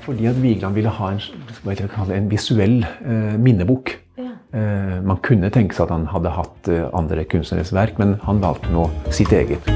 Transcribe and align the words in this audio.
Fordi 0.00 0.26
at 0.26 0.42
Vigeland 0.42 0.74
ville 0.74 0.88
ha 0.88 1.12
en, 1.12 1.20
en 2.12 2.30
visuell 2.30 2.86
eh, 3.04 3.38
minnebok. 3.38 3.98
Eh, 4.18 4.98
man 5.04 5.20
kunne 5.24 5.48
tenke 5.48 5.76
seg 5.76 5.86
at 5.86 5.94
han 5.94 6.08
hadde 6.12 6.32
hatt 6.36 6.68
eh, 6.68 6.84
andre 6.96 7.24
kunstneres 7.24 7.72
verk, 7.72 7.96
men 8.00 8.18
han 8.26 8.42
valgte 8.42 8.72
nå 8.72 8.88
sitt 9.08 9.32
eget. 9.32 9.68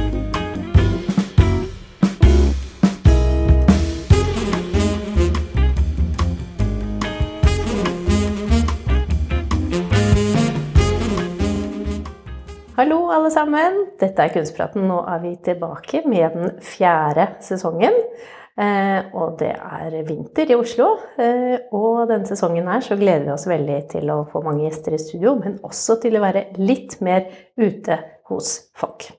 Hallo, 12.76 13.06
alle 13.08 13.30
sammen. 13.32 13.86
Dette 13.96 14.26
er 14.26 14.34
Kunstpraten. 14.34 14.84
Nå 14.84 14.98
er 15.08 15.22
vi 15.22 15.30
tilbake 15.40 16.02
med 16.04 16.34
den 16.36 16.50
fjerde 16.60 17.30
sesongen. 17.40 17.96
Eh, 18.56 19.10
og 19.12 19.34
det 19.36 19.50
er 19.52 19.98
vinter 20.08 20.48
i 20.48 20.56
Oslo. 20.56 20.88
Eh, 21.20 21.68
og 21.76 22.06
denne 22.08 22.28
sesongen 22.28 22.68
her 22.70 22.80
så 22.84 22.96
gleder 22.96 23.26
vi 23.26 23.34
oss 23.34 23.44
veldig 23.50 23.82
til 23.92 24.08
å 24.14 24.22
få 24.30 24.40
mange 24.46 24.64
gjester 24.64 24.96
i 24.96 25.02
studio, 25.02 25.34
men 25.42 25.58
også 25.66 25.98
til 26.00 26.16
å 26.16 26.24
være 26.24 26.48
litt 26.62 26.96
mer 27.04 27.28
ute 27.60 28.00
hos 28.30 28.56
folk. 28.76 29.10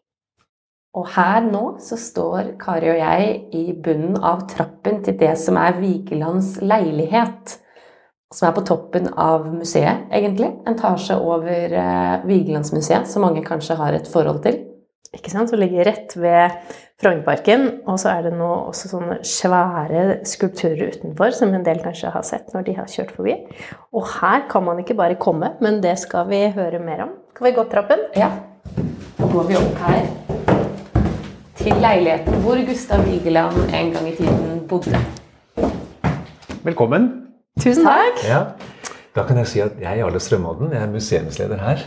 Og 0.97 1.05
her 1.13 1.43
nå 1.45 1.75
så 1.83 1.99
står 2.01 2.55
Kari 2.57 2.89
og 2.89 2.97
jeg 2.97 3.33
i 3.53 3.63
bunnen 3.85 4.17
av 4.17 4.47
trappen 4.49 5.03
til 5.05 5.17
det 5.19 5.35
som 5.37 5.59
er 5.61 5.77
Vigelands 5.77 6.55
leilighet. 6.63 7.59
Som 8.33 8.49
er 8.49 8.55
på 8.57 8.65
toppen 8.67 9.05
av 9.13 9.45
museet, 9.53 10.09
egentlig. 10.11 10.49
En 10.65 10.73
etasje 10.73 11.15
over 11.15 11.77
eh, 11.77 12.25
Vigelandsmuseet, 12.27 13.07
som 13.07 13.23
mange 13.23 13.45
kanskje 13.45 13.77
har 13.79 13.95
et 13.95 14.09
forhold 14.11 14.41
til. 14.43 14.57
Ikke 15.17 15.33
sant? 15.33 15.49
Som 15.49 15.61
ligger 15.61 15.87
rett 15.87 16.13
ved 16.17 16.53
Frognerparken. 17.01 17.67
Og 17.89 17.99
så 18.01 18.13
er 18.13 18.27
det 18.27 18.33
nå 18.37 18.47
også 18.69 18.91
sånne 18.91 19.19
svære 19.25 20.19
skulpturer 20.29 20.93
utenfor, 20.93 21.33
som 21.35 21.53
en 21.53 21.65
del 21.65 21.81
kanskje 21.83 22.13
har 22.13 22.25
sett 22.25 22.53
når 22.55 22.67
de 22.67 22.77
har 22.77 22.91
kjørt 22.91 23.15
forbi. 23.17 23.35
Og 23.97 24.07
her 24.19 24.45
kan 24.51 24.65
man 24.67 24.81
ikke 24.81 24.97
bare 24.97 25.19
komme, 25.21 25.55
men 25.63 25.81
det 25.83 25.97
skal 26.01 26.29
vi 26.29 26.45
høre 26.55 26.81
mer 26.83 27.07
om. 27.07 27.17
Skal 27.35 27.49
vi 27.49 27.55
gå 27.57 27.67
trappen? 27.73 28.07
Ja. 28.17 28.31
Da 29.17 29.29
går 29.33 29.49
vi 29.49 29.59
opp 29.59 29.83
her 29.87 30.07
til 31.57 31.77
leiligheten 31.81 32.41
hvor 32.45 32.59
Gustav 32.67 33.05
Vigeland 33.05 33.57
en 33.75 33.93
gang 33.93 34.09
i 34.09 34.15
tiden 34.15 34.59
bodde. 34.69 35.01
Velkommen. 36.63 37.09
Tusen 37.61 37.85
takk. 37.87 38.21
Ja. 38.27 38.41
Da 39.17 39.23
kan 39.25 39.39
jeg 39.41 39.49
si 39.49 39.61
at 39.63 39.79
jeg 39.81 39.89
er 39.89 40.03
Jarle 40.03 40.19
Strømodden. 40.21 40.73
Jeg 40.73 40.83
er 40.83 40.91
museumsleder 40.93 41.57
her. 41.57 41.81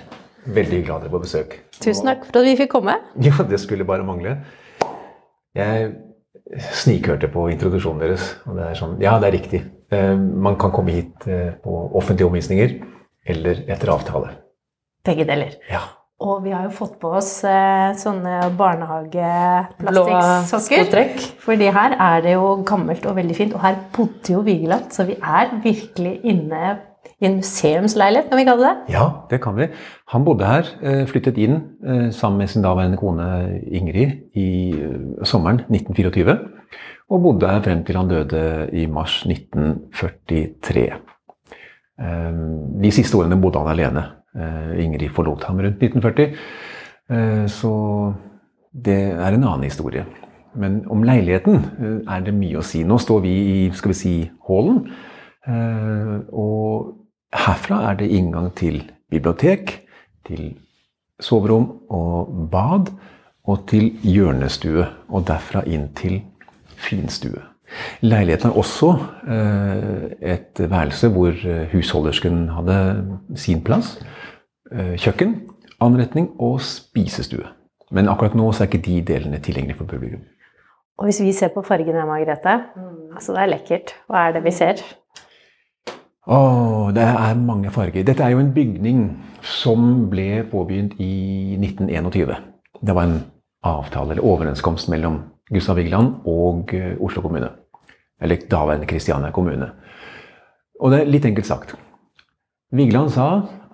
Veldig 0.47 0.85
glad 0.87 1.01
dere 1.03 1.11
er 1.11 1.15
på 1.15 1.21
besøk. 1.25 1.51
Tusen 1.81 2.07
takk 2.09 2.25
for 2.29 2.39
at 2.41 2.47
vi 2.49 2.57
fikk 2.57 2.71
komme. 2.73 2.95
Ja, 3.27 3.35
det 3.49 3.61
skulle 3.61 3.85
bare 3.89 4.05
mangle. 4.07 4.37
Jeg 5.57 5.91
snikhørte 6.81 7.29
på 7.31 7.49
introduksjonen 7.53 8.01
deres, 8.03 8.25
og 8.47 8.57
det 8.59 8.65
er 8.71 8.75
sånn 8.79 8.97
Ja, 9.03 9.19
det 9.21 9.27
er 9.31 9.37
riktig. 9.37 9.61
Eh, 9.93 10.17
Man 10.17 10.57
kan 10.59 10.71
komme 10.75 10.91
hit 10.95 11.27
eh, 11.29 11.53
på 11.63 11.71
offentlige 11.99 12.29
omvisninger 12.31 12.69
eller 13.31 13.55
etter 13.71 13.89
avtale. 13.93 14.29
Begge 15.07 15.25
deler. 15.29 15.53
Ja. 15.71 15.81
Og 16.21 16.43
vi 16.45 16.51
har 16.53 16.65
jo 16.67 16.71
fått 16.77 16.99
på 17.01 17.09
oss 17.17 17.45
eh, 17.49 17.95
sånne 17.97 18.51
barnehageplastikksokker. 18.59 20.85
skotrekk. 20.85 21.23
Fordi 21.41 21.71
her 21.73 21.95
er 21.97 22.21
det 22.27 22.33
jo 22.35 22.51
gammelt 22.69 23.07
og 23.09 23.17
veldig 23.17 23.37
fint, 23.39 23.55
og 23.57 23.63
her 23.65 23.79
bodde 23.95 24.35
jo 24.35 24.43
Vigeland, 24.45 24.91
så 24.93 25.07
vi 25.09 25.15
er 25.17 25.49
virkelig 25.65 26.19
inne 26.29 26.75
i 27.21 27.27
en 27.29 27.37
museumsleilighet, 27.37 28.31
kan 28.31 28.39
vi 28.41 28.45
kalle 28.49 28.65
det. 28.65 28.95
Ja, 28.95 29.05
det 29.31 29.41
kan 29.45 29.57
vi. 29.59 29.67
Han 30.09 30.25
bodde 30.25 30.47
her, 30.49 30.65
eh, 30.83 31.03
flyttet 31.07 31.37
inn 31.39 31.59
eh, 31.85 32.07
sammen 32.17 32.39
med 32.39 32.49
sin 32.49 32.63
daværende 32.65 32.97
kone 32.97 33.61
Ingrid 33.69 34.15
i 34.35 34.71
eh, 34.73 35.25
sommeren 35.29 35.61
1924. 35.69 36.39
Og 37.11 37.23
bodde 37.23 37.49
her 37.51 37.61
frem 37.63 37.83
til 37.85 37.97
han 37.99 38.09
døde 38.09 38.71
i 38.73 38.87
mars 38.87 39.19
1943. 39.27 40.87
Eh, 42.01 42.41
De 42.81 42.91
siste 42.95 43.19
årene 43.19 43.37
bodde 43.41 43.59
han 43.61 43.69
alene. 43.75 44.07
Ingrid 44.79 45.11
forlot 45.11 45.45
ham 45.49 45.59
rundt 45.59 45.83
1940. 45.83 46.35
Eh, 47.11 47.47
Så 47.51 48.15
det 48.73 48.97
er 49.13 49.35
en 49.35 49.45
annen 49.45 49.65
historie. 49.65 50.07
Men 50.57 50.85
om 50.91 51.03
leiligheten 51.03 51.61
er 52.09 52.21
det 52.25 52.35
mye 52.35 52.59
å 52.59 52.63
si. 52.65 52.83
Nå 52.85 52.97
står 52.99 53.21
vi 53.23 53.35
i 53.51 53.71
skal 53.75 53.91
vi 53.93 53.95
si, 53.95 54.15
hallen. 54.49 54.81
Og 56.33 56.97
herfra 57.35 57.83
er 57.91 58.01
det 58.01 58.11
inngang 58.11 58.51
til 58.57 58.83
bibliotek, 59.11 59.81
til 60.27 60.57
soverom 61.21 61.71
og 61.91 62.49
bad, 62.53 62.93
og 63.45 63.67
til 63.71 63.91
hjørnestue. 64.03 64.87
Og 65.09 65.27
derfra 65.27 65.65
inn 65.67 65.89
til 65.99 66.21
finstue. 66.81 67.43
Leiligheten 68.03 68.51
har 68.51 68.59
også 68.59 68.91
eh, 69.31 70.33
et 70.35 70.61
værelse 70.71 71.09
hvor 71.15 71.31
eh, 71.31 71.69
husholdersken 71.73 72.49
hadde 72.57 72.79
sin 73.39 73.63
plass. 73.65 73.95
Eh, 74.73 74.97
Kjøkken, 74.99 75.37
anretning 75.81 76.31
og 76.39 76.61
spisestue. 76.67 77.47
Men 77.91 78.11
akkurat 78.11 78.35
nå 78.39 78.51
så 78.53 78.65
er 78.65 78.71
ikke 78.71 78.87
de 78.87 79.01
delene 79.07 79.39
tilgjengelige 79.43 79.79
for 79.79 79.91
publikum. 79.91 80.23
Og 80.99 81.09
hvis 81.09 81.23
vi 81.23 81.33
ser 81.33 81.49
på 81.55 81.63
fargene, 81.65 82.05
Margrethe, 82.07 82.59
altså 83.15 83.33
det 83.33 83.43
er 83.43 83.53
lekkert. 83.55 83.95
Hva 84.07 84.27
er 84.29 84.37
det 84.37 84.45
vi 84.45 84.53
ser? 84.55 84.83
Åh, 86.31 86.93
det 86.95 87.03
er 87.03 87.39
mange 87.43 87.73
farger. 87.75 88.05
Dette 88.07 88.23
er 88.23 88.37
jo 88.37 88.39
en 88.39 88.53
bygning 88.55 89.01
som 89.43 89.87
ble 90.13 90.45
påbegynt 90.47 90.93
i 91.03 91.57
1921. 91.59 92.37
Det 92.87 92.95
var 92.95 93.09
en 93.09 93.17
avtale 93.67 94.15
eller 94.15 94.27
overenskomst 94.27 94.93
mellom 94.93 95.17
Gustav 95.51 95.81
Vigeland 95.81 96.21
og 96.31 96.71
eh, 96.77 96.95
Oslo 97.03 97.25
kommune. 97.25 97.49
Eller 98.23 98.47
daværende 98.51 98.87
Kristiania 98.87 99.33
kommune. 99.35 99.73
Og 100.79 100.95
det 100.95 101.01
er 101.01 101.11
litt 101.11 101.27
enkelt 101.27 101.51
sagt. 101.51 101.75
Vigeland 102.71 103.11
sa 103.11 103.27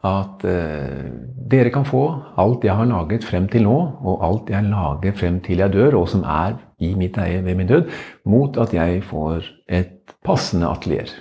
at 0.07 0.49
eh, 0.49 1.13
dere 1.53 1.75
kan 1.75 1.85
få 1.85 2.07
alt 2.41 2.65
jeg 2.65 2.79
har 2.79 2.89
laget 2.89 3.29
frem 3.29 3.51
til 3.53 3.69
nå, 3.69 3.77
og 4.01 4.25
alt 4.25 4.55
jeg 4.55 4.71
lager 4.71 5.13
frem 5.21 5.43
til 5.45 5.61
jeg 5.61 5.77
dør, 5.77 6.01
og 6.01 6.09
som 6.09 6.25
er 6.25 6.57
i 6.81 6.95
mitt 6.97 7.21
eie 7.21 7.45
ved 7.45 7.61
min 7.61 7.69
død, 7.69 7.93
mot 8.25 8.57
at 8.65 8.73
jeg 8.73 9.05
får 9.05 9.45
et 9.69 10.17
passende 10.25 10.73
atelier. 10.73 11.13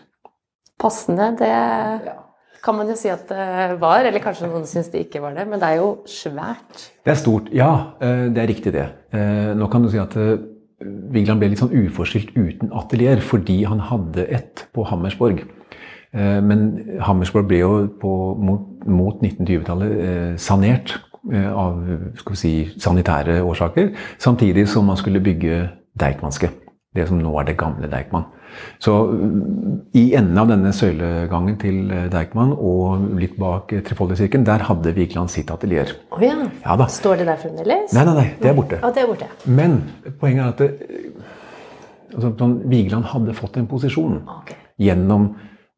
Passende, 0.81 1.31
det 1.39 1.51
kan 2.65 2.75
man 2.75 2.89
jo 2.89 2.95
si 2.97 3.09
at 3.13 3.27
det 3.29 3.77
var. 3.81 4.03
Eller 4.07 4.23
kanskje 4.23 4.49
noen 4.49 4.65
syns 4.69 4.89
det 4.93 5.05
ikke 5.05 5.21
var 5.23 5.35
det. 5.37 5.45
Men 5.47 5.61
det 5.61 5.69
er 5.69 5.79
jo 5.81 5.91
svært. 6.09 6.89
Det 7.05 7.13
er 7.13 7.19
stort. 7.21 7.51
Ja, 7.55 7.71
eh, 8.01 8.27
det 8.33 8.41
er 8.43 8.49
riktig 8.51 8.73
det. 8.75 8.87
Eh, 9.15 9.53
Nå 9.57 9.69
kan 9.71 9.85
du 9.85 9.89
si 9.93 10.01
at 10.01 10.15
eh, 10.19 10.35
Vigeland 11.13 11.39
ble 11.39 11.51
litt 11.53 11.61
sånn 11.61 11.71
uforskyldt 11.85 12.33
uten 12.35 12.73
atelier 12.75 13.21
fordi 13.23 13.61
han 13.69 13.79
hadde 13.87 14.25
ett 14.35 14.65
på 14.75 14.83
Hammersborg. 14.89 15.45
Eh, 16.15 16.41
Men 16.43 16.99
Hammersborg 17.05 17.47
ble 17.47 17.61
jo 17.63 17.73
på, 18.01 18.11
mot, 18.37 18.85
mot 18.85 19.21
1920-tallet 19.23 19.99
eh, 19.99 20.31
sanert 20.37 20.97
av 21.25 21.79
skal 22.19 22.35
vi 22.35 22.37
si, 22.37 22.49
sanitære 22.77 23.39
årsaker, 23.41 23.87
samtidig 24.21 24.67
som 24.69 24.85
man 24.85 24.99
skulle 24.99 25.17
bygge 25.25 25.55
Deichmanske. 25.97 26.51
Det 26.93 27.07
som 27.09 27.17
nå 27.17 27.31
er 27.41 27.47
det 27.47 27.55
gamle 27.57 27.89
Deichman. 27.89 28.27
Så 28.83 28.93
i 29.95 30.05
enden 30.17 30.37
av 30.41 30.49
denne 30.51 30.71
søylegangen 30.75 31.57
til 31.61 31.91
eh, 31.93 32.07
Deichman 32.13 32.53
og 32.55 33.07
litt 33.19 33.37
bak 33.39 33.73
eh, 33.75 33.83
Trefoldigkirken, 33.85 34.45
der 34.47 34.65
hadde 34.67 34.93
Vigeland 34.97 35.33
sitt 35.33 35.51
atelier. 35.53 35.95
Oh 36.15 36.23
ja. 36.23 36.35
Ja. 36.63 36.77
Står 36.91 37.21
det 37.21 37.29
der 37.29 37.41
fremdeles? 37.41 37.95
Nei, 37.95 38.05
nei, 38.07 38.15
nei, 38.19 38.27
det 38.41 38.51
er 38.51 38.57
borte. 38.57 38.79
Ja, 38.81 38.93
det 38.95 39.03
er 39.03 39.09
borte. 39.11 39.31
Men 39.47 39.81
poenget 40.21 40.45
er 40.45 40.53
at 40.53 40.63
det, 40.63 41.25
altså, 42.13 42.31
sånn, 42.39 42.55
Vigeland 42.71 43.09
hadde 43.11 43.35
fått 43.37 43.59
en 43.61 43.67
posisjon 43.71 44.21
okay. 44.39 44.57
gjennom 44.81 45.31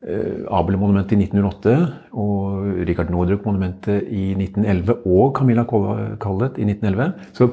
eh, 0.05 0.45
Abel-monumentet 0.59 1.17
i 1.17 1.27
1908 1.27 1.75
og 2.17 2.85
Richard 2.87 3.11
Nordrup-monumentet 3.13 4.07
i 4.09 4.29
1911 4.37 5.03
og 5.05 5.35
Camilla 5.37 5.67
Collett 5.67 6.61
i 6.61 6.67
1911. 6.69 7.13
Så 7.37 7.51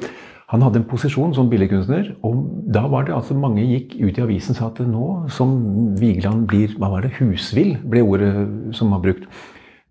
han 0.55 0.63
hadde 0.63 0.79
en 0.79 0.87
posisjon 0.87 1.33
som 1.35 1.49
billedkunstner, 1.51 2.13
og 2.23 2.45
da 2.71 2.85
var 2.87 3.09
det 3.09 3.15
altså 3.17 3.35
mange 3.35 3.65
gikk 3.67 3.97
ut 3.99 4.19
i 4.21 4.23
avisen 4.23 4.55
og 4.55 4.59
sa 4.61 4.69
at 4.71 4.81
nå 4.87 5.07
som 5.35 5.55
Vigeland 5.99 6.47
blir 6.51 6.77
hva 6.79 6.93
var 6.93 7.03
det, 7.03 7.11
husvill, 7.19 7.73
ble 7.91 8.05
ordet 8.07 8.31
som 8.79 8.95
var 8.95 9.03
brukt. 9.03 9.27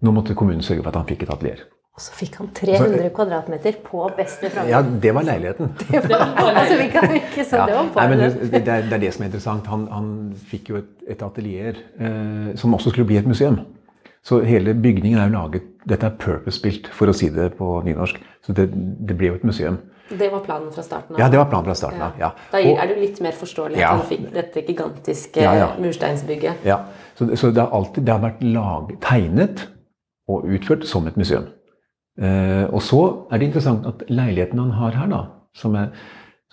Nå 0.03 0.13
måtte 0.15 0.35
kommunen 0.39 0.63
sørge 0.63 0.85
for 0.85 0.93
at 0.93 1.01
han 1.01 1.09
fikk 1.09 1.25
et 1.25 1.33
atelier. 1.35 1.65
Og 1.93 2.01
så 2.01 2.15
fikk 2.15 2.39
han 2.39 2.47
300 2.57 3.11
kvadratmeter 3.13 3.75
på 3.85 4.07
beste 4.17 4.49
framgang. 4.49 4.71
Ja, 4.71 4.79
det 5.03 5.11
var 5.13 5.27
leiligheten. 5.27 5.75
altså, 6.55 6.79
vi 6.79 6.87
kan 6.95 7.11
ikke 7.19 7.45
så 7.45 7.59
Ja. 7.59 7.67
det 7.67 7.75
var 7.77 8.09
Nei, 8.09 8.17
det, 8.23 8.31
det, 8.49 8.61
er, 8.63 8.87
det 8.87 8.97
er 8.97 9.03
det 9.03 9.11
som 9.13 9.25
er 9.25 9.29
interessant. 9.29 9.67
Han, 9.69 9.85
han 9.91 10.09
fikk 10.49 10.71
jo 10.71 10.79
et, 10.79 10.89
et 11.13 11.21
atelier 11.27 11.77
eh, 11.99 12.49
som 12.57 12.73
også 12.73 12.95
skulle 12.95 13.11
bli 13.11 13.19
et 13.19 13.29
museum. 13.29 13.59
Så 14.23 14.39
hele 14.47 14.73
bygningen 14.73 15.19
er 15.19 15.27
jo 15.27 15.35
laget 15.35 15.69
Dette 15.83 16.07
er 16.07 16.15
purpose-spilt, 16.15 16.87
for 16.95 17.11
å 17.11 17.13
si 17.13 17.27
det 17.35 17.49
på 17.59 17.67
nynorsk. 17.83 18.21
Så 18.47 18.55
det, 18.55 18.69
det 18.73 19.17
ble 19.19 19.33
jo 19.33 19.35
et 19.35 19.43
museum. 19.43 19.81
Det 20.19 20.29
var 20.31 20.43
planen 20.45 20.71
fra 20.75 20.83
starten 20.85 21.15
av? 21.15 21.19
Ja, 21.21 21.29
det 21.29 21.37
var 21.39 21.45
planen 21.51 21.65
fra 21.65 21.75
starten 21.75 22.01
av. 22.01 22.17
Ja. 22.19 22.31
Da 22.51 22.59
er 22.61 22.87
jo 22.93 22.99
litt 23.01 23.21
mer 23.21 23.31
forståelig 23.37 23.77
at 23.77 23.83
Ja. 23.83 23.91
han 23.95 24.05
fikk 24.09 24.27
dette 24.33 24.63
gigantiske 24.67 25.41
Ja, 25.41 25.53
ja. 25.55 25.67
mursteinsbygget. 25.79 26.63
Ja, 26.65 26.79
så, 27.15 27.27
så 27.35 27.51
det 27.53 27.61
har 27.63 27.71
alltid 27.71 28.05
det 28.05 28.13
har 28.13 28.21
vært 28.23 28.43
lag, 28.43 28.93
tegnet 29.01 29.67
og 30.29 30.45
utført 30.45 30.85
som 30.87 31.07
et 31.07 31.17
museum. 31.17 31.47
Eh, 32.21 32.65
og 32.69 32.81
så 32.85 32.99
er 33.31 33.39
det 33.41 33.47
interessant 33.49 33.85
at 33.89 34.03
leiligheten 34.09 34.59
han 34.59 34.71
har 34.77 34.91
her, 34.91 35.07
da, 35.09 35.21
som 35.57 35.75
er, 35.75 35.89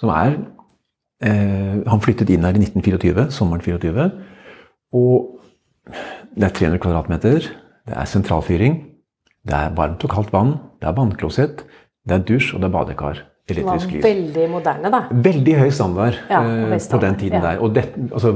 som 0.01 0.09
er 0.09 0.39
eh, 1.23 1.83
Han 1.87 2.01
flyttet 2.01 2.31
inn 2.33 2.45
her 2.45 2.57
i 2.57 2.63
1924, 2.65 3.31
sommeren 3.31 3.61
24. 3.61 4.11
Og 4.97 5.37
det 6.37 6.47
er 6.49 6.55
300 6.57 6.79
kvadratmeter. 6.81 7.51
Det 7.87 7.97
er 7.97 8.09
sentralfyring. 8.09 8.79
Det 9.47 9.57
er 9.57 9.75
varmt 9.77 10.05
og 10.05 10.11
kaldt 10.13 10.33
vann. 10.33 10.55
Det 10.81 10.89
er 10.89 10.97
vannklosett. 10.97 11.65
Det 12.09 12.17
er 12.17 12.25
dusj, 12.25 12.55
og 12.55 12.63
det 12.63 12.69
er 12.71 12.75
badekar. 12.75 13.21
Det 13.57 13.65
var 13.65 13.75
Elektrisk 13.79 13.95
lys. 13.97 14.05
veldig 14.05 14.47
moderne, 14.51 14.91
da. 14.95 15.01
Veldig 15.11 15.55
høy 15.59 15.71
standard 15.71 16.15
Ja, 16.31 16.41
eh, 16.45 16.79
på 16.91 17.01
den 17.03 17.17
tiden 17.21 17.39
ja. 17.43 17.51
der. 17.51 17.61
Og 17.65 17.75
det, 17.75 17.85
altså, 18.13 18.33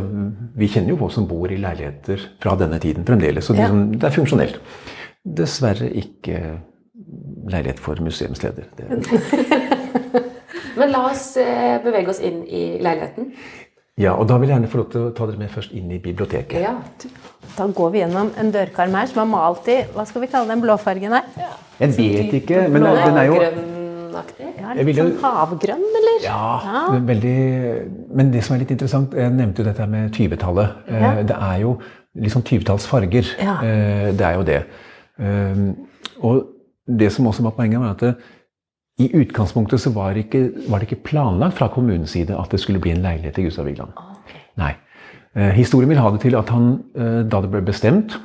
vi 0.57 0.69
kjenner 0.69 0.91
jo 0.95 0.97
folk 0.97 1.13
som 1.13 1.27
bor 1.31 1.47
i 1.53 1.57
leiligheter 1.57 2.21
fra 2.43 2.55
denne 2.61 2.79
tiden 2.83 3.05
fremdeles. 3.09 3.45
Så 3.45 3.53
det, 3.57 3.67
Ja. 3.69 3.71
det 3.75 4.05
er 4.05 4.15
funksjonelt. 4.17 4.61
Dessverre 5.25 5.89
ikke 5.95 6.41
leilighet 7.49 7.79
for 7.81 7.97
museumsleder. 8.01 8.65
Det, 8.77 8.89
Men 10.79 10.91
la 10.91 11.05
oss 11.11 11.37
eh, 11.39 11.77
bevege 11.85 12.11
oss 12.11 12.21
inn 12.25 12.43
i 12.47 12.65
leiligheten. 12.83 13.29
ja, 14.01 14.13
og 14.19 14.27
da 14.27 14.39
vil 14.43 14.49
jeg 14.51 14.57
gjerne 14.57 14.71
få 14.73 14.79
lov 14.81 14.89
til 14.91 15.05
å 15.07 15.11
ta 15.15 15.27
dere 15.31 15.39
med 15.39 15.51
først 15.55 15.71
inn 15.79 15.91
i 15.95 15.99
biblioteket. 16.03 16.59
Ja. 16.65 16.73
Da 17.55 17.67
går 17.71 17.93
vi 17.95 18.01
gjennom 18.03 18.33
en 18.41 18.51
dørkarm 18.51 18.97
her 18.99 19.07
som 19.07 19.21
er 19.23 19.29
malt 19.31 19.69
i 19.71 19.77
hva 19.95 20.03
skal 20.09 20.25
vi 20.25 20.31
kalle 20.33 20.51
den 20.51 20.65
blåfargen 20.65 21.15
her? 21.15 21.29
Jeg 21.79 21.93
vet 21.95 22.35
ikke, 22.41 22.65
men 22.75 22.83
den, 22.83 22.99
den 23.05 23.21
er 23.21 23.29
jo 23.31 23.37
Blågrønnaktig. 24.15 24.61
Ja, 24.61 24.73
litt 24.79 24.97
jo- 24.97 25.05
sånn 25.05 25.19
havgrønn, 25.21 25.85
eller? 26.01 26.23
Ja, 26.23 26.89
det 26.93 27.01
er 27.03 27.07
veldig, 27.15 28.15
men 28.15 28.31
det 28.31 28.45
som 28.45 28.55
er 28.57 28.61
litt 28.61 28.71
interessant 28.71 29.13
Jeg 29.15 29.33
nevnte 29.33 29.59
jo 29.59 29.65
dette 29.65 29.87
med 29.89 30.13
20-tallet. 30.13 30.71
Eh, 30.89 31.01
Ja. 31.03 31.23
Det 31.23 31.37
er 31.37 31.59
jo 31.61 31.79
liksom 32.17 32.43
20-tallsfarger. 32.43 33.35
Ja. 33.43 33.57
Eh, 33.63 34.13
Det 34.13 34.21
er 34.21 34.35
jo 34.37 34.43
det. 34.43 34.65
Eh, 35.19 35.75
Og 36.23 36.47
det 36.87 37.11
som 37.13 37.27
også 37.27 37.43
var 37.43 37.51
poenget, 37.53 37.81
var 37.81 37.91
at 37.91 37.99
det, 38.01 38.15
i 38.99 39.09
utgangspunktet 39.09 39.81
så 39.81 39.91
var, 39.93 40.15
ikke, 40.15 40.53
var 40.71 40.79
det 40.79 40.89
ikke 40.93 41.03
planlagt 41.03 41.55
fra 41.59 41.67
kommunens 41.69 42.11
side 42.11 42.31
at 42.39 42.49
det 42.51 42.61
skulle 42.61 42.79
bli 42.81 42.93
en 42.93 43.03
leilighet 43.03 43.39
i 43.39 43.43
Gustav 43.43 43.65
Vigeland. 43.67 43.91
Nei. 44.57 44.75
Eh, 45.35 45.51
Historien 45.51 45.89
vil 45.89 45.99
ha 45.99 46.11
det 46.11 46.21
til 46.21 46.37
at 46.37 46.49
han, 46.49 46.85
eh, 46.95 47.23
da 47.25 47.41
det 47.41 47.51
ble 47.51 47.61
bestemt 47.63 48.15
eh, 48.15 48.21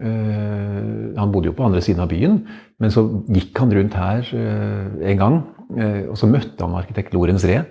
Han 0.00 1.30
bodde 1.32 1.50
jo 1.50 1.54
på 1.56 1.64
andre 1.68 1.80
siden 1.84 2.02
av 2.02 2.08
byen, 2.10 2.40
men 2.82 2.90
så 2.92 3.04
gikk 3.30 3.58
han 3.62 3.72
rundt 3.76 3.94
her 3.98 4.26
eh, 4.34 5.10
en 5.12 5.20
gang, 5.20 5.36
eh, 5.78 6.00
og 6.10 6.16
så 6.18 6.26
møtte 6.30 6.64
han 6.64 6.74
arkitekt 6.78 7.14
Lorentz 7.14 7.44
Ree. 7.46 7.62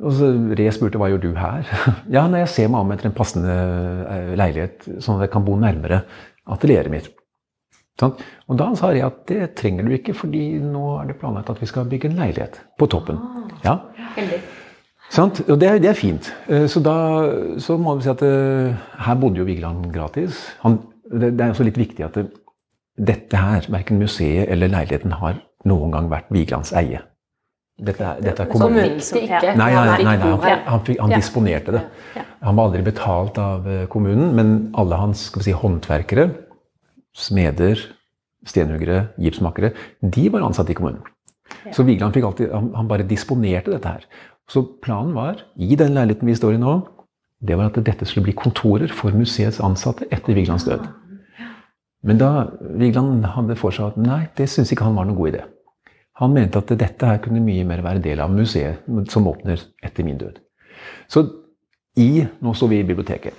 Og 0.00 0.14
så 0.16 0.30
Ree 0.56 0.72
spurte 0.72 0.96
hva 1.00 1.10
gjør 1.12 1.20
du 1.26 1.30
her? 1.36 1.66
ja, 2.16 2.22
nei, 2.32 2.40
jeg 2.46 2.52
ser 2.54 2.70
meg 2.72 2.80
om 2.86 2.92
etter 2.94 3.10
en 3.10 3.16
passende 3.18 3.56
eh, 4.08 4.30
leilighet, 4.40 4.86
sånn 5.04 5.18
at 5.20 5.26
jeg 5.28 5.34
kan 5.34 5.44
bo 5.44 5.58
nærmere 5.60 6.02
atelieret 6.50 6.90
mitt. 6.94 7.10
Sånn? 8.00 8.14
Og 8.48 8.56
da 8.56 8.70
sa 8.80 8.88
Ree 8.94 9.04
at 9.04 9.20
det 9.28 9.50
trenger 9.60 9.84
du 9.84 9.92
ikke, 9.98 10.14
fordi 10.16 10.54
nå 10.64 10.86
er 11.02 11.10
det 11.10 11.18
planlagt 11.20 11.52
at 11.52 11.60
vi 11.60 11.68
skal 11.68 11.84
bygge 11.90 12.08
en 12.08 12.16
leilighet 12.22 12.56
på 12.80 12.88
toppen. 12.96 13.20
Ja, 13.66 13.76
Sant? 15.10 15.40
Og 15.50 15.56
det, 15.58 15.66
er- 15.66 15.80
det 15.82 15.88
er 15.90 15.96
fint. 15.98 16.28
Eh, 16.46 16.68
Så 16.70 16.78
da 16.86 16.92
så 17.58 17.74
må 17.82 17.96
vi 17.98 18.04
si 18.04 18.10
at 18.12 18.20
uh, 18.22 18.76
her 19.02 19.16
bodde 19.18 19.40
jo 19.42 19.46
Vigeland 19.48 19.88
gratis. 19.90 20.38
Han, 20.62 20.76
det, 21.10 21.34
det 21.36 21.44
er 21.44 21.54
også 21.54 21.66
litt 21.66 21.78
viktig 21.80 22.06
at 22.06 22.18
det, 22.18 22.26
dette 23.00 23.38
her, 23.38 23.66
verken 23.72 24.00
museet 24.00 24.50
eller 24.52 24.70
leiligheten, 24.72 25.14
har 25.20 25.40
noen 25.68 25.94
gang 25.94 26.10
vært 26.12 26.30
Vigelands 26.34 26.72
eie. 26.76 27.02
Dette 27.80 28.04
er, 28.04 28.18
dette 28.20 28.44
er 28.44 28.50
kommunen. 28.50 28.98
det 29.00 29.22
ikke. 29.24 29.54
Nei, 29.56 29.70
nei, 29.72 29.72
Han 29.72 30.04
nei, 30.04 30.16
nei, 30.20 30.32
han, 30.42 30.64
han, 30.66 30.82
fikk, 30.84 30.98
han 31.00 31.14
disponerte 31.14 31.72
det. 31.78 31.82
Han 32.44 32.58
var 32.58 32.68
aldri 32.68 32.82
betalt 32.84 33.40
av 33.40 33.68
eh, 33.68 33.86
kommunen, 33.92 34.34
men 34.36 34.52
alle 34.80 34.98
hans 35.00 35.30
skal 35.30 35.40
vi 35.40 35.48
si, 35.48 35.56
håndverkere, 35.56 36.26
smeder, 37.16 37.86
stenhuggere, 38.48 39.06
gipsmakere, 39.20 39.72
de 40.04 40.26
var 40.32 40.44
ansatt 40.44 40.72
i 40.72 40.76
kommunen. 40.76 41.00
Så 41.74 41.84
Vigeland 41.88 42.14
fikk 42.14 42.28
alltid, 42.28 42.52
han, 42.52 42.70
han 42.76 42.88
bare 42.90 43.08
disponerte 43.08 43.72
dette 43.72 43.96
her. 43.96 44.04
Så 44.50 44.62
planen 44.84 45.14
var, 45.16 45.40
i 45.56 45.76
den 45.78 45.96
leiligheten 45.96 46.28
vi 46.28 46.36
står 46.36 46.58
i 46.58 46.60
nå, 46.60 46.80
det 47.40 47.56
var 47.56 47.70
at 47.70 47.80
dette 47.86 48.04
skulle 48.04 48.28
bli 48.28 48.36
kontorer 48.36 48.92
for 48.92 49.16
museets 49.16 49.60
ansatte 49.64 50.08
etter 50.12 50.36
Vigelands 50.36 50.68
død. 50.68 50.84
Men 52.06 52.20
da 52.20 52.30
Vigeland 52.60 53.26
hadde 53.34 53.56
for 53.60 53.74
seg 53.76 53.92
at 53.92 53.98
nei, 54.00 54.22
det 54.36 54.48
syntes 54.48 54.72
ikke 54.72 54.86
han 54.88 54.96
var 54.96 55.08
noen 55.08 55.18
god 55.18 55.32
idé. 55.32 55.42
Han 56.20 56.32
mente 56.36 56.60
at 56.60 56.72
dette 56.80 57.08
her 57.08 57.20
kunne 57.24 57.42
mye 57.44 57.64
mer 57.68 57.82
være 57.84 58.02
del 58.04 58.20
av 58.20 58.32
museet 58.32 58.84
som 59.12 59.28
åpner 59.28 59.60
etter 59.84 60.04
min 60.04 60.18
død. 60.20 60.40
Så 61.08 61.24
i, 62.00 62.24
nå 62.40 62.54
står 62.56 62.72
vi 62.72 62.80
i 62.80 62.88
biblioteket. 62.88 63.36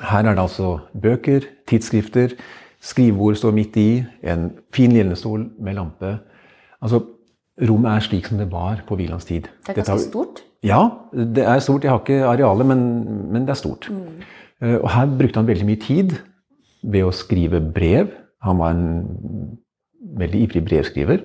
Her 0.00 0.24
er 0.24 0.34
det 0.34 0.42
altså 0.42 0.76
bøker, 1.02 1.46
tidsskrifter, 1.68 2.36
skrivebord 2.80 3.36
står 3.36 3.54
midt 3.54 3.76
i, 3.76 3.88
en 4.22 4.50
fin 4.72 4.92
ljenestol 4.94 5.48
med 5.60 5.76
lampe. 5.78 6.14
Altså, 6.80 7.02
Rommet 7.60 7.90
er 7.92 8.04
slik 8.06 8.30
som 8.30 8.38
det 8.40 8.46
var 8.48 8.78
på 8.88 8.96
Vigelands 8.96 9.26
tid. 9.28 9.50
Det 9.66 9.74
er 9.74 9.82
ganske 9.82 10.06
stort. 10.06 10.38
ja, 10.64 10.78
det 11.12 11.42
er 11.44 11.58
stort. 11.60 11.84
Jeg 11.84 11.92
har 11.92 12.00
ikke 12.00 12.24
arealet, 12.24 12.66
men, 12.70 12.84
men 13.32 13.42
det 13.44 13.52
er 13.52 13.58
stort. 13.60 13.90
Mm. 13.92 14.22
Og 14.78 14.88
her 14.94 15.10
brukte 15.18 15.42
han 15.42 15.48
veldig 15.50 15.66
mye 15.68 15.80
tid 15.82 16.14
ved 16.82 17.06
å 17.06 17.14
skrive 17.14 17.60
brev. 17.60 18.12
Han 18.46 18.60
var 18.60 18.74
en 18.74 19.58
veldig 20.20 20.44
ivrig 20.46 20.64
brevskriver. 20.68 21.24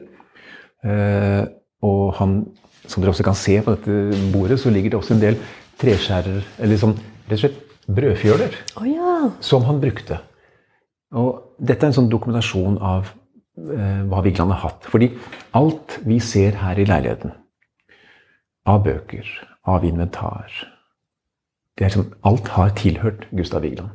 Eh, 0.85 1.45
Og 1.85 2.15
han, 2.17 2.39
som 2.87 3.03
dere 3.03 3.11
også 3.11 3.25
kan 3.27 3.37
se 3.37 3.59
på 3.61 3.75
dette 3.75 4.17
bordet, 4.33 4.57
så 4.61 4.71
ligger 4.73 4.93
det 4.93 4.99
også 4.99 5.13
en 5.13 5.21
del 5.21 5.35
treskjærer, 5.81 6.45
eller 6.63 6.79
sånn, 6.81 6.95
rett 7.27 7.35
og 7.37 7.41
slett 7.43 7.59
brødfjøler, 7.85 8.55
oh, 8.79 8.87
ja. 8.89 9.15
som 9.43 9.67
han 9.67 9.81
brukte. 9.83 10.17
Og 11.13 11.59
dette 11.59 11.85
er 11.85 11.91
en 11.91 11.97
sånn 11.99 12.09
dokumentasjon 12.09 12.79
av 12.81 13.11
eh, 13.11 14.01
hva 14.09 14.23
Vigeland 14.25 14.55
har 14.55 14.63
hatt. 14.63 14.87
Fordi 14.89 15.11
alt 15.59 15.99
vi 16.07 16.17
ser 16.23 16.57
her 16.63 16.79
i 16.81 16.87
leiligheten, 16.89 17.35
av 18.65 18.81
bøker, 18.87 19.27
av 19.69 19.85
inventar 19.85 20.49
det 21.75 21.89
er 21.89 21.91
som, 21.91 22.05
Alt 22.23 22.47
har 22.55 22.71
tilhørt 22.79 23.25
Gustav 23.35 23.65
Vigeland. 23.65 23.91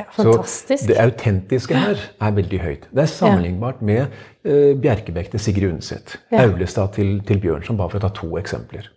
Er 0.00 0.06
Så 0.16 0.86
det 0.88 0.96
autentiske 1.00 1.76
her 1.76 2.00
er 2.20 2.36
veldig 2.36 2.60
høyt. 2.62 2.86
Det 2.90 3.04
er 3.04 3.10
sammenlignbart 3.10 3.82
med 3.84 4.06
uh, 4.46 4.72
Bjerkebekk 4.80 5.34
til 5.34 5.42
Sigrid 5.42 5.74
Undset. 5.74 6.16
Ja. 6.32 6.46
Aulestad 6.46 6.94
til, 6.96 7.18
til 7.28 7.42
Bjørnson, 7.42 7.76
bare 7.80 7.92
for 7.92 8.00
å 8.00 8.06
ta 8.06 8.12
to 8.16 8.30
eksempler. 8.40 8.88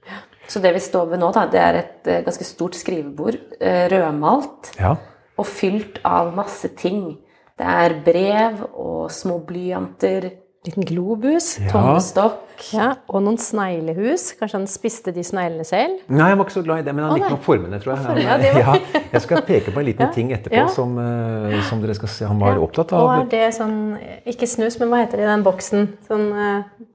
Så 0.47 0.61
det 0.61 0.75
vi 0.75 0.83
står 0.83 1.09
ved 1.11 1.21
nå, 1.23 1.31
da, 1.35 1.47
det 1.51 1.61
er 1.61 1.81
et 1.81 2.09
uh, 2.11 2.21
ganske 2.27 2.47
stort 2.47 2.77
skrivebord. 2.79 3.37
Uh, 3.59 3.85
Rødmalt 3.91 4.71
Ja, 4.79 4.95
og 5.35 5.47
fylt 5.51 5.99
av 6.07 6.31
masse 6.35 6.69
ting. 6.79 7.17
Det 7.55 7.67
er 7.67 7.95
brev 8.03 8.61
og 8.71 9.11
små 9.11 9.39
blyanter, 9.47 10.29
Liten 10.65 10.85
globus. 10.87 11.55
Ja. 11.61 11.69
tommestokk 11.73 12.41
Ja, 12.71 12.87
og 13.11 13.21
noen 13.25 13.37
sneglehus. 13.41 14.29
Kanskje 14.39 14.57
han 14.61 14.67
spiste 14.71 15.11
de 15.15 15.23
sneglene 15.27 15.65
selv? 15.67 15.99
Nei, 16.07 16.29
jeg 16.31 16.39
var 16.39 16.47
ikke 16.47 16.55
så 16.55 16.63
glad 16.65 16.81
i 16.81 16.87
det, 16.87 16.95
men 16.95 17.05
han 17.05 17.17
likte 17.19 17.31
noen 17.33 17.43
formene, 17.45 17.79
tror 17.83 17.95
jeg. 17.95 18.23
Ja, 18.25 18.37
var- 18.39 18.59
ja, 18.61 19.03
jeg 19.11 19.23
skal 19.25 19.43
peke 19.47 19.73
på 19.75 19.83
en 19.83 19.89
liten 19.89 20.11
ting 20.17 20.31
etterpå 20.35 20.65
som, 20.73 20.97
eh, 21.01 21.59
som 21.69 21.83
dere 21.83 21.97
skal 21.99 22.11
se. 22.15 22.27
Han 22.29 22.41
var 22.41 22.61
opptatt 22.63 22.95
Og 22.95 23.05
av 23.05 23.25
er 23.25 23.31
det 23.33 23.45
sånn 23.57 23.79
Ikke 24.25 24.49
snus, 24.49 24.79
men 24.81 24.91
hva 24.93 25.03
heter 25.03 25.21
det 25.21 25.27
i 25.27 25.31
den 25.33 25.45
boksen? 25.45 25.89
Sånn 26.07 26.29
uh, 26.33 26.85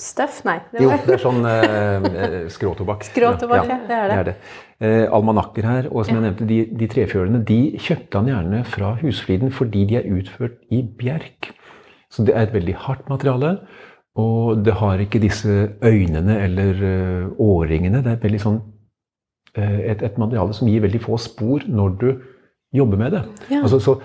støff? 0.00 0.40
Nei. 0.48 0.58
Det 0.72 0.82
Jo, 0.86 0.94
det 1.04 1.18
er 1.18 1.22
sånn 1.22 1.44
uh, 1.44 2.08
eh, 2.24 2.40
skråtobakk. 2.54 3.06
Skråtobakk, 3.10 3.68
ja, 3.70 3.78
det 3.88 4.00
er 4.18 4.26
det. 4.32 4.36
Eh, 4.78 5.04
almanakker 5.10 5.66
her, 5.66 5.86
og 5.90 6.04
som 6.06 6.14
jeg 6.14 6.22
nevnte, 6.22 6.46
de, 6.46 6.60
de 6.78 6.86
trefjølene 6.90 7.40
de 7.46 7.60
kjøpte 7.82 8.20
han 8.20 8.28
gjerne 8.30 8.60
fra 8.70 8.92
Husfliden 9.00 9.50
fordi 9.50 9.82
de 9.90 9.96
er 9.98 10.06
utført 10.14 10.60
i 10.70 10.84
bjerk. 11.00 11.50
Så 12.12 12.24
det 12.24 12.34
er 12.34 12.46
et 12.46 12.54
veldig 12.54 12.74
hardt 12.86 13.08
materiale, 13.10 13.58
og 14.18 14.64
det 14.64 14.74
har 14.80 15.00
ikke 15.02 15.20
disse 15.22 15.54
øynene 15.84 16.38
eller 16.42 16.84
eh, 16.88 17.26
årringene. 17.38 18.02
Det 18.04 18.14
er 18.14 18.22
veldig 18.22 18.40
sånn, 18.42 18.58
eh, 19.54 19.80
et, 19.92 20.02
et 20.02 20.18
materiale 20.18 20.56
som 20.56 20.70
gir 20.70 20.82
veldig 20.82 21.02
få 21.04 21.18
spor 21.22 21.66
når 21.68 21.98
du 22.00 22.08
jobber 22.74 23.00
med 23.00 23.14
det. 23.16 23.22
Ja. 23.52 23.62
Altså, 23.62 23.78
så, 23.84 23.98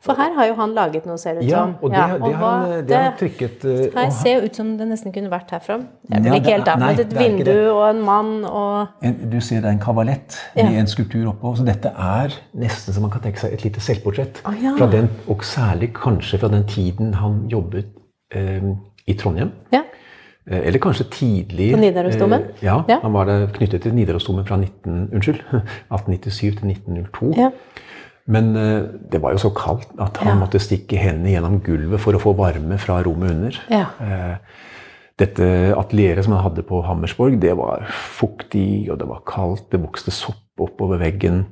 For 0.00 0.16
her 0.16 0.32
har 0.32 0.46
jo 0.48 0.54
han 0.56 0.70
laget 0.72 1.04
noe, 1.04 1.18
ser 1.20 1.34
det 1.36 1.42
ut 1.44 1.50
ja, 1.50 1.62
og 1.82 1.90
det, 1.90 1.98
det, 1.98 2.04
har, 2.08 2.18
hva- 2.18 2.50
han, 2.70 2.86
det 2.88 2.94
har 2.96 3.02
han 3.10 3.16
trykket 3.20 3.64
uh, 3.68 3.80
Her 3.98 4.10
ser 4.16 4.38
jo 4.38 4.46
ut 4.48 4.56
som 4.56 4.70
det 4.78 4.86
nesten 4.88 5.12
kunne 5.12 5.28
vært 5.28 5.50
herfra. 5.52 5.76
Det 6.08 6.16
er 6.16 6.28
Ja, 6.30 6.38
ikke 6.40 6.54
helt 6.54 6.64
da, 6.70 6.76
men 6.80 6.88
et 6.94 7.10
det 7.10 7.18
vindu 7.20 7.50
og 7.74 7.82
en 7.90 8.00
mann 8.06 8.30
og 8.48 9.04
En, 9.04 9.18
du 9.30 9.36
ser 9.44 9.60
det 9.60 9.68
er 9.68 9.74
en 9.76 9.82
kavalett 9.82 10.38
Ja. 10.56 10.64
med 10.70 10.78
en 10.80 10.88
skulptur 10.88 11.28
oppå. 11.34 11.52
Så 11.60 11.66
dette 11.68 11.92
er 11.92 12.32
nesten 12.56 12.96
som 12.96 13.04
man 13.04 13.12
kan 13.12 13.20
tenke 13.26 13.42
seg 13.42 13.52
et 13.58 13.64
lite 13.68 13.80
selvportrett. 13.84 14.40
Ah, 14.48 14.56
ja. 14.62 14.72
fra 14.80 14.88
den, 14.90 15.10
og 15.28 15.44
særlig 15.44 15.90
kanskje 16.00 16.40
fra 16.40 16.48
den 16.56 16.64
tiden 16.66 17.12
han 17.20 17.42
jobbet 17.52 17.92
eh, 18.32 18.72
i 19.06 19.18
Trondheim. 19.20 19.52
Ja. 19.76 19.82
Eh, 20.48 20.62
Eller 20.64 20.78
kanskje 20.80 21.04
tidlig 21.12 21.74
På 21.74 21.82
Nidarosdomen? 21.84 22.40
eh, 22.56 22.64
Ja, 22.64 22.78
Ja. 22.88 22.98
han 23.04 23.12
var 23.12 23.28
knyttet 23.52 23.82
til 23.84 23.92
Nidarosdomen 23.94 24.46
fra 24.48 24.56
19, 24.56 25.10
unnskyld, 25.12 25.44
1897 25.92 26.56
til 26.56 26.72
1902. 26.72 27.34
Ja. 27.36 27.50
Men 28.30 28.52
eh, 28.56 28.84
det 29.10 29.20
var 29.22 29.34
jo 29.34 29.40
så 29.42 29.50
kaldt 29.56 29.90
at 29.98 30.20
han 30.22 30.28
Ja. 30.34 30.38
måtte 30.38 30.60
stikke 30.62 30.98
hendene 31.00 31.32
gjennom 31.34 31.60
gulvet 31.66 32.00
for 32.02 32.14
å 32.14 32.20
få 32.22 32.34
varme 32.38 32.78
fra 32.78 33.00
rommet 33.02 33.30
under. 33.34 33.60
Ja. 33.72 33.86
Eh, 34.00 34.36
Dette 35.20 35.74
atelieret 35.76 36.24
som 36.24 36.32
han 36.32 36.46
hadde 36.46 36.62
på 36.64 36.78
Hammersborg, 36.86 37.34
det 37.42 37.52
var 37.58 37.82
fuktig, 37.92 38.88
og 38.88 38.96
det 39.02 39.06
var 39.10 39.20
kaldt. 39.28 39.66
Det 39.70 39.80
vokste 39.82 40.10
sopp 40.16 40.56
oppover 40.58 40.96
veggen. 41.02 41.42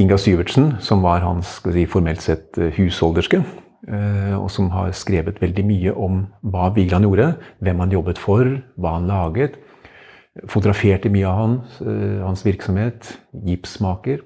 Inga 0.00 0.16
Syvertsen, 0.16 0.78
som 0.80 1.02
var 1.04 1.20
hans 1.20 1.58
skal 1.58 1.74
si, 1.76 1.84
formelt 1.84 2.22
sett 2.24 2.56
eh, 2.56 2.70
husholderske, 2.78 3.42
og 3.86 4.48
som 4.50 4.70
har 4.74 4.90
skrevet 4.96 5.36
veldig 5.40 5.62
mye 5.64 5.92
om 5.94 6.26
hva 6.42 6.70
Vigeland 6.74 7.04
gjorde, 7.06 7.36
hvem 7.62 7.78
han 7.84 7.92
jobbet 7.94 8.18
for, 8.18 8.48
hva 8.80 8.96
han 8.96 9.06
laget, 9.06 9.54
fotograferte 10.50 11.10
mye 11.12 11.26
av 11.28 11.36
hans, 11.38 11.80
eh, 11.82 12.20
hans 12.24 12.42
virksomhet, 12.44 13.12
gipsmaker. 13.46 14.20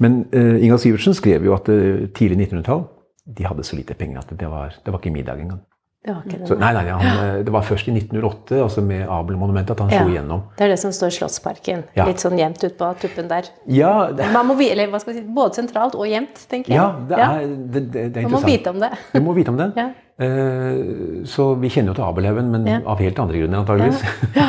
Men 0.00 0.22
uh, 0.34 0.56
Inga 0.64 0.78
Sivertsen 0.80 1.14
skrev 1.16 1.44
jo 1.44 1.54
at 1.56 1.68
uh, 1.68 2.06
tidlig 2.16 2.46
1900-tall 2.48 2.86
de 3.30 3.44
hadde 3.46 3.62
så 3.66 3.76
lite 3.78 3.94
penger 3.94 4.24
at 4.24 4.30
det 4.40 4.48
var, 4.50 4.72
det 4.84 4.92
var 4.92 4.98
ikke 4.98 5.12
middag 5.14 5.38
engang. 5.38 5.60
Det 6.00 6.14
var. 6.16 6.46
Så, 6.48 6.56
nei, 6.56 6.70
nei, 6.72 6.84
han, 6.88 7.02
eh, 7.36 7.42
Det 7.44 7.52
var 7.52 7.60
først 7.60 7.88
i 7.90 7.92
1908, 7.92 8.56
altså 8.64 8.80
med 8.80 9.02
Abel-monumentet, 9.04 9.74
at 9.76 9.80
han 9.84 9.90
Ja. 9.92 9.98
slo 10.00 10.08
igjennom. 10.14 10.42
Det 10.56 10.64
er 10.64 10.68
det 10.72 10.78
som 10.80 10.90
står 10.96 11.12
i 11.12 11.16
Slottsparken. 11.18 11.82
Ja. 11.94 12.06
Litt 12.08 12.16
sånn 12.24 12.38
gjemt 12.40 12.64
ut 12.64 12.78
på 12.78 12.88
tuppen 13.02 13.28
der. 13.28 13.50
Ja, 13.68 14.10
det, 14.10 14.32
Man 14.32 14.46
må, 14.48 14.56
eller 14.64 14.88
hva 14.88 14.98
skal 15.00 15.12
vi 15.12 15.20
si, 15.20 15.26
Både 15.26 15.54
sentralt 15.60 15.94
og 15.94 16.06
gjemt, 16.08 16.40
tenker 16.48 16.72
jeg. 16.72 16.76
ja, 16.80 16.96
det 17.08 17.18
er, 17.18 17.40
det, 17.44 17.92
det, 17.92 18.14
det 18.14 18.16
er 18.16 18.28
Man 18.30 18.32
må 18.32 18.46
vite 18.46 18.70
om 18.70 18.80
det. 18.80 18.90
Du 19.12 19.20
må 19.20 19.34
vite 19.36 19.48
om 19.52 19.56
det. 19.60 19.72
Ja. 19.76 19.90
Eh, 20.20 21.24
så 21.24 21.54
vi 21.60 21.68
kjenner 21.68 21.92
jo 21.92 21.94
til 22.00 22.04
Abelhaugen, 22.04 22.50
men 22.50 22.66
Ja. 22.66 22.80
av 22.86 22.98
helt 22.98 23.18
andre 23.18 23.36
grunner 23.38 23.60
antageligvis. 23.60 24.02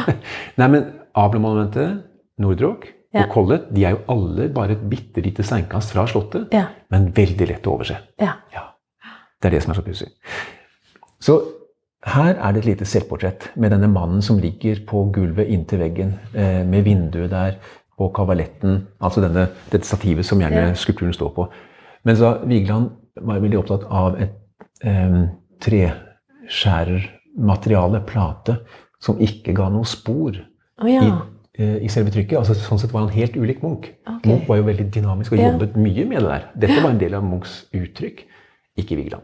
Nei, 0.59 0.67
men 0.67 0.85
Abel-monumentet, 1.15 2.01
Nordrock 2.39 2.87
Ja. 3.13 3.25
og 3.25 3.29
Collett 3.33 3.65
de 3.75 3.83
er 3.85 3.91
jo 3.97 4.03
alle 4.13 4.45
bare 4.55 4.71
et 4.77 4.85
bitte 4.89 5.21
lite 5.23 5.43
steinkast 5.43 5.91
fra 5.91 6.05
Slottet, 6.07 6.47
Ja. 6.53 6.65
men 6.89 7.11
veldig 7.11 7.47
lett 7.49 7.63
å 7.67 7.73
overse. 7.77 7.97
Ja. 8.19 8.33
Ja. 8.53 8.61
Det 9.41 9.47
er 9.49 9.55
det 9.57 9.63
som 9.63 9.71
er 9.71 9.75
så 9.75 9.81
pussig. 9.83 10.07
Så 11.19 11.41
her 12.05 12.35
er 12.39 12.51
det 12.53 12.59
et 12.63 12.69
lite 12.71 12.85
selvportrett 12.85 13.49
med 13.57 13.71
denne 13.71 13.87
mannen 13.91 14.21
som 14.21 14.39
ligger 14.39 14.75
på 14.87 15.11
gulvet 15.13 15.47
inntil 15.49 15.79
veggen, 15.79 16.13
eh, 16.33 16.63
med 16.63 16.83
vinduet 16.85 17.29
der 17.29 17.55
og 17.99 18.13
kavaletten, 18.15 18.87
altså 19.01 19.21
denne, 19.21 19.49
dette 19.69 19.85
stativet 19.85 20.25
som 20.25 20.39
gjerne 20.39 20.75
skulpturen 20.75 21.13
står 21.13 21.29
på. 21.35 21.49
Men 22.05 22.15
så 22.15 22.37
Vigeland 22.47 22.89
var 23.21 23.39
veldig 23.43 23.57
opptatt 23.59 23.83
av 23.91 24.15
et 24.21 24.31
eh, 24.83 25.27
treskjærermateriale, 25.61 28.01
plate, 28.07 28.55
som 29.01 29.17
ikke 29.21 29.53
ga 29.57 29.69
noe 29.73 29.85
spor 29.85 30.37
Oh, 30.81 30.87
ja. 30.89 31.01
i, 31.03 31.11
i 31.59 31.87
selve 31.91 32.11
trykket. 32.11 32.37
Altså, 32.39 32.53
sånn 32.55 32.79
sett 32.79 32.91
var 32.93 33.01
han 33.07 33.09
helt 33.15 33.35
ulik 33.35 33.61
Munch. 33.61 33.89
Okay. 34.07 34.31
Munch 34.31 34.47
var 34.47 34.57
jo 34.57 34.63
veldig 34.63 34.89
dynamisk 34.93 35.33
og 35.33 35.39
Ja. 35.39 35.51
jobbet 35.51 35.75
mye 35.75 36.05
med 36.07 36.21
det 36.21 36.29
der. 36.29 36.45
Dette 36.55 36.81
var 36.83 36.89
en 36.91 36.97
del 36.97 37.13
av 37.13 37.23
Munchs 37.23 37.65
uttrykk, 37.73 38.23
ikke 38.77 38.95
Vigeland. 38.95 39.23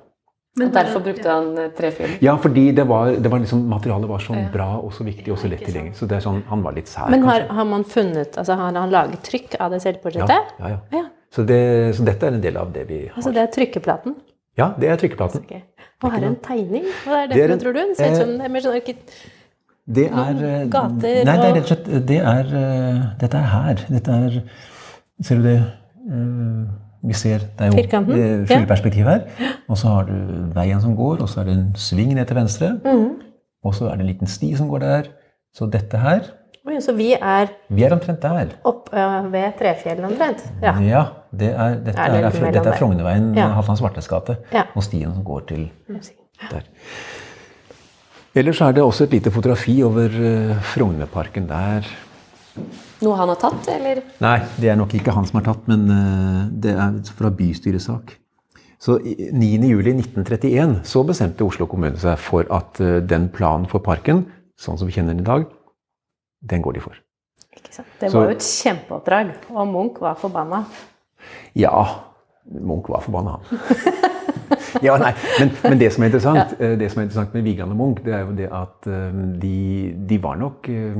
Og 0.59 0.71
derfor 0.73 0.99
brukte 1.05 1.29
han 1.29 1.57
eh, 1.57 1.69
trefilm. 1.77 2.17
Ja, 2.19 2.35
fordi 2.35 2.71
det 2.73 2.87
var, 2.87 3.11
det 3.15 3.29
var 3.31 3.39
liksom, 3.39 3.67
materialet 3.69 4.09
var 4.09 4.17
så 4.19 4.33
Ja. 4.35 4.49
bra 4.51 4.79
og 4.81 4.91
så 4.91 5.03
viktig 5.05 5.31
og 5.31 5.37
så 5.37 5.47
lett 5.49 5.61
tilgjengelig. 5.63 5.95
Så 5.95 6.07
det 6.07 6.17
er 6.17 6.21
sånn, 6.25 6.41
han 6.49 6.63
var 6.63 6.73
litt 6.73 6.87
sær, 6.87 7.09
Men 7.09 7.21
har, 7.23 7.41
har 7.47 7.63
man 7.65 7.83
funnet 7.83 8.35
Altså 8.37 8.55
har 8.57 8.73
han 8.73 8.89
laget 8.89 9.21
trykk 9.23 9.55
av 9.59 9.71
det 9.71 9.81
selvportrettet? 9.83 10.29
ja, 10.59 10.67
ja. 10.69 10.79
Ja. 10.91 11.03
Så, 11.31 11.45
det, 11.45 11.95
så 11.95 12.03
dette 12.03 12.23
er 12.25 12.33
en 12.33 12.41
del 12.41 12.57
av 12.57 12.73
det 12.73 12.87
vi 12.87 13.01
har. 13.07 13.15
Altså 13.15 13.31
det 13.33 13.41
er 13.43 13.47
trykkeplaten? 13.53 14.15
Ja, 14.57 14.73
det 14.79 14.89
er 14.89 14.95
trykkeplaten. 14.97 15.43
Okay. 15.45 15.61
Og 16.03 16.11
her 16.11 16.23
er 16.23 16.27
en 16.27 16.35
tegning. 16.37 16.85
Hva 17.05 17.23
er 17.23 17.27
det, 17.27 17.35
Det 17.37 17.43
er 17.45 17.53
en- 17.53 17.59
tror 17.59 17.73
du? 17.73 17.79
Det 17.79 17.97
ser 17.97 18.05
ut 18.07 18.11
eh, 18.11 18.17
som 18.25 18.37
det 18.37 18.45
er 18.45 18.49
mer 18.49 18.61
sånn 18.61 18.81
Det 19.87 20.07
er 20.11 20.39
eh, 20.43 20.65
gater 20.71 21.23
Nei, 21.23 21.35
det 21.39 21.45
er 21.47 21.53
rett 21.55 21.63
og 21.63 21.69
slett 21.71 22.07
det 22.09 22.17
er, 22.19 22.49
eh, 22.59 23.03
Dette 23.21 23.37
er 23.39 23.47
her. 23.53 23.83
Dette 23.89 24.17
er 24.17 24.41
Ser 25.23 25.39
du 25.39 25.43
det? 25.47 25.57
Eh, 26.11 26.65
Vi 27.07 27.13
ser 27.15 27.39
Det 27.39 27.61
er 27.61 27.71
jo 27.71 27.77
Firkanten? 27.77 28.47
fugleperspektiv 28.49 29.05
her. 29.07 29.21
Og 29.69 29.77
så 29.77 29.87
har 29.93 30.03
du 30.09 30.17
veien 30.55 30.81
som 30.81 30.95
går, 30.97 31.21
og 31.21 31.29
så 31.29 31.39
er 31.41 31.45
det 31.45 31.53
en 31.57 31.69
sving 31.75 32.13
ned 32.17 32.25
til 32.27 32.35
venstre. 32.35 32.73
Mm. 32.83 33.21
Og 33.63 33.73
så 33.75 33.85
er 33.87 33.95
det 33.95 34.01
en 34.01 34.11
liten 34.11 34.27
sti 34.27 34.55
som 34.57 34.67
går 34.69 34.79
der. 34.83 35.03
Så 35.55 35.69
dette 35.71 35.97
her 35.97 36.19
Oi, 36.67 36.81
Så 36.83 36.91
vi 36.97 37.13
er 37.15 37.47
Vi 37.69 37.83
er 37.87 37.93
omtrent 37.95 38.19
der. 38.21 38.49
opp 38.65 38.89
ved 38.91 39.53
Trefjellet 39.57 40.03
omtrent? 40.03 40.41
Ja. 40.61 40.73
Ja, 40.83 41.03
det 41.31 41.53
er, 41.55 41.75
dette, 41.79 41.97
Er 41.97 42.11
det 42.11 42.25
er, 42.41 42.51
dette 42.51 42.69
er? 42.73 42.75
Frognerveien, 42.75 43.33
Ja. 43.35 43.47
Halvdan 43.55 43.77
Svartes 43.77 44.07
gate, 44.07 44.35
Ja. 44.53 44.63
og 44.75 44.83
stien 44.83 45.13
som 45.13 45.23
går 45.23 45.47
til 45.47 45.69
der. 46.51 46.61
Ellers 48.37 48.59
er 48.61 48.75
det 48.77 48.83
også 48.85 49.07
et 49.07 49.13
lite 49.17 49.31
fotografi 49.33 49.79
over 49.85 50.13
uh, 50.13 50.59
Frognerparken 50.73 51.47
der. 51.49 51.87
Noe 53.01 53.15
han 53.17 53.29
har 53.29 53.37
tatt, 53.41 53.67
eller? 53.69 54.01
Nei, 54.23 54.37
det 54.57 54.69
er 54.71 54.77
nok 54.79 54.93
ikke 54.97 55.13
han 55.13 55.25
som 55.29 55.37
har 55.39 55.45
tatt, 55.51 55.67
men 55.69 55.83
eh, 55.93 56.39
det 56.65 56.71
er 56.73 56.95
fra 57.13 57.29
bystyresak. 57.29 58.15
Så 58.81 58.95
i- 59.05 59.27
9.7.1931 59.37 60.79
så 60.85 61.03
bestemte 61.05 61.45
Oslo 61.45 61.67
kommune 61.69 61.97
seg 62.01 62.17
for 62.17 62.49
at 62.53 62.81
eh, 62.81 62.95
den 63.05 63.27
planen 63.33 63.69
for 63.69 63.85
parken, 63.85 64.23
sånn 64.57 64.79
som 64.81 64.89
vi 64.89 64.95
kjenner 64.97 65.13
den 65.13 65.21
i 65.21 65.29
dag, 65.29 65.45
den 66.49 66.65
går 66.65 66.79
de 66.79 66.83
for. 66.87 66.97
Ikke 67.53 67.73
sant? 67.77 67.93
Det 68.01 68.09
Så- 68.09 68.17
var 68.17 68.31
jo 68.31 68.35
et 68.39 68.49
kjempeoppdrag, 68.49 69.31
og 69.53 69.69
Munch 69.75 70.01
var 70.01 70.17
forbanna. 70.17 70.63
Ja, 71.53 71.75
Munch 72.49 72.89
var 72.89 73.05
forbanna, 73.05 73.37
han. 73.37 74.13
ja, 74.87 74.97
nei, 75.01 75.13
men, 75.39 75.53
men 75.63 75.81
det 75.81 75.91
som 75.93 76.03
er 76.03 76.11
interessant 76.11 76.57
ja. 76.57 76.73
det 76.79 76.89
som 76.91 77.01
er 77.01 77.07
interessant 77.07 77.37
med 77.37 77.45
Vigeland 77.47 77.75
og 77.75 77.79
Munch, 77.81 78.01
det 78.05 78.15
er 78.15 78.25
jo 78.25 78.35
det 78.37 78.49
at 78.53 78.89
eh, 78.91 79.21
de, 79.43 79.57
de 80.09 80.19
var 80.23 80.39
nok 80.41 80.69
eh, 80.73 80.97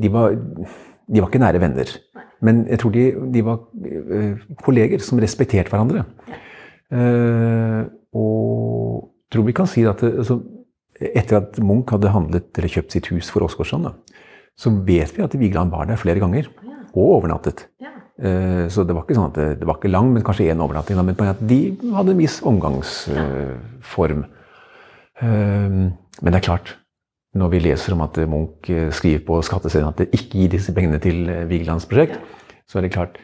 de 0.00 0.10
var, 0.10 0.34
de 0.34 1.20
var 1.22 1.28
ikke 1.30 1.38
nære 1.38 1.60
venner. 1.62 1.90
Men 2.42 2.64
jeg 2.66 2.80
tror 2.82 2.90
de, 2.94 3.04
de 3.30 3.42
var 3.46 3.60
eh, 3.86 4.40
kolleger 4.64 5.02
som 5.04 5.20
respekterte 5.22 5.70
hverandre. 5.70 6.02
Og 6.90 8.00
og 8.18 9.10
tror 9.30 9.46
vi 9.46 9.54
kan 9.54 9.68
si 9.70 9.84
at 9.86 10.02
altså, 10.02 10.40
etter 10.98 11.40
at 11.40 11.60
Munch 11.62 11.92
hadde 11.94 12.12
handlet 12.14 12.50
eller 12.58 12.72
kjøpt 12.74 12.96
sitt 12.96 13.10
hus 13.12 13.30
for 13.32 13.46
Åsgårdstrand, 13.46 13.92
så 14.58 14.72
vet 14.86 15.14
vi 15.16 15.24
at 15.24 15.36
Vigeland 15.38 15.72
var 15.72 15.86
der 15.88 16.00
flere 16.00 16.20
ganger. 16.20 16.50
Og 16.90 17.20
overnattet. 17.20 17.68
Eh, 17.78 17.86
Så 18.20 18.84
det 18.84 18.92
var 18.92 19.06
ikke 19.06 19.16
sånn 19.16 19.30
at 19.30 19.38
det, 19.38 19.46
det 19.62 19.68
var 19.68 19.78
ikke 19.78 19.88
lang, 19.88 20.10
men 20.12 20.24
kanskje 20.26 20.50
én 20.52 20.60
overnatting. 20.60 20.98
Men 21.00 21.16
på 21.16 21.24
at 21.24 21.40
de 21.40 21.60
hadde 21.94 22.12
en 22.12 22.20
viss 22.20 22.36
omgangsform. 22.44 24.26
Men 25.22 26.28
det 26.28 26.36
er 26.36 26.44
klart, 26.44 26.74
når 27.38 27.52
vi 27.52 27.62
leser 27.62 27.94
om 27.94 28.04
at 28.04 28.18
Munch 28.28 28.70
eh, 28.74 28.88
skriver 28.94 29.22
på 29.26 29.40
skatteseddelen 29.46 29.92
at 29.92 30.00
det 30.02 30.10
ikke 30.16 30.40
gir 30.42 30.54
disse 30.56 30.74
pengene 30.74 30.98
til 31.02 31.28
eh, 31.30 31.44
Vigelands 31.50 31.86
prosjekt, 31.86 32.18
så 32.66 32.80
er 32.80 32.86
det 32.86 32.94
klart 32.96 33.20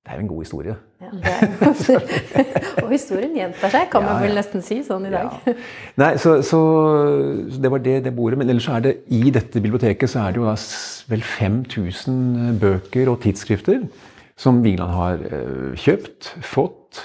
det 0.00 0.14
er 0.14 0.16
jo 0.16 0.22
en 0.24 0.30
god 0.30 0.40
historie. 0.40 0.74
Ja, 1.00 1.34
og 2.82 2.88
historien 2.88 3.34
gjentar 3.36 3.72
seg, 3.72 3.90
kan 3.92 4.06
man 4.06 4.16
Ja, 4.16 4.22
vel 4.24 4.38
nesten 4.38 4.64
si 4.64 4.78
sånn 4.86 5.04
i 5.04 5.10
dag. 5.12 5.34
Ja. 5.44 5.54
Nei, 6.00 6.08
så, 6.22 6.38
så, 6.40 6.60
så 7.52 7.60
det 7.60 7.70
var 7.74 7.82
det, 7.84 7.98
det 8.06 8.14
bordet. 8.16 8.38
Men 8.40 8.48
ellers 8.48 8.64
så 8.64 8.78
er 8.78 8.86
det 8.86 8.94
i 9.12 9.28
dette 9.34 9.60
biblioteket 9.60 10.08
så 10.08 10.22
er 10.24 10.32
det 10.32 10.40
jo 10.40 10.48
da 10.48 10.56
vel 11.12 11.26
5000 11.36 12.56
bøker 12.64 13.12
og 13.12 13.20
tidsskrifter 13.26 13.84
som 14.40 14.62
Vigeland 14.64 14.96
har 14.96 15.24
eh, 15.28 15.72
kjøpt, 15.80 16.34
fått. 16.48 17.02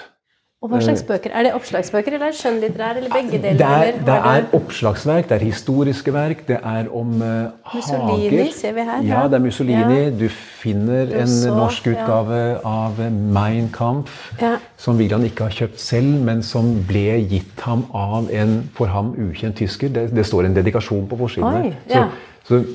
Og 0.65 0.71
hva 0.71 0.79
slags 0.81 1.03
bøker? 1.05 1.29
Er 1.35 1.45
det 1.45 1.49
oppslagsbøker, 1.53 2.15
eller 2.15 2.25
er 2.25 2.31
det 2.33 2.39
skjønnlitterær, 2.39 2.97
eller 2.97 3.11
begge 3.13 3.37
deler? 3.43 3.57
Det 3.59 3.65
er, 3.67 3.97
det 4.07 4.13
er 4.31 4.47
oppslagsverk, 4.57 5.27
det 5.29 5.35
er 5.35 5.43
historiske 5.45 6.13
verk, 6.15 6.41
det 6.47 6.57
er 6.57 6.87
om 6.89 7.11
uh, 7.21 7.51
Mussolini 7.75 8.31
hager. 8.31 8.49
ser 8.55 8.73
vi 8.73 8.85
her, 8.87 9.03
Ja, 9.05 9.19
ja. 9.19 9.27
det 9.29 9.37
er 9.37 9.43
Mussolini. 9.43 9.99
Ja. 9.99 10.07
Du 10.23 10.25
finner 10.63 11.03
en 11.03 11.19
Rousseau, 11.27 11.59
norsk 11.59 11.91
ja. 11.91 11.93
utgave 11.93 12.39
av 12.65 13.03
Mein 13.35 13.69
Kampf, 13.75 14.31
Ja. 14.41 14.55
som 14.81 14.97
Vigeland 14.97 15.29
ikke 15.29 15.51
har 15.51 15.59
kjøpt 15.59 15.85
selv, 15.85 16.17
men 16.25 16.41
som 16.41 16.73
ble 16.89 17.19
gitt 17.29 17.61
ham 17.67 17.85
av 17.93 18.33
en 18.33 18.57
for 18.73 18.89
ham 18.95 19.13
ukjent 19.27 19.61
tysker. 19.61 19.93
Det, 19.93 20.07
det 20.15 20.25
står 20.25 20.49
en 20.49 20.57
dedikasjon 20.57 21.05
på 21.11 21.21
forsiden. 21.27 21.75
Ja. 21.93 22.07
Så, 22.47 22.63
så 22.63 22.65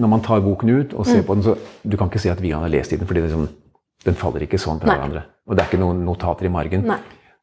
når 0.00 0.16
man 0.16 0.24
tar 0.24 0.40
boken 0.40 0.70
ut 0.80 0.94
og 0.96 1.04
ser 1.04 1.26
på 1.28 1.34
den, 1.36 1.44
så 1.44 1.58
du 1.84 1.96
kan 1.98 2.08
ikke 2.08 2.24
si 2.24 2.32
at 2.32 2.40
Vigeland 2.40 2.70
har 2.70 2.78
lest 2.78 2.94
i 2.94 2.96
den, 2.96 3.10
fordi 3.10 3.20
det 3.20 3.28
er 3.28 3.36
liksom, 3.36 3.50
den 4.04 4.14
faller 4.14 4.44
ikke 4.46 4.58
sånn 4.60 4.78
fra 4.80 4.92
Nei. 4.92 4.96
hverandre. 4.98 5.22
Og 5.48 5.56
det 5.56 5.62
er 5.64 5.70
ikke 5.70 5.80
noen 5.82 6.04
notater 6.06 6.46
i 6.46 6.52
margen. 6.52 6.84
Nei. 6.86 6.98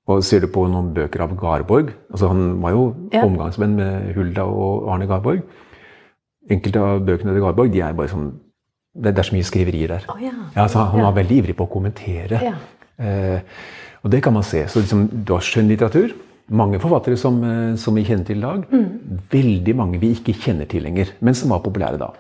Og 0.08 0.22
ser 0.24 0.40
du 0.44 0.48
på 0.54 0.68
noen 0.70 0.92
bøker 0.94 1.24
av 1.26 1.32
Garborg 1.36 1.88
altså 2.14 2.28
Han 2.30 2.62
var 2.62 2.72
jo 2.76 2.96
Ja. 3.12 3.24
omgangsvenn 3.26 3.76
med 3.76 4.14
Hulda 4.16 4.44
og 4.46 4.88
Arne 4.94 5.08
Garborg. 5.10 5.42
Enkelte 6.50 6.78
av 6.80 7.00
bøkene 7.06 7.34
til 7.34 7.42
Garborg 7.42 7.72
de 7.74 7.82
er 7.82 7.94
bare 7.94 8.08
sånn 8.12 8.34
Det, 8.96 9.18
er 9.18 9.24
så 9.24 9.34
mye 9.36 9.44
skriverier 9.44 9.88
der. 9.88 10.06
Oh, 10.08 10.22
ja. 10.24 10.32
Ja, 10.56 10.68
så 10.68 10.86
han 10.88 11.02
var 11.02 11.12
veldig 11.18 11.42
ivrig 11.42 11.56
på 11.58 11.66
å 11.68 11.72
kommentere. 11.74 12.40
Ja. 12.42 12.54
Eh, 12.98 13.42
og 14.06 14.12
det 14.12 14.22
kan 14.24 14.32
man 14.32 14.44
se. 14.44 14.62
Så 14.72 14.80
liksom, 14.80 15.10
du 15.26 15.34
har 15.34 15.42
skjønnlitteratur. 15.44 16.14
Mange 16.48 16.80
forfattere 16.80 17.18
som, 17.18 17.44
eh, 17.44 17.78
som 17.78 17.96
vi 17.96 18.04
kjenner 18.06 18.26
til 18.26 18.38
i 18.38 18.42
dag. 18.42 18.66
Mm. 18.72 19.20
Veldig 19.32 19.76
mange 19.76 20.00
vi 20.00 20.12
ikke 20.14 20.34
kjenner 20.34 20.66
til 20.70 20.84
lenger, 20.86 21.16
men 21.20 21.34
som 21.34 21.50
var 21.50 21.64
populære 21.66 21.98
da. 21.98 22.12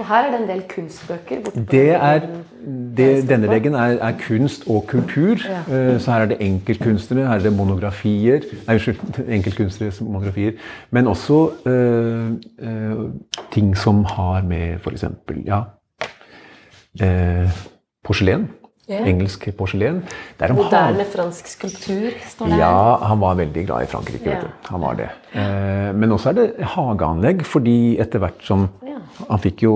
Og 0.00 0.06
her 0.08 0.24
er 0.24 0.30
det 0.30 0.40
en 0.40 0.48
del 0.48 0.62
kunstbøker. 0.68 1.40
Det 1.70 1.90
er, 1.90 2.20
det, 2.96 3.08
denne 3.28 3.48
veggen 3.48 3.74
er, 3.74 3.98
er, 4.00 4.12
kunst 4.26 4.64
og 4.68 4.86
kultur. 4.88 5.36
Ja. 5.48 5.60
Eh, 5.94 6.00
så 6.00 6.12
her 6.12 6.20
er 6.20 6.26
det 6.26 6.38
enkeltkunstnere, 6.40 7.26
her 7.26 7.34
er 7.34 7.42
det 7.42 7.52
monografier. 7.56 8.40
Nei, 8.66 8.74
unnskyld. 8.74 9.20
Enkeltkunstneres 9.36 10.00
monografier. 10.00 10.52
Men 10.90 11.06
også 11.06 11.50
øh, 11.66 12.32
øh, 12.60 13.10
ting 13.52 13.76
som 13.76 14.04
har 14.04 14.42
med 14.42 14.78
f.eks. 14.78 15.04
ja, 15.46 15.60
øh, 17.02 17.50
porselen. 18.04 18.48
Yeah. 18.90 19.06
Engelsk 19.06 19.44
porselen. 19.54 20.00
Moderne 20.56 21.04
fransk 21.06 21.46
skulptur, 21.46 22.10
står 22.32 22.50
det 22.50 22.58
Ja, 22.58 22.96
han 23.06 23.20
var 23.22 23.36
veldig 23.38 23.62
glad 23.68 23.86
i 23.86 23.90
Frankrike. 23.90 24.34
Ja. 24.34 24.50
Han 24.72 24.82
var 24.82 24.98
det. 24.98 25.08
men 25.94 26.12
også 26.12 26.32
er 26.32 26.38
det 26.40 26.68
hageanlegg, 26.74 27.44
fordi 27.46 27.98
etter 28.02 28.18
hvert 28.18 28.42
som 28.42 28.66
ja. 28.82 28.98
Han 29.28 29.38
fikk 29.38 29.62
jo 29.62 29.74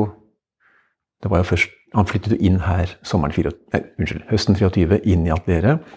det 1.22 1.30
var 1.30 1.40
jo 1.40 1.48
først, 1.48 1.70
Han 1.94 2.06
flyttet 2.10 2.32
jo 2.34 2.36
inn 2.42 2.58
her 2.58 2.90
sommeren 3.06 3.32
24, 3.32 3.52
nei, 3.72 3.80
unnskyld, 4.02 4.24
høsten 4.26 4.56
23, 4.58 4.96
inn 5.06 5.28
i 5.28 5.30
atelieret. 5.30 5.92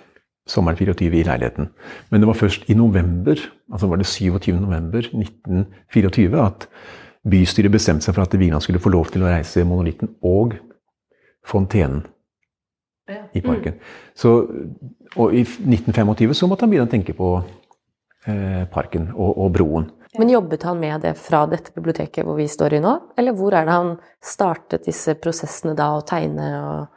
Sommeren 0.48 0.78
24 0.78 1.18
i 1.18 1.24
leiligheten. 1.26 1.72
Men 2.12 2.22
det 2.22 2.28
var 2.30 2.38
først 2.38 2.70
i 2.70 2.76
november, 2.78 3.42
altså 3.74 3.90
var 3.90 3.98
det 3.98 4.06
27. 4.06 4.54
november 4.62 5.10
1924 5.10 6.44
at 6.46 6.68
bystyret 7.28 7.74
bestemte 7.74 8.06
seg 8.06 8.14
for 8.14 8.24
at 8.24 8.38
Vigeland 8.38 8.62
skulle 8.64 8.80
få 8.80 8.94
lov 8.94 9.10
til 9.12 9.26
å 9.26 9.32
reise 9.34 9.66
monolitten 9.66 10.14
og 10.22 10.54
fontenen 11.44 12.06
i 13.08 13.42
parken. 13.42 13.78
Mm. 13.78 13.94
Så, 14.16 14.34
og 15.16 15.36
i 15.36 15.44
1925 15.44 16.34
så 16.36 16.50
måtte 16.50 16.66
han 16.66 16.74
begynne 16.74 16.90
å 16.90 16.92
tenke 16.92 17.16
på 17.18 17.30
eh, 17.40 18.66
parken 18.74 19.12
og, 19.16 19.32
og 19.46 19.54
broen. 19.56 19.88
Men 20.18 20.32
jobbet 20.32 20.64
han 20.66 20.80
med 20.80 21.02
det 21.06 21.14
fra 21.20 21.44
dette 21.50 21.74
biblioteket 21.76 22.26
hvor 22.26 22.38
vi 22.40 22.48
står 22.50 22.78
i 22.78 22.84
nå, 22.84 22.94
eller 23.20 23.36
hvor 23.38 23.56
er 23.56 23.68
det 23.68 23.76
han 23.76 23.96
startet 24.24 24.88
disse 24.88 25.18
prosessene 25.22 25.76
da, 25.78 25.92
å 25.98 26.06
tegne 26.08 26.52
og 26.62 26.94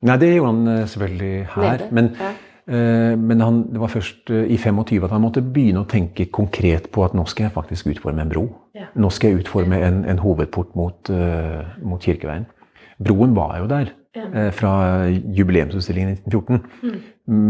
Nei, 0.00 0.14
det 0.16 0.30
gjorde 0.32 0.52
han 0.54 0.68
eh, 0.72 0.86
selvfølgelig 0.88 1.32
her. 1.52 1.82
Men, 1.92 2.06
ja. 2.16 2.30
eh, 2.72 3.14
men 3.20 3.42
han, 3.44 3.58
det 3.68 3.82
var 3.82 3.90
først 3.92 4.30
uh, 4.32 4.46
i 4.48 4.56
25 4.56 5.04
at 5.04 5.12
han 5.12 5.20
måtte 5.20 5.42
begynne 5.44 5.82
å 5.82 5.88
tenke 5.88 6.30
konkret 6.32 6.88
på 6.94 7.04
at 7.04 7.12
nå 7.16 7.26
skal 7.28 7.50
jeg 7.50 7.52
faktisk 7.52 7.90
utforme 7.92 8.24
en 8.24 8.32
bro. 8.32 8.46
Ja. 8.76 8.88
Nå 8.96 9.10
skal 9.12 9.34
jeg 9.34 9.42
utforme 9.42 9.76
en, 9.84 10.00
en 10.08 10.22
hovedport 10.22 10.72
mot, 10.78 11.12
uh, 11.12 11.68
mot, 11.84 12.00
Kirkeveien. 12.00 12.48
Broen 12.96 13.36
var 13.36 13.58
jo 13.60 13.68
der 13.68 13.92
ja. 14.16 14.48
fra 14.56 14.72
jubileumsutstillingen 15.08 16.14
i 16.14 16.18
1914. 16.18 16.62
Mm. 16.82 16.96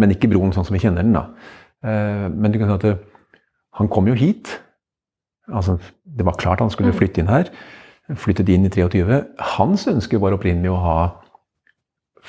Men 0.00 0.14
ikke 0.14 0.30
broen 0.32 0.52
sånn 0.54 0.66
som 0.68 0.76
vi 0.76 0.82
kjenner 0.82 1.06
den, 1.06 1.16
da. 1.16 1.26
men 2.34 2.52
du 2.52 2.58
kan 2.60 2.68
si 2.68 2.76
at 2.76 3.06
han 3.78 3.88
kom 3.88 4.10
jo 4.10 4.16
hit 4.18 4.58
Altså, 5.50 5.78
det 6.04 6.22
var 6.26 6.36
klart 6.38 6.60
han 6.60 6.70
skulle 6.70 6.92
mm. 6.92 6.98
flytte 6.98 7.20
inn 7.20 7.30
her. 7.30 7.48
Flyttet 8.14 8.48
inn 8.54 8.66
i 8.66 8.70
23. 8.70 9.16
Hans 9.56 9.86
ønske 9.90 10.20
var 10.22 10.36
opprinnelig 10.36 10.70
å 10.70 10.78
ha 10.82 10.96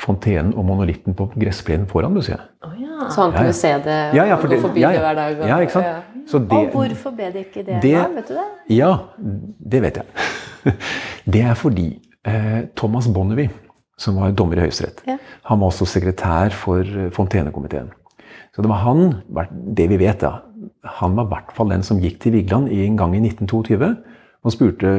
fontenen 0.01 0.53
og 0.57 0.65
monolitten 0.65 1.15
på 1.17 1.27
gressplenen 1.35 1.88
foran 1.89 2.13
museet. 2.15 2.41
Oh, 2.65 2.73
ja. 2.79 3.09
Så 3.09 3.25
han 3.25 3.33
kunne 3.35 3.50
ja, 3.50 3.53
ja. 3.53 3.57
se 3.57 3.73
det 3.85 3.97
og 4.11 4.17
ja, 4.17 4.38
gå 4.38 4.59
forbi 4.61 4.85
det 4.85 5.01
hver 5.03 5.17
dag? 5.17 5.39
Og, 5.39 5.47
ja, 5.50 5.57
ikke 5.65 5.75
sant? 5.75 6.07
Det, 6.31 6.57
og 6.57 6.75
hvorfor 6.75 7.15
ble 7.17 7.31
det 7.33 7.47
ikke 7.47 7.63
det, 7.65 7.79
det 7.83 7.95
da? 7.97 8.05
Vet 8.15 8.29
du 8.29 8.35
det? 8.38 8.47
Ja, 8.77 8.91
det 9.73 9.81
vet 9.83 10.00
jeg. 10.00 10.73
det 11.33 11.41
er 11.50 11.57
fordi 11.57 11.88
eh, 12.27 12.59
Thomas 12.77 13.09
Bonnevie, 13.11 13.50
som 14.01 14.17
var 14.17 14.34
dommer 14.38 14.60
i 14.60 14.65
Høyesterett, 14.65 15.03
han 15.05 15.62
var 15.62 15.70
også 15.70 15.88
sekretær 15.89 16.55
for 16.58 16.81
eh, 16.81 17.12
Fontenekomiteen. 17.13 17.91
Så 18.51 18.63
det 18.63 18.72
var 18.72 18.84
han, 18.84 19.22
det 19.77 19.88
vi 19.91 20.00
vet 20.01 20.24
da, 20.24 20.41
han 20.98 21.15
var 21.15 21.27
i 21.27 21.31
hvert 21.31 21.53
fall 21.55 21.72
den 21.72 21.86
som 21.86 22.01
gikk 22.01 22.20
til 22.24 22.36
Vigeland 22.36 22.72
en 22.74 22.98
gang 23.00 23.13
i 23.15 23.22
1922 23.24 23.91
og 24.41 24.53
spurte 24.53 24.93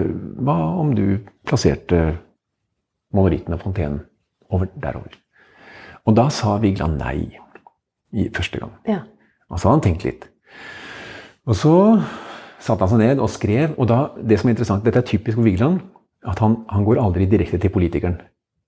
hva 0.44 0.56
om 0.78 0.92
du 0.94 1.18
plasserte 1.48 2.14
monolitten 3.12 3.56
og 3.56 3.64
fontenen 3.64 4.00
over, 4.52 4.70
derover. 4.78 5.16
Og 6.06 6.16
da 6.16 6.28
sa 6.34 6.56
Vigeland 6.62 7.00
nei 7.02 7.32
i 8.12 8.28
første 8.34 8.60
gang. 8.62 8.72
Ja. 8.88 9.00
Og 9.50 9.58
så 9.58 9.68
hadde 9.68 9.76
han 9.76 9.84
tenkt 9.84 10.06
litt. 10.06 10.28
Og 11.48 11.58
så 11.58 11.74
satte 12.62 12.86
han 12.86 12.92
seg 12.92 13.02
ned 13.02 13.22
og 13.22 13.30
skrev. 13.32 13.74
Og 13.76 13.88
da, 13.90 14.04
det 14.16 14.38
som 14.40 14.48
er 14.48 14.56
interessant, 14.56 14.84
dette 14.86 15.02
er 15.02 15.08
typisk 15.08 15.38
for 15.38 15.46
Vigeland, 15.46 15.80
at 16.28 16.38
han, 16.42 16.60
han 16.70 16.86
går 16.86 17.02
aldri 17.02 17.26
direkte 17.26 17.58
til 17.58 17.72
politikeren 17.74 18.20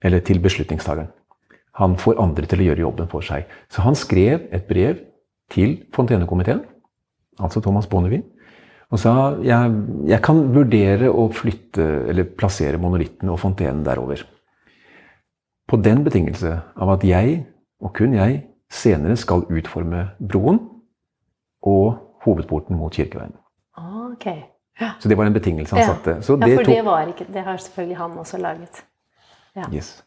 eller 0.05 0.23
til 0.25 0.43
beslutningstakeren. 0.45 1.11
Han 1.81 1.97
får 1.99 2.21
andre 2.23 2.47
til 2.47 2.63
å 2.63 2.69
gjøre 2.69 2.85
jobben 2.85 3.11
for 3.11 3.25
seg. 3.27 3.49
Så 3.73 3.83
han 3.83 3.97
skrev 3.99 4.47
et 4.55 4.69
brev 4.69 5.01
til 5.51 5.81
Fontenekomiteen 5.95 6.63
altså 7.43 7.63
Thomas 7.63 7.89
Bonnevie, 7.91 8.23
og 8.93 9.01
sa 9.01 9.13
jeg, 9.43 9.75
jeg 10.07 10.23
kan 10.23 10.41
vurdere 10.55 11.11
å 11.11 11.27
flytte 11.35 11.85
eller 12.13 12.29
plassere 12.39 12.79
monolitten 12.79 13.31
og 13.33 13.41
fontenen 13.43 13.83
derover. 13.87 14.23
På 15.67 15.81
den 15.81 16.05
betingelse 16.07 16.53
av 16.77 16.93
at 16.95 17.07
jeg, 17.09 17.41
og 17.83 17.95
kun 17.97 18.15
jeg, 18.15 18.43
senere 18.71 19.17
skal 19.19 19.47
utforme 19.51 20.09
broen 20.21 20.61
og 21.65 21.97
hovedporten 22.25 22.77
mot 22.79 22.95
Kirkeveien. 22.95 23.35
Okay. 24.15 24.45
Ja. 24.79 24.95
Så 25.01 25.09
det 25.11 25.17
var 25.19 25.27
en 25.27 25.35
betingelse 25.35 25.75
han 25.75 25.83
ja. 25.83 25.93
satte. 25.95 26.19
ja, 26.21 26.25
for 26.55 26.69
det, 26.69 26.81
var 26.87 27.11
ikke, 27.11 27.27
det 27.33 27.43
har 27.47 27.59
selvfølgelig 27.63 27.99
han 27.99 28.19
også 28.21 28.39
laget. 28.43 28.85
Ja. 29.55 29.69
Yes. 29.73 30.03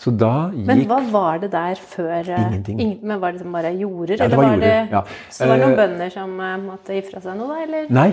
Så 0.00 0.10
da 0.16 0.48
gikk 0.54 0.64
Men 0.70 0.80
hva 0.88 0.98
var 1.12 1.40
det 1.42 1.50
der 1.52 1.76
før 1.76 2.24
eh, 2.24 2.44
Ingenting. 2.46 2.78
Ingen, 2.80 3.00
men 3.10 3.20
Var 3.20 3.36
det 3.36 3.44
bare 3.52 3.72
jorder? 3.76 4.16
Ja, 4.16 4.28
det 4.32 4.38
var, 4.38 4.48
var 4.48 4.62
det, 4.62 4.72
ja. 4.94 5.02
Så 5.28 5.48
var 5.48 5.60
det 5.60 5.66
noen 5.66 5.74
uh, 5.74 5.80
bønder 5.82 6.12
som 6.14 6.32
uh, 6.40 6.54
måtte 6.62 6.96
gi 6.96 7.02
fra 7.04 7.20
seg 7.20 7.36
noe, 7.36 7.50
da? 7.52 7.58
Eller? 7.66 7.90
Nei. 7.92 8.08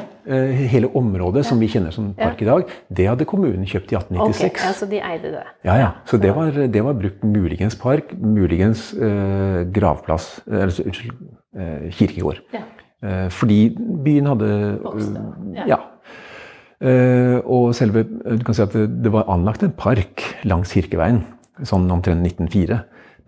Hele 0.74 0.92
området 1.00 1.46
ja. 1.46 1.48
som 1.48 1.63
vi 1.63 1.70
kjenner 1.72 1.96
som 1.96 2.12
park 2.18 2.44
i 2.44 2.50
dag, 2.50 2.74
det 3.00 3.08
hadde 3.08 3.28
kommunen 3.30 3.63
kjøpt 3.63 3.94
i 3.96 4.00
1896. 4.02 4.50
Okay, 4.52 4.68
ja, 4.68 4.76
Så 4.76 4.90
de 4.92 5.00
eide 5.00 5.34
det? 5.38 5.46
Ja, 5.70 5.78
ja. 5.80 5.90
Så 6.10 6.20
det 6.20 6.34
var, 6.36 6.52
det 6.52 6.84
var 6.90 7.00
brukt 7.00 7.24
muligens 7.24 7.80
park, 7.80 8.12
muligens 8.20 8.90
gravplass 9.74 10.34
Eller 10.48 10.74
unnskyld, 10.84 11.16
kirkegård. 11.96 12.44
fordi 13.32 13.62
byen 14.04 14.34
hadde 14.34 14.50
Ja. 15.63 15.80
Uh, 16.78 17.42
og 17.50 17.72
selve, 17.74 18.04
du 18.06 18.44
kan 18.46 18.54
si 18.54 18.62
at 18.62 18.76
det, 18.76 19.10
var 19.10 19.30
anlagt 19.34 19.63
en 19.66 19.74
park 19.74 20.22
langs 20.46 20.76
Kirkeveien 20.76 21.24
sånn 21.66 21.88
omtrent 21.90 22.22
1904. 22.22 22.78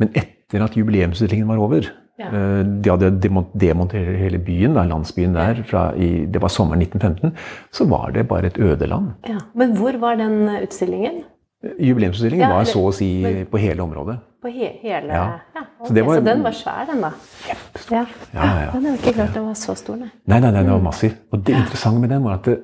Men 0.01 0.13
etter 0.13 0.65
at 0.65 0.77
jubileumsutstillingen 0.77 1.49
var 1.49 1.61
over 1.63 1.87
ja. 2.19 2.29
uh, 2.29 2.61
De 2.61 2.91
hadde 2.91 3.09
demontert 3.17 4.13
hele 4.21 4.37
byen, 4.43 4.77
da, 4.77 4.85
landsbyen 4.89 5.33
der, 5.33 5.63
i, 5.97 6.11
det 6.29 6.43
var 6.43 6.53
sommeren 6.53 6.85
1915. 6.85 7.33
Så 7.73 7.89
var 7.89 8.13
det 8.13 8.27
bare 8.29 8.53
et 8.53 8.61
øde 8.61 8.89
land. 8.91 9.15
Ja. 9.29 9.41
Men 9.57 9.73
hvor 9.79 9.97
var 10.03 10.21
den 10.21 10.43
utstillingen? 10.59 11.23
Jubileumsutstillingen 11.59 12.45
ja, 12.45 12.55
var 12.55 12.67
så 12.69 12.85
å 12.87 12.91
si 12.95 13.07
men, 13.25 13.41
på 13.49 13.59
hele 13.59 13.83
området. 13.83 14.21
På 14.39 14.47
he 14.47 14.69
hele 14.79 15.11
ja. 15.11 15.23
ja 15.51 15.63
okay. 15.81 15.89
så, 15.89 16.03
var, 16.05 16.13
så, 16.13 16.23
den 16.23 16.43
var 16.45 16.55
svær, 16.55 16.85
den 16.87 17.01
da? 17.03 17.09
Kjempestor. 17.43 17.97
Ja. 17.97 18.03
Ja, 18.31 18.45
ja, 18.45 18.69
Den 18.71 18.85
hadde 18.87 18.99
ikke 19.01 19.15
klart 19.17 19.33
den 19.35 19.47
var 19.49 19.57
så 19.59 19.75
stor, 19.75 19.97
nei. 19.99 20.07
Nei, 20.23 20.37
nei, 20.39 20.53
nei 20.53 20.61
den 20.61 20.71
var 20.71 20.85
massiv. 20.85 21.17
Og 21.33 21.43
det 21.43 21.57
interessante 21.57 22.03
med 22.05 22.13
den 22.13 22.23
var 22.23 22.37
at 22.39 22.47
det, 22.47 22.55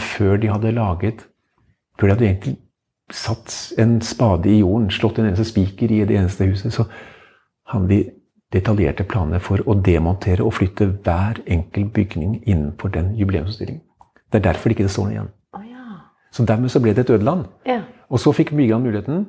før 0.00 0.38
de 0.40 0.48
hadde 0.48 0.70
laget 0.72 1.26
Før 1.98 2.06
de 2.06 2.14
hadde 2.14 2.24
egentlig 2.24 2.54
satt 3.12 3.72
en 3.78 4.00
spade 4.00 4.48
i 4.50 4.60
jorden, 4.60 4.90
slått 4.90 5.18
en 5.18 5.26
eneste 5.26 5.46
spiker 5.48 5.90
i 5.92 6.04
det 6.06 6.16
eneste 6.16 6.46
huset, 6.46 6.72
så 6.72 6.84
hadde 7.72 7.88
de 7.88 7.98
detaljerte 8.52 9.04
planer 9.08 9.42
for 9.44 9.64
å 9.68 9.76
demontere 9.84 10.44
og 10.44 10.54
flytte 10.56 10.88
hver 11.04 11.40
enkel 11.46 11.88
bygning 11.92 12.38
innenfor 12.44 12.92
den 12.94 13.14
jubileumsutstillingen. 13.18 13.82
Det 14.32 14.40
er 14.40 14.46
derfor 14.50 14.72
ikke 14.72 14.86
det 14.86 14.92
står 14.92 15.08
noe 15.08 15.16
igjen. 15.16 15.30
Oh, 15.56 15.64
ja. 15.64 15.84
Så 16.32 16.44
dermed 16.48 16.72
så 16.72 16.80
ble 16.84 16.94
det 16.96 17.06
et 17.06 17.14
ødeland. 17.16 17.48
Ja. 17.68 17.82
Og 18.08 18.20
så 18.20 18.32
fikk 18.36 18.54
Vigeland 18.56 18.84
muligheten, 18.84 19.26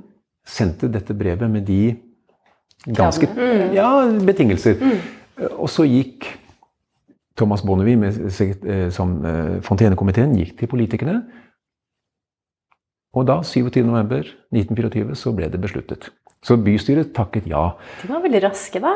sendte 0.48 0.92
dette 0.92 1.16
brevet 1.16 1.52
med 1.52 1.68
de 1.68 1.96
ganske 2.96 3.28
mm. 3.28 3.74
ja, 3.76 3.90
betingelser. 4.28 4.80
Mm. 4.80 5.50
Og 5.56 5.70
så 5.72 5.88
gikk 5.88 6.28
Thomas 7.40 7.64
Bonnevie 7.66 8.00
med, 8.00 8.20
eh, 8.30 8.88
som 8.94 9.20
eh, 9.26 9.60
Fontenekomiteen 9.66 10.36
gikk 10.38 10.58
til 10.60 10.72
politikerne 10.72 11.22
og 13.18 13.26
da, 13.26 13.40
27.11.1924, 13.42 15.16
så 15.18 15.32
ble 15.34 15.48
det 15.50 15.62
besluttet. 15.62 16.12
Så 16.46 16.60
bystyret 16.62 17.10
takket 17.16 17.48
ja. 17.50 17.72
De 18.04 18.12
var 18.12 18.22
veldig 18.22 18.44
raske, 18.46 18.82
da? 18.84 18.92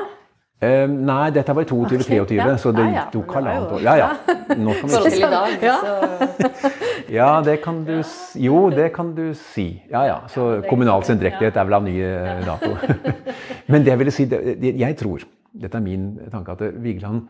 Eh, 0.64 0.86
nei, 0.88 1.32
dette 1.36 1.56
var 1.56 1.66
i 1.66 1.68
22-23, 1.68 2.20
okay, 2.22 2.38
ja. 2.38 2.54
så 2.62 2.72
det 2.76 2.86
ja, 2.86 2.94
ja, 2.94 3.06
tok 3.12 3.34
halvannet 3.36 3.74
år. 3.74 3.82
Ja, 3.84 3.96
ja. 4.00 4.38
Nå 4.54 4.76
kan 4.78 4.94
vi 4.94 5.12
si. 5.18 5.24
Ja, 7.18 7.42
det 7.44 7.58
kan 7.66 7.82
du 7.84 7.98
Jo, 8.40 8.70
det 8.72 8.92
kan 8.96 9.12
du 9.18 9.34
si. 9.36 9.68
Ja, 9.92 10.06
ja. 10.08 10.18
Så 10.32 10.62
kommunal 10.70 11.04
sendrektighet 11.08 11.58
er 11.58 11.68
vel 11.68 11.78
av 11.82 11.84
ny 11.90 11.98
eh, 12.06 12.46
dato. 12.46 12.78
Men 13.74 13.84
det 13.84 13.96
jeg 13.96 14.04
ville 14.04 14.14
si, 14.14 14.30
det, 14.30 14.72
jeg 14.80 15.00
tror, 15.02 15.26
dette 15.52 15.82
er 15.82 15.84
min 15.84 16.14
tanke, 16.32 16.56
at 16.56 16.80
Vigeland 16.86 17.26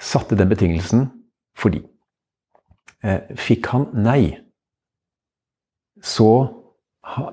satte 0.00 0.38
den 0.38 0.48
betingelsen 0.50 1.08
fordi 1.60 1.82
eh, 3.04 3.34
Fikk 3.36 3.68
han 3.74 3.90
nei 3.96 4.38
så 6.00 6.30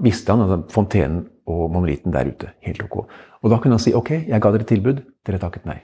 visste 0.03 0.34
han 0.34 0.43
at 0.51 0.71
fontenen 0.73 1.25
og 1.47 1.69
monolitten 1.71 2.12
der 2.12 2.27
ute. 2.27 2.51
Helt 2.65 2.82
ok. 2.84 2.97
Og 3.43 3.51
da 3.51 3.60
kunne 3.62 3.77
han 3.77 3.84
si 3.84 3.93
ok, 3.95 4.12
jeg 4.27 4.43
ga 4.43 4.51
dere 4.51 4.67
tilbud, 4.67 4.99
dere 5.27 5.39
takket 5.39 5.67
nei. 5.69 5.77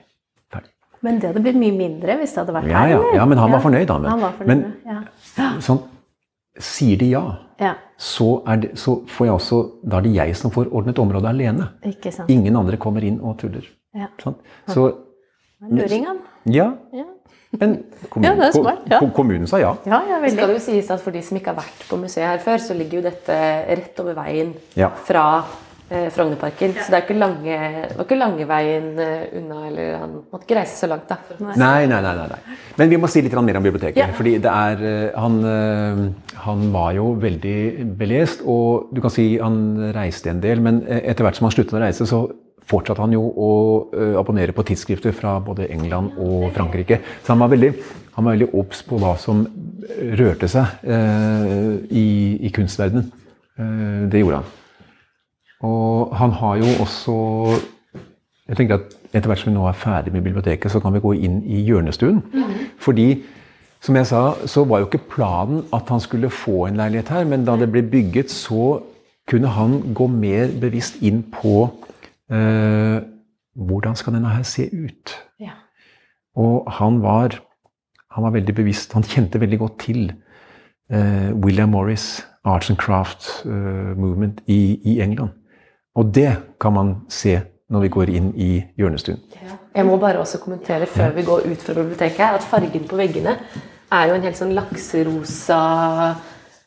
Ferdig. 0.52 0.72
Men 1.06 1.20
det 1.20 1.30
hadde 1.30 1.42
blitt 1.44 1.58
mye 1.60 1.76
mindre 1.76 2.18
hvis 2.20 2.34
det 2.34 2.42
hadde 2.42 2.56
vært 2.58 2.68
ja, 2.68 2.82
her? 2.82 2.92
Ja, 2.92 3.00
ja, 3.20 3.26
men 3.28 3.40
han 3.40 3.54
var 3.54 3.64
fornøyd, 3.64 3.92
han. 3.92 4.08
han 4.08 4.24
var 4.24 4.36
fornøyd, 4.38 4.66
men 4.84 4.98
ja. 5.38 5.48
sånn 5.64 5.80
sier 6.60 7.00
de 7.00 7.08
ja, 7.10 7.24
Ja, 7.58 7.72
så, 7.98 8.28
det, 8.62 8.74
så 8.78 8.96
får 9.10 9.26
jeg 9.26 9.34
også 9.34 9.56
Da 9.86 9.98
er 9.98 10.04
det 10.06 10.12
jeg 10.14 10.36
som 10.38 10.52
får 10.54 10.68
ordnet 10.74 10.98
området 11.02 11.30
alene. 11.30 11.68
Ingen 12.30 12.58
andre 12.58 12.78
kommer 12.82 13.04
inn 13.06 13.20
og 13.22 13.38
tuller. 13.40 13.66
Ja. 13.94 14.08
Så 14.70 14.86
Luring, 15.62 16.06
han. 16.06 16.18
ja. 16.44 16.72
Ja. 16.92 17.04
Men 17.60 17.84
kommunen, 18.10 18.40
Ja, 18.42 18.50
smart, 18.52 18.80
ja. 18.90 18.98
kommunen 19.14 19.46
sa 19.46 19.58
ja. 19.62 19.76
Ja, 19.86 20.00
ja, 20.10 20.16
skal 20.28 20.48
det 20.50 20.56
jo 20.56 20.62
sies 20.64 20.88
at 20.90 21.00
For 21.00 21.14
de 21.14 21.20
som 21.22 21.36
ikke 21.38 21.52
har 21.52 21.60
vært 21.62 21.84
på 21.88 21.96
museet 22.00 22.26
her 22.26 22.38
før, 22.42 22.58
så 22.58 22.74
ligger 22.74 22.98
jo 22.98 23.02
dette 23.06 23.36
rett 23.68 24.00
over 24.02 24.14
veien 24.18 24.50
Ja. 24.74 24.88
fra 24.90 25.44
eh, 25.88 26.08
Frognerparken. 26.10 26.74
Så 26.74 26.90
det 26.90 26.98
er 26.98 27.04
ikke 27.06 27.14
lange, 27.20 27.54
det 27.86 27.94
var 27.96 28.04
ikke 28.08 28.18
lange 28.18 28.46
veien 28.50 28.98
eh, 28.98 29.38
unna. 29.38 29.60
eller 29.68 29.96
Han 30.00 30.16
måtte 30.32 30.48
ikke 30.48 30.58
reise 30.58 30.74
så 30.82 30.88
langt. 30.90 31.06
da. 31.08 31.16
Nei, 31.38 31.86
nei, 31.86 32.00
nei. 32.02 32.02
nei, 32.02 32.26
nei. 32.34 32.58
Men 32.76 32.90
vi 32.90 32.96
må 32.96 33.06
si 33.12 33.22
litt 33.22 33.32
mer 33.38 33.56
om 33.56 33.62
biblioteket. 33.62 34.02
Ja. 34.02 34.08
fordi 34.18 34.38
det 34.42 34.50
er, 34.50 34.84
eh, 34.90 35.20
han, 35.20 35.38
eh, 35.44 36.38
han 36.48 36.72
var 36.72 36.92
jo 36.98 37.12
veldig 37.22 37.86
belest, 37.96 38.42
og 38.42 38.88
du 38.92 39.00
kan 39.00 39.10
si 39.14 39.38
han 39.38 39.92
reiste 39.94 40.26
en 40.34 40.40
del. 40.42 40.58
Men 40.60 40.82
etter 40.88 41.22
hvert 41.22 41.36
som 41.38 41.46
han 41.46 41.54
sluttet 41.54 41.78
å 41.78 41.84
reise, 41.86 42.02
så 42.10 42.26
fortsatte 42.70 43.02
han 43.04 43.14
jo 43.14 43.22
å 43.24 43.50
eh, 43.92 44.16
abonnere 44.20 44.54
på 44.56 44.64
tidsskrifter 44.66 45.14
fra 45.16 45.36
både 45.44 45.68
England 45.72 46.16
og 46.22 46.48
Frankrike. 46.56 47.00
Så 47.22 47.34
han 47.34 47.42
var 47.44 47.52
veldig 47.52 47.72
han 48.14 48.24
var 48.24 48.36
veldig 48.36 48.52
obs 48.54 48.84
på 48.86 48.98
hva 49.02 49.16
som 49.18 49.42
rørte 50.20 50.48
seg 50.50 50.86
eh, 50.86 51.72
i, 51.90 52.08
i 52.46 52.52
kunstverdenen. 52.54 53.08
Eh, 53.58 54.04
det 54.10 54.22
gjorde 54.22 54.42
han. 54.42 54.52
Og 55.64 56.14
han 56.18 56.34
har 56.38 56.60
jo 56.62 56.74
også 56.84 57.16
jeg 58.44 58.58
tenker 58.58 58.80
at 58.80 59.00
Etter 59.14 59.30
hvert 59.30 59.38
som 59.44 59.52
vi 59.52 59.54
nå 59.54 59.62
er 59.68 59.76
ferdig 59.78 60.10
med 60.10 60.24
biblioteket, 60.26 60.72
så 60.72 60.80
kan 60.82 60.90
vi 60.90 60.98
gå 60.98 61.12
inn 61.22 61.36
i 61.46 61.60
hjørnestuen. 61.62 62.16
Fordi, 62.82 63.20
som 63.78 63.94
jeg 63.94 64.08
sa, 64.10 64.22
så 64.50 64.64
var 64.66 64.80
jo 64.82 64.88
ikke 64.88 65.04
planen 65.12 65.60
at 65.70 65.92
han 65.92 66.02
skulle 66.02 66.32
få 66.34 66.64
en 66.66 66.80
leilighet 66.80 67.12
her, 67.14 67.28
men 67.30 67.44
da 67.46 67.54
det 67.60 67.68
ble 67.70 67.84
bygget, 67.92 68.34
så 68.34 68.80
kunne 69.30 69.52
han 69.54 69.76
gå 69.94 70.08
mer 70.10 70.50
bevisst 70.58 70.98
inn 70.98 71.22
på 71.30 71.68
eh, 72.34 72.98
hvordan 73.54 73.96
skal 73.96 74.16
denne 74.16 74.32
her 74.34 74.42
se 74.42 74.66
ut. 74.72 75.14
Ja. 75.40 75.56
Og 76.36 76.66
han 76.80 77.00
var, 77.02 77.38
han 78.10 78.26
var 78.26 78.34
veldig 78.34 78.54
bevisst, 78.54 78.92
han 78.92 79.06
kjente 79.06 79.40
veldig 79.40 79.58
godt 79.58 79.78
til 79.86 80.12
eh, 80.90 81.30
William 81.44 81.74
Morris, 81.74 82.26
Arts 82.44 82.70
and 82.70 82.78
Craft 82.78 83.46
eh, 83.46 83.94
Movement 83.96 84.42
i, 84.46 84.80
i 84.84 85.00
England. 85.00 85.30
Og 85.94 86.14
det 86.14 86.32
kan 86.60 86.74
man 86.74 86.96
se 87.08 87.38
når 87.70 87.86
vi 87.86 87.88
går 87.88 88.10
inn 88.12 88.32
i 88.36 88.50
hjørnestuen. 88.78 89.22
Jeg 89.74 89.86
må 89.86 89.96
bare 89.98 90.20
også 90.20 90.38
kommentere 90.42 90.86
før 90.90 91.14
vi 91.14 91.24
går 91.26 91.46
ut 91.48 91.62
fra 91.62 91.74
biblioteket 91.78 92.36
at 92.36 92.46
fargen 92.46 92.84
på 92.90 92.98
veggene 92.98 93.38
er 93.94 94.10
jo 94.10 94.16
en 94.16 94.26
helt 94.26 94.38
sånn 94.38 94.54
lakserosa 94.56 95.60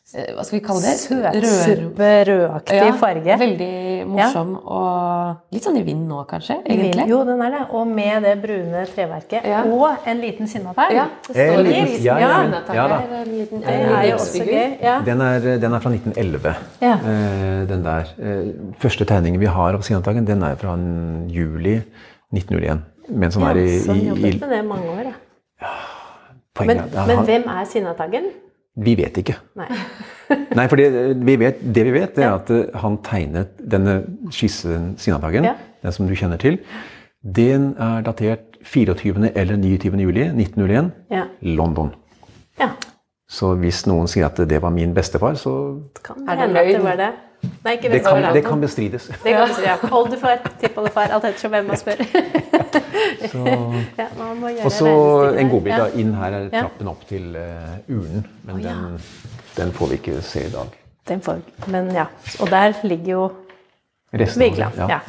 Hva 0.08 0.40
skal 0.46 0.56
vi 0.56 0.64
kalle 0.64 0.80
det? 0.80 0.92
Søtsuppe, 0.96 2.06
rødaktig 2.24 2.76
Ja, 2.78 2.92
farge. 2.96 3.34
Veldig 3.42 4.06
morsom 4.08 4.54
og 4.64 5.52
litt 5.52 5.66
sånn 5.66 5.76
i 5.76 5.82
vind 5.84 6.06
nå, 6.08 6.22
kanskje? 6.30 6.56
Vind. 6.64 6.80
egentlig. 6.86 7.04
Jo, 7.10 7.18
den 7.28 7.42
er 7.44 7.50
det. 7.52 7.60
Og 7.76 7.90
med 7.92 8.24
det 8.24 8.32
brune 8.40 8.86
treverket. 8.88 9.44
Ja. 9.44 9.60
Og 9.68 10.06
en 10.08 10.22
liten 10.22 10.48
sinnatagg. 10.48 10.94
Ja, 10.96 11.04
det 11.28 11.36
En 11.36 11.52
står 11.52 11.62
liten- 11.66 11.90
litt 11.92 12.00
ja, 12.06 12.16
ja. 12.24 12.30
Sinnatagg 12.40 12.74
Ja 12.80 12.88
da. 12.88 13.02
en 13.20 13.28
liten- 13.34 13.62
er 13.68 14.06
jo 14.08 14.16
også 14.16 14.44
gøy. 14.48 14.78
Ja. 14.82 14.96
Den 15.04 15.20
er, 15.20 15.40
den 15.58 15.72
er 15.74 15.78
fra 15.80 15.90
1911. 15.90 16.54
Ja. 16.80 16.94
Eh, 16.94 17.66
den 17.68 17.82
der. 17.84 18.04
Eh, 18.18 18.52
første 18.80 19.04
tegningen 19.04 19.38
vi 19.40 19.46
har 19.46 19.74
av 19.74 19.82
Sinnataggen, 19.82 20.24
den 20.24 20.42
er 20.42 20.54
fra 20.56 20.72
en 20.72 21.28
juli 21.28 21.82
1901. 22.32 22.80
Mens 23.10 23.34
han 23.34 23.42
Ja, 23.44 23.50
er 23.50 23.56
i, 23.56 23.76
i, 23.76 24.08
i, 24.08 24.08
i 24.08 24.38
med 24.40 24.48
det 24.48 24.58
i 24.64 24.66
mange 24.66 24.88
år, 24.88 25.12
ja. 25.60 25.68
poenget 26.54 26.76
Men, 26.76 26.94
er 26.96 27.06
men 27.06 27.24
hvem 27.26 27.44
er 27.46 27.64
Sinnataggen? 27.64 28.30
Vi 28.78 28.94
vet 28.98 29.16
ikke. 29.22 29.34
Nei. 29.58 29.66
Nei, 30.58 30.66
for 30.68 30.76
det 30.76 30.88
vi 31.24 31.34
vet, 31.40 31.60
det 31.74 31.84
vi 31.88 31.92
vet, 31.94 32.12
det 32.16 32.24
er 32.26 32.34
at 32.36 32.50
eh, 32.52 32.66
han 32.82 32.98
tegnet 33.06 33.54
denne 33.58 34.02
skissen 34.34 34.92
Sinnataggen, 35.00 35.44
Ja. 35.48 35.54
den 35.82 35.92
som 35.96 36.06
du 36.08 36.14
kjenner 36.18 36.38
til. 36.42 36.58
Den 37.24 37.72
er 37.80 38.02
datert 38.06 38.58
24. 38.62 39.32
eller 39.34 39.56
29. 39.56 39.98
juli 40.04 40.28
1901, 40.30 40.92
Ja. 41.10 41.24
London. 41.42 41.94
ja. 42.60 42.70
Så 43.28 43.50
hvis 43.60 43.82
noen 43.86 44.06
sier 44.08 44.24
at 44.30 44.38
det 44.48 44.62
var 44.62 44.70
min 44.72 44.94
bestefar, 44.96 45.34
så 45.36 45.82
Kan 46.02 46.22
Er 46.28 46.34
det 46.36 46.40
hende 46.46 46.60
at 46.60 46.66
det 46.66 46.74
løgn? 46.78 46.84
var 46.84 46.96
det. 46.96 47.08
Nei, 47.64 47.74
det 47.76 47.82
kan, 47.82 47.90
bestrides. 47.92 48.32
det 48.34 48.44
kan 48.44 48.60
bestrides. 48.60 49.08
Det 49.24 49.32
kan 49.36 49.48
ja. 49.64 49.74
Oldefar, 49.92 50.38
tippoldefar, 50.60 51.12
alt 51.12 51.24
ettersom 51.28 51.50
hvem 51.52 51.66
man 51.66 51.76
spør. 51.76 52.00
Så, 53.32 53.42
ja, 53.98 54.06
og 54.64 54.72
så 54.72 54.90
en 55.32 55.36
der. 55.36 55.48
godbit. 55.50 55.72
Ja. 55.74 55.88
Inn 56.00 56.14
her 56.16 56.36
er 56.38 56.46
trappen 56.52 56.90
opp 56.90 57.02
til 57.08 57.34
eh, 57.36 57.74
urnen, 57.90 58.22
men 58.46 58.54
oh, 58.54 58.62
ja. 58.62 58.74
den, 58.76 59.00
den 59.56 59.72
får 59.74 59.90
vi 59.92 59.98
ikke 60.00 60.20
se 60.24 60.44
i 60.46 60.52
dag. 60.52 60.76
Den 61.08 61.24
får, 61.24 61.42
men 61.72 61.90
ja. 61.96 62.06
Og 62.40 62.50
der 62.52 62.78
ligger 62.86 63.12
jo 63.12 63.26
Resten 64.12 64.44
Vigeland. 64.44 64.78
Ja. 64.78 65.00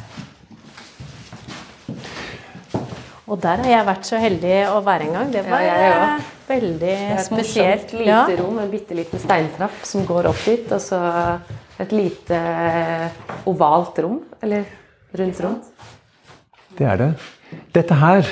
Og 3.30 3.38
der 3.40 3.62
har 3.62 3.70
jeg 3.70 3.86
vært 3.86 4.08
så 4.08 4.18
heldig 4.20 4.54
å 4.72 4.80
være 4.84 5.06
en 5.06 5.16
gang. 5.16 5.32
Det 5.32 5.42
var 5.46 5.62
Ja, 5.62 5.74
jeg 5.78 5.96
eh, 5.96 6.28
veldig 6.50 6.78
Det 6.82 6.94
er 6.98 7.14
et 7.14 7.26
spesielt. 7.28 7.92
morsomt 7.94 8.06
lite 8.10 8.38
rom, 8.42 8.58
en 8.58 8.70
bitte 8.72 8.96
liten 8.98 9.22
steintrapp 9.22 9.82
som 9.86 10.06
går 10.08 10.28
opp 10.32 10.44
dit, 10.44 10.72
og 10.74 10.82
så 10.82 11.00
et 11.80 11.92
lite 11.94 12.40
ovalt 13.48 14.00
rom, 14.04 14.18
eller 14.42 14.66
rundt 15.16 15.44
rom. 15.46 15.60
Det 16.76 16.86
er 16.86 16.96
det. 17.00 17.12
Dette 17.74 17.96
her 17.98 18.26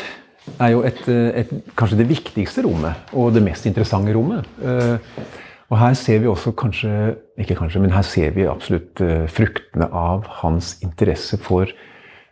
er 0.61 0.73
jo 0.73 0.83
et, 0.87 1.03
eh, 1.09 1.43
et, 1.43 1.53
kanskje 1.77 1.99
det 2.01 2.09
viktigste 2.09 2.65
rommet, 2.65 2.95
og 3.13 3.35
det 3.35 3.43
mest 3.45 3.67
interessante 3.67 4.15
rommet. 4.17 4.47
Eh, 4.63 4.99
Og 5.69 5.77
her 5.77 5.93
ser 5.93 6.19
vi 6.19 6.27
også 6.27 6.55
kanskje, 6.57 7.17
ikke 7.37 7.55
kanskje, 7.55 7.81
men 7.81 7.91
her 7.93 8.03
ser 8.03 8.31
vi 8.33 8.47
absolutt 8.49 9.03
eh, 9.05 9.27
fruktene 9.29 9.85
av 9.93 10.25
hans 10.41 10.79
interesse 10.81 11.37
for 11.37 11.69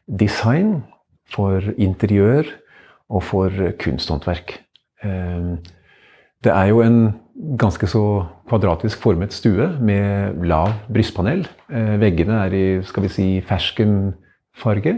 design, 0.09 0.85
for 1.29 1.61
interiør 1.77 2.49
og 3.11 3.23
for 3.23 3.51
kunsthåndverk. 3.77 4.55
Det 5.05 6.53
er 6.53 6.67
jo 6.71 6.81
en 6.81 7.13
ganske 7.59 7.87
så 7.87 8.25
kvadratisk 8.49 9.03
formet 9.03 9.35
stue 9.35 9.69
med 9.85 10.41
lav 10.47 10.73
brystpanel. 10.89 11.45
Veggene 12.01 12.41
er 12.47 12.57
i 12.57 12.65
skal 12.87 13.05
vi 13.05 13.13
si, 13.13 13.27
ferskenfarge, 13.45 14.97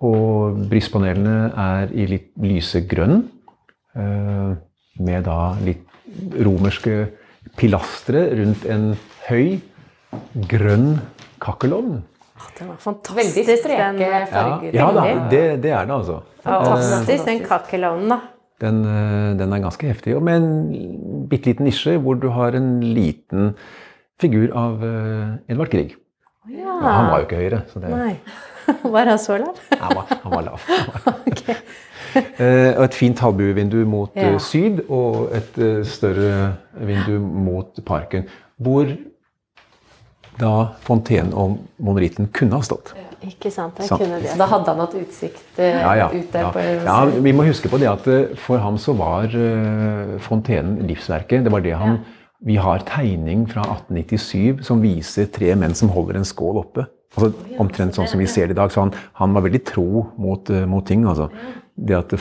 og 0.00 0.58
brystpanelene 0.70 1.52
er 1.58 1.92
i 1.94 2.06
litt 2.06 2.30
lysegrønn. 2.42 3.24
eh, 3.96 4.54
Med 4.98 5.24
da 5.24 5.54
litt 5.62 5.84
romerske 6.42 7.08
pilastre 7.56 8.24
rundt 8.38 8.64
en 8.66 8.96
høy, 9.28 9.60
grønn 10.50 10.98
kakkelovn. 11.40 12.00
Det 12.58 12.66
var 12.66 12.74
Veldig 12.74 12.82
fantastisk. 12.82 13.62
streke 13.62 13.98
Den, 13.98 14.26
farger. 14.32 14.74
Ja 14.74 14.88
da, 14.94 15.04
det, 15.30 15.42
det 15.62 15.70
er 15.74 15.86
det 15.86 15.94
altså. 15.94 16.20
fantastisk, 16.42 17.24
den 17.26 17.40
kakkelovnen, 17.46 18.08
da. 18.08 18.18
Den, 18.60 18.80
eh, 18.84 19.36
den 19.38 19.52
er 19.54 19.62
ganske 19.62 19.86
heftig. 19.86 20.16
Og 20.16 20.22
med 20.26 20.42
en 20.42 21.26
bitte 21.30 21.50
liten 21.52 21.66
nisje 21.68 21.98
hvor 22.02 22.18
du 22.18 22.28
har 22.34 22.54
en 22.58 22.80
liten 22.82 23.54
figur 24.20 24.50
av 24.58 24.82
eh, 24.82 25.52
Edvard 25.52 25.70
Grieg. 25.70 25.94
Ja. 26.50 26.78
Han 26.82 27.10
var 27.12 27.20
jo 27.22 27.26
ikke 27.28 27.38
høyere, 27.42 27.62
så 27.70 27.82
det, 27.82 27.90
Nei. 27.92 28.14
Var 28.94 29.06
han 29.06 29.18
så 29.18 29.38
lav? 29.40 29.60
han, 29.70 29.94
var, 29.96 30.18
han 30.22 30.32
var 30.32 30.42
lav. 30.52 30.60
Eh, 32.38 32.72
og 32.78 32.84
et 32.86 32.96
fint 32.96 33.20
halvbuevindu 33.20 33.82
mot 33.88 34.16
eh, 34.16 34.32
Ja. 34.32 34.38
syd, 34.40 34.80
og 34.88 35.28
et 35.36 35.58
eh, 35.60 35.84
større 35.86 36.54
vindu 36.80 37.18
mot 37.20 37.80
parken. 37.86 38.28
Hvor 38.58 38.88
da 40.38 40.52
fontenen 40.86 41.34
og 41.34 41.58
monolitten 41.82 42.28
kunne 42.32 42.58
ha 42.58 42.62
stått. 42.62 42.94
Ikke 43.26 43.50
sant, 43.50 43.80
han 43.82 43.90
kunne 43.90 44.20
det. 44.22 44.30
Så 44.30 44.38
da 44.38 44.46
hadde 44.46 44.70
han 44.70 44.80
hatt 44.84 44.94
utsikt 44.94 45.58
Ja, 45.58 45.94
ja, 45.98 46.06
ut 46.14 46.28
der 46.32 46.44
ja. 46.46 46.50
på 46.54 46.62
ja, 46.62 46.98
Vi 47.26 47.32
må 47.34 47.42
huske 47.48 47.68
på 47.68 47.80
det 47.82 47.88
at 47.90 48.06
for 48.38 48.62
ham 48.62 48.78
så 48.78 48.94
var 48.94 49.26
fontenen 50.22 50.86
livsverket. 50.86 51.42
Det 51.44 51.50
var 51.52 51.64
det 51.66 51.74
han 51.74 51.98
Vi 52.46 52.54
har 52.54 52.86
tegning 52.86 53.48
fra 53.50 53.64
1897 53.66 54.62
som 54.62 54.78
viser 54.80 55.26
tre 55.34 55.50
menn 55.58 55.74
som 55.74 55.90
holder 55.90 56.20
en 56.20 56.28
skål 56.28 56.62
oppe. 56.62 56.86
Altså, 57.16 57.30
omtrent 57.58 57.96
sånn 57.96 58.08
som 58.10 58.20
vi 58.20 58.28
ser 58.30 58.50
det 58.50 58.54
i 58.54 58.58
dag. 58.58 58.72
Så 58.72 58.84
han, 58.84 58.92
han 59.18 59.32
var 59.36 59.46
veldig 59.46 59.62
tro 59.66 60.04
mot, 60.20 60.50
eh, 60.52 60.66
mot 60.68 60.84
ting. 60.86 61.06
altså. 61.08 61.30
Det 61.78 61.96
at 61.96 62.12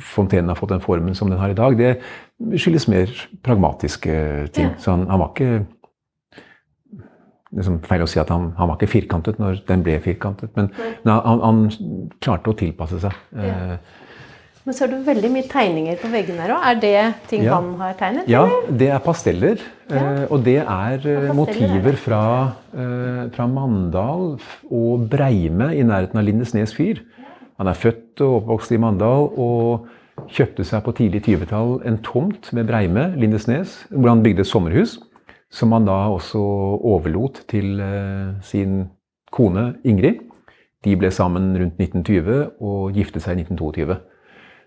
fontenen 0.00 0.50
har 0.50 0.58
fått 0.58 0.72
den 0.72 0.82
formen 0.82 1.14
som 1.14 1.30
den 1.30 1.40
har 1.40 1.52
i 1.52 1.56
dag, 1.56 1.76
det 1.78 2.58
skyldes 2.58 2.88
mer 2.88 3.12
pragmatiske 3.44 4.16
ting. 4.56 4.72
Så 4.82 4.96
han, 4.96 5.06
han 5.10 5.20
var 5.20 5.32
ikke 5.34 5.66
liksom 7.52 7.80
feil 7.84 8.04
å 8.04 8.08
si 8.08 8.20
at 8.22 8.30
han, 8.32 8.50
han 8.56 8.70
var 8.70 8.78
ikke 8.78 8.94
firkantet 8.94 9.40
når 9.40 9.60
den 9.68 9.82
ble 9.84 9.98
firkantet, 10.00 10.54
men, 10.56 10.70
men 11.04 11.12
han, 11.12 11.42
han 11.44 12.14
klarte 12.24 12.52
å 12.52 12.56
tilpasse 12.56 13.02
seg. 13.02 13.18
Eh, 13.36 13.74
Men 14.64 14.74
så 14.76 14.84
har 14.84 14.92
du 14.92 15.00
veldig 15.02 15.28
mye 15.34 15.46
tegninger 15.50 15.96
på 15.98 16.08
veggene 16.12 16.44
her 16.44 16.52
òg. 16.54 16.66
Er 16.70 16.76
det 16.80 17.14
ting 17.30 17.42
Ja. 17.42 17.56
han 17.58 17.72
har 17.80 17.94
tegnet? 17.98 18.28
ja, 18.30 18.44
eller? 18.46 18.76
det 18.78 18.88
er 18.94 18.98
pasteller, 19.00 19.58
Ja. 19.90 20.26
og 20.30 20.44
det 20.44 20.58
er 20.58 20.92
eh, 20.94 20.98
pasteller 21.00 21.30
er 21.30 21.34
motiver 21.34 21.96
fra, 21.96 22.52
eh, 22.74 23.28
fra 23.34 23.46
Mandal 23.46 24.38
og 24.70 25.08
Breime 25.10 25.72
i 25.74 25.82
nærheten 25.82 26.16
av 26.16 26.24
Lindesnes 26.24 26.72
fyr. 26.74 27.00
Han 27.58 27.66
er 27.66 27.74
født 27.74 28.20
og 28.20 28.42
oppvokst 28.46 28.72
i 28.72 28.78
Mandal 28.78 29.30
og 29.36 29.88
kjøpte 30.28 30.64
seg 30.64 30.84
på 30.84 30.94
tidlig 30.94 31.22
20-tall 31.24 31.80
en 31.84 31.98
tomt 31.98 32.50
ved 32.52 32.66
Breime, 32.66 33.16
Lindesnes, 33.16 33.86
hvor 33.90 34.08
han 34.10 34.22
bygde 34.22 34.40
et 34.40 34.46
sommerhus. 34.46 34.98
som 35.50 35.70
han 35.72 35.84
da 35.84 36.08
også 36.08 36.38
overlot 36.82 37.42
til 37.46 37.78
eh, 37.78 38.40
sin 38.40 38.88
kone 39.30 39.74
Ingrid. 39.84 40.20
De 40.82 40.96
ble 40.96 41.10
sammen 41.10 41.52
rundt 41.58 41.76
1920 41.78 42.52
og 42.58 42.92
giftet 42.94 43.20
seg 43.20 43.36
i 43.36 43.42
1922. 43.42 43.98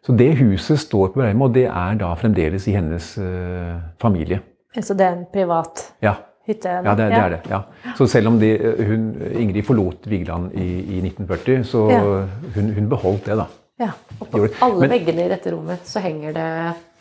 Så 0.06 0.14
det 0.14 0.36
huset 0.38 0.80
står 0.80 1.10
på 1.14 1.24
Breim, 1.24 1.42
og 1.42 1.56
det 1.56 1.66
er 1.66 1.98
da 1.98 2.12
fremdeles 2.20 2.68
i 2.70 2.76
hennes 2.78 3.16
uh, 3.18 3.74
familie. 4.02 4.44
Så 4.78 4.94
det 4.94 5.06
er 5.08 5.16
en 5.16 5.26
privat 5.32 5.82
ja. 6.04 6.14
hytte? 6.46 6.70
Ja, 6.86 6.94
det, 6.94 7.08
det, 7.10 7.22
er 7.24 7.34
det. 7.34 7.40
ja. 7.50 7.62
Så 7.98 8.06
selv 8.12 8.30
om 8.30 8.40
de, 8.40 8.52
hun, 8.86 9.08
Ingrid 9.32 9.66
forlot 9.66 10.06
Vigeland 10.12 10.54
i, 10.54 10.68
i 10.98 11.02
1940, 11.02 11.64
så 11.72 11.86
ja. 11.90 12.02
hun, 12.58 12.70
hun, 12.76 12.90
beholdt 12.92 13.32
det, 13.32 13.40
da. 13.42 13.48
Ja, 13.82 13.90
og 14.20 14.30
På 14.32 14.44
alle 14.46 14.86
Men, 14.86 14.94
veggene 14.94 15.26
i 15.26 15.32
dette 15.32 15.52
rommet 15.52 15.88
så 15.90 16.04
henger 16.04 16.36
det 16.36 16.50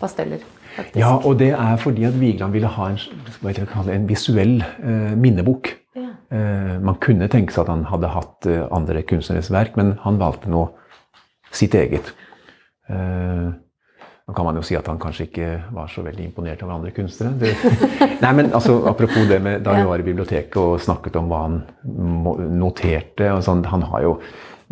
pasteller. 0.01 0.43
Faktisk. 0.75 0.97
Ja, 0.99 1.13
og 1.21 1.37
det 1.39 1.53
er 1.55 1.77
fordi 1.79 2.07
at 2.09 2.17
Vigeland 2.19 2.57
ville 2.57 2.71
ha 2.73 2.89
en, 2.91 3.91
en 3.99 4.09
visuell 4.09 4.57
uh, 4.81 5.13
minnebok. 5.13 5.75
Ja. 5.95 6.09
Uh, 6.33 6.73
man 6.89 6.97
kunne 7.05 7.29
tenke 7.31 7.55
seg 7.55 7.67
at 7.67 7.75
han 7.75 7.85
hadde 7.93 8.11
hatt 8.17 8.49
andre 8.73 9.05
kunstneres 9.07 9.53
verk, 9.53 9.77
men 9.77 9.99
han 10.07 10.19
valgte 10.23 10.51
nå 10.51 10.71
sitt 11.55 11.77
eget. 11.79 12.15
Uh, 12.91 13.53
nå 14.25 14.33
kan 14.33 14.47
man 14.47 14.57
jo 14.57 14.63
si 14.65 14.77
at 14.77 14.87
han 14.89 15.01
kanskje 15.01 15.27
ikke 15.27 15.49
var 15.77 15.91
så 15.93 16.03
veldig 16.05 16.25
imponert 16.31 16.63
over 16.65 16.79
andre 16.79 16.95
kunstnere. 16.97 17.53
Nei, 18.25 18.33
men 18.33 18.55
altså, 18.57 18.79
Apropos 18.89 19.29
det 19.29 19.41
med 19.45 19.67
da 19.67 19.75
vi 19.77 19.85
var 19.89 20.01
i 20.01 20.07
biblioteket 20.07 20.57
og 20.61 20.81
snakket 20.81 21.19
om 21.21 21.29
hva 21.29 21.43
han 21.43 21.59
noterte. 22.57 23.29
og 23.35 23.45
sånn, 23.45 23.67
han 23.69 23.85
har 23.93 24.07
jo, 24.07 24.17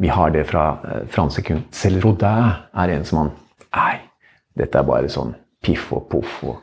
Vi 0.00 0.08
har 0.08 0.32
det 0.32 0.46
fra 0.48 0.64
eh, 0.88 1.02
franske 1.12 1.44
kunst. 1.44 1.68
Selv 1.76 2.00
Rodin 2.02 2.54
er 2.72 2.94
en 2.94 3.04
som 3.04 3.18
han 3.20 3.34
Nei, 3.76 4.00
dette 4.56 4.80
er 4.80 4.88
bare 4.88 5.12
sånn 5.12 5.34
piff 5.62 5.90
og 5.94 6.06
poff. 6.10 6.38
og 6.44 6.56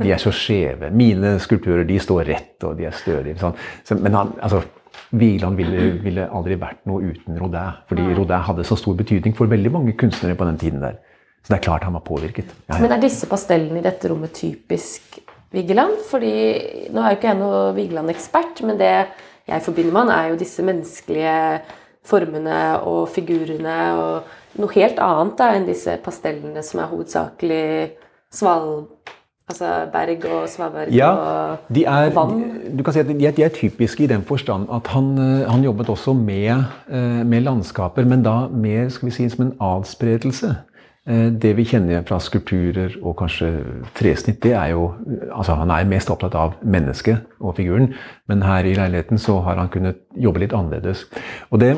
De 0.00 0.10
er 0.12 0.20
så 0.22 0.32
skjeve. 0.34 0.90
Mine 0.94 1.36
skulpturer 1.42 1.86
de 1.88 1.98
står 2.02 2.28
rett, 2.30 2.56
og 2.66 2.76
de 2.78 2.86
er 2.88 2.96
stødige. 2.96 3.38
Sånn. 3.40 3.56
Så, 3.86 3.98
men 3.98 4.16
han, 4.16 4.34
altså, 4.42 4.62
Vigeland 5.10 5.58
ville, 5.58 5.86
ville, 6.04 6.26
aldri 6.30 6.58
vært 6.60 6.84
noe 6.90 7.02
uten 7.10 7.38
Rodin. 7.40 7.80
Fordi 7.90 8.06
Rodin 8.14 8.46
hadde 8.46 8.66
så 8.66 8.78
stor 8.78 8.94
betydning 8.98 9.34
for 9.38 9.50
veldig 9.50 9.72
mange 9.74 9.96
kunstnere 9.98 10.38
på 10.38 10.46
den 10.46 10.60
tiden 10.60 10.84
der. 10.84 11.00
Så 11.40 11.54
det 11.54 11.58
er 11.58 11.64
klart 11.64 11.86
han 11.86 11.96
var 11.96 12.04
påvirket. 12.06 12.52
Ja, 12.68 12.76
ja. 12.76 12.82
Men 12.84 12.94
er 12.94 13.02
disse 13.02 13.26
pastellene 13.30 13.80
i 13.80 13.84
dette 13.84 14.10
rommet 14.12 14.34
typisk 14.36 15.18
Vigeland? 15.54 15.98
Fordi 16.10 16.34
nå 16.94 17.02
er 17.02 17.14
jo 17.14 17.18
ikke 17.18 17.32
jeg 17.32 17.40
noe 17.40 17.62
Vigeland-ekspert, 17.78 18.62
men 18.68 18.78
det 18.80 18.92
jeg 19.50 19.64
forbinder 19.64 19.94
med 19.94 20.04
han, 20.04 20.12
er 20.14 20.28
jo 20.30 20.38
disse 20.38 20.62
menneskelige 20.62 21.38
formene 22.06 22.58
og 22.86 23.08
figurene 23.12 23.78
og 23.98 24.60
noe 24.60 24.74
helt 24.76 25.00
annet 25.02 25.34
da, 25.38 25.48
enn 25.56 25.66
disse 25.66 25.96
pastellene 26.04 26.62
som 26.66 26.82
er 26.82 26.90
hovedsakelig 26.92 27.66
sval 28.32 28.86
Altså 29.50 29.66
berg 29.92 30.24
og 30.30 30.48
svaberg 30.48 30.92
ja, 30.94 31.10
og 31.10 31.78
er, 31.80 32.10
vann? 32.14 32.42
Du 32.78 32.84
kan 32.86 32.94
si 32.94 33.02
at 33.02 33.08
de 33.08 33.26
er, 33.26 33.34
de 33.34 33.42
er 33.42 33.54
typiske 33.54 34.04
i 34.04 34.06
den 34.10 34.22
forstand 34.22 34.68
at 34.72 34.86
han, 34.94 35.12
eh, 35.18 35.50
han 35.50 35.64
jobbet 35.64 35.88
også 35.90 36.12
med, 36.14 36.50
eh, 36.88 37.26
med, 37.26 37.40
landskaper, 37.40 38.04
men 38.04 38.22
da 38.22 38.46
mer 38.48 38.88
skal 38.88 39.08
vi 39.08 39.14
si, 39.16 39.28
som 39.28 39.46
en 39.46 39.54
adspredelse. 39.60 40.54
Eh, 41.06 41.32
det 41.42 41.56
vi 41.56 41.64
kjenner 41.64 42.04
fra 42.06 42.20
skulpturer 42.22 42.94
og 43.02 43.16
kanskje 43.18 43.50
tresnitt, 43.98 44.42
det 44.42 44.52
er 44.52 44.66
jo 44.76 44.92
altså 45.32 45.54
Han 45.54 45.70
er 45.70 45.84
mest 45.84 46.10
opptatt 46.10 46.34
av 46.34 46.54
mennesket 46.62 47.18
og 47.40 47.56
figuren, 47.56 47.94
men 48.28 48.42
her 48.42 48.64
i 48.64 48.74
leiligheten 48.74 49.18
så 49.18 49.40
har 49.40 49.56
han 49.56 49.68
kunnet 49.68 49.96
jobbe 50.16 50.38
litt 50.38 50.52
annerledes. 50.52 51.06
Og 51.50 51.60
det, 51.60 51.76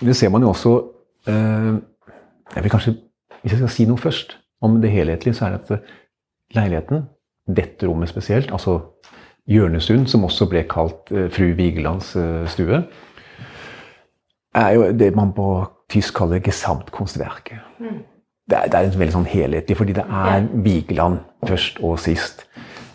det 0.00 0.16
ser 0.16 0.30
man 0.30 0.42
jo 0.42 0.48
også 0.48 0.82
Jeg 2.56 2.62
vil 2.62 2.70
kanskje, 2.70 2.94
Hvis 3.42 3.52
jeg 3.52 3.58
skal 3.58 3.68
si 3.68 3.84
noe 3.84 3.98
først 3.98 4.39
om 4.60 4.80
det 4.82 4.92
helhetlige, 4.92 5.34
så 5.34 5.46
er 5.46 5.56
det 5.56 5.76
at 5.76 6.56
leiligheten, 6.56 7.04
dette 7.50 7.88
rommet 7.88 8.10
spesielt, 8.10 8.52
altså 8.52 8.78
Hjørnestuen, 9.50 10.06
som 10.06 10.24
også 10.24 10.46
ble 10.50 10.62
kalt 10.70 11.10
uh, 11.10 11.26
fru 11.32 11.48
Vigelands 11.58 12.12
uh, 12.16 12.44
stue, 12.50 12.84
er 14.54 14.70
jo 14.76 14.90
det 14.92 15.10
man 15.16 15.32
på 15.34 15.46
tysk 15.90 16.14
kaller 16.20 16.42
Gesamtkunstverket. 16.44 17.58
Mm. 17.80 18.02
Det, 18.50 18.58
er, 18.58 18.68
det 18.70 18.78
er 18.78 18.98
veldig 18.98 19.14
sånn 19.14 19.30
helhetlig, 19.30 19.76
fordi 19.78 19.94
det 19.96 20.04
er 20.04 20.46
Vigeland 20.64 21.20
først 21.46 21.80
og 21.86 21.98
sist. 22.02 22.44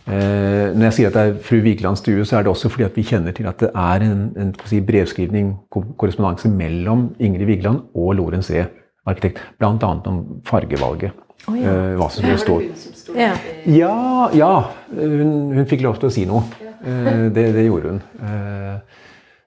Eh, 0.05 0.69
når 0.75 0.83
jeg 0.89 0.95
sier 0.99 1.09
at 1.09 1.15
det 1.15 1.21
er 1.23 1.37
fru 1.47 1.59
Vigelands 1.65 2.03
stue, 2.03 2.25
så 2.27 2.37
er 2.37 2.45
det 2.45 2.51
også 2.51 2.69
fordi 2.69 2.85
at 2.85 2.97
vi 2.97 3.05
kjenner 3.07 3.33
til 3.33 3.47
at 3.49 3.63
det 3.63 3.71
er 3.71 4.05
en, 4.05 4.25
en 4.37 4.51
si, 4.69 4.81
brevskrivning, 4.85 5.53
korrespondanse 5.71 6.51
mellom 6.51 7.07
Ingrid 7.19 7.47
Vigeland 7.49 7.87
og 7.95 8.13
Lorentz 8.19 8.51
Ree, 8.53 8.67
arkitekt, 9.09 9.41
bl.a. 9.57 9.71
om 9.81 10.19
fargevalget. 10.45 11.15
Oh, 11.45 11.55
ja. 11.59 11.71
uh, 11.71 11.95
hva 11.99 12.07
som 12.09 12.25
skulle 12.25 12.39
stå. 12.39 13.13
Ja, 13.15 13.33
ja, 13.69 13.95
ja. 14.33 14.53
Hun, 14.89 15.51
hun, 15.53 15.65
fikk 15.69 15.83
lov 15.85 15.99
til 16.01 16.09
å 16.09 16.13
si 16.13 16.25
noe. 16.29 16.41
Uh, 16.81 17.27
det, 17.33 17.51
det, 17.55 17.67
gjorde 17.67 17.93
hun. 17.93 18.01
Uh, 18.21 19.03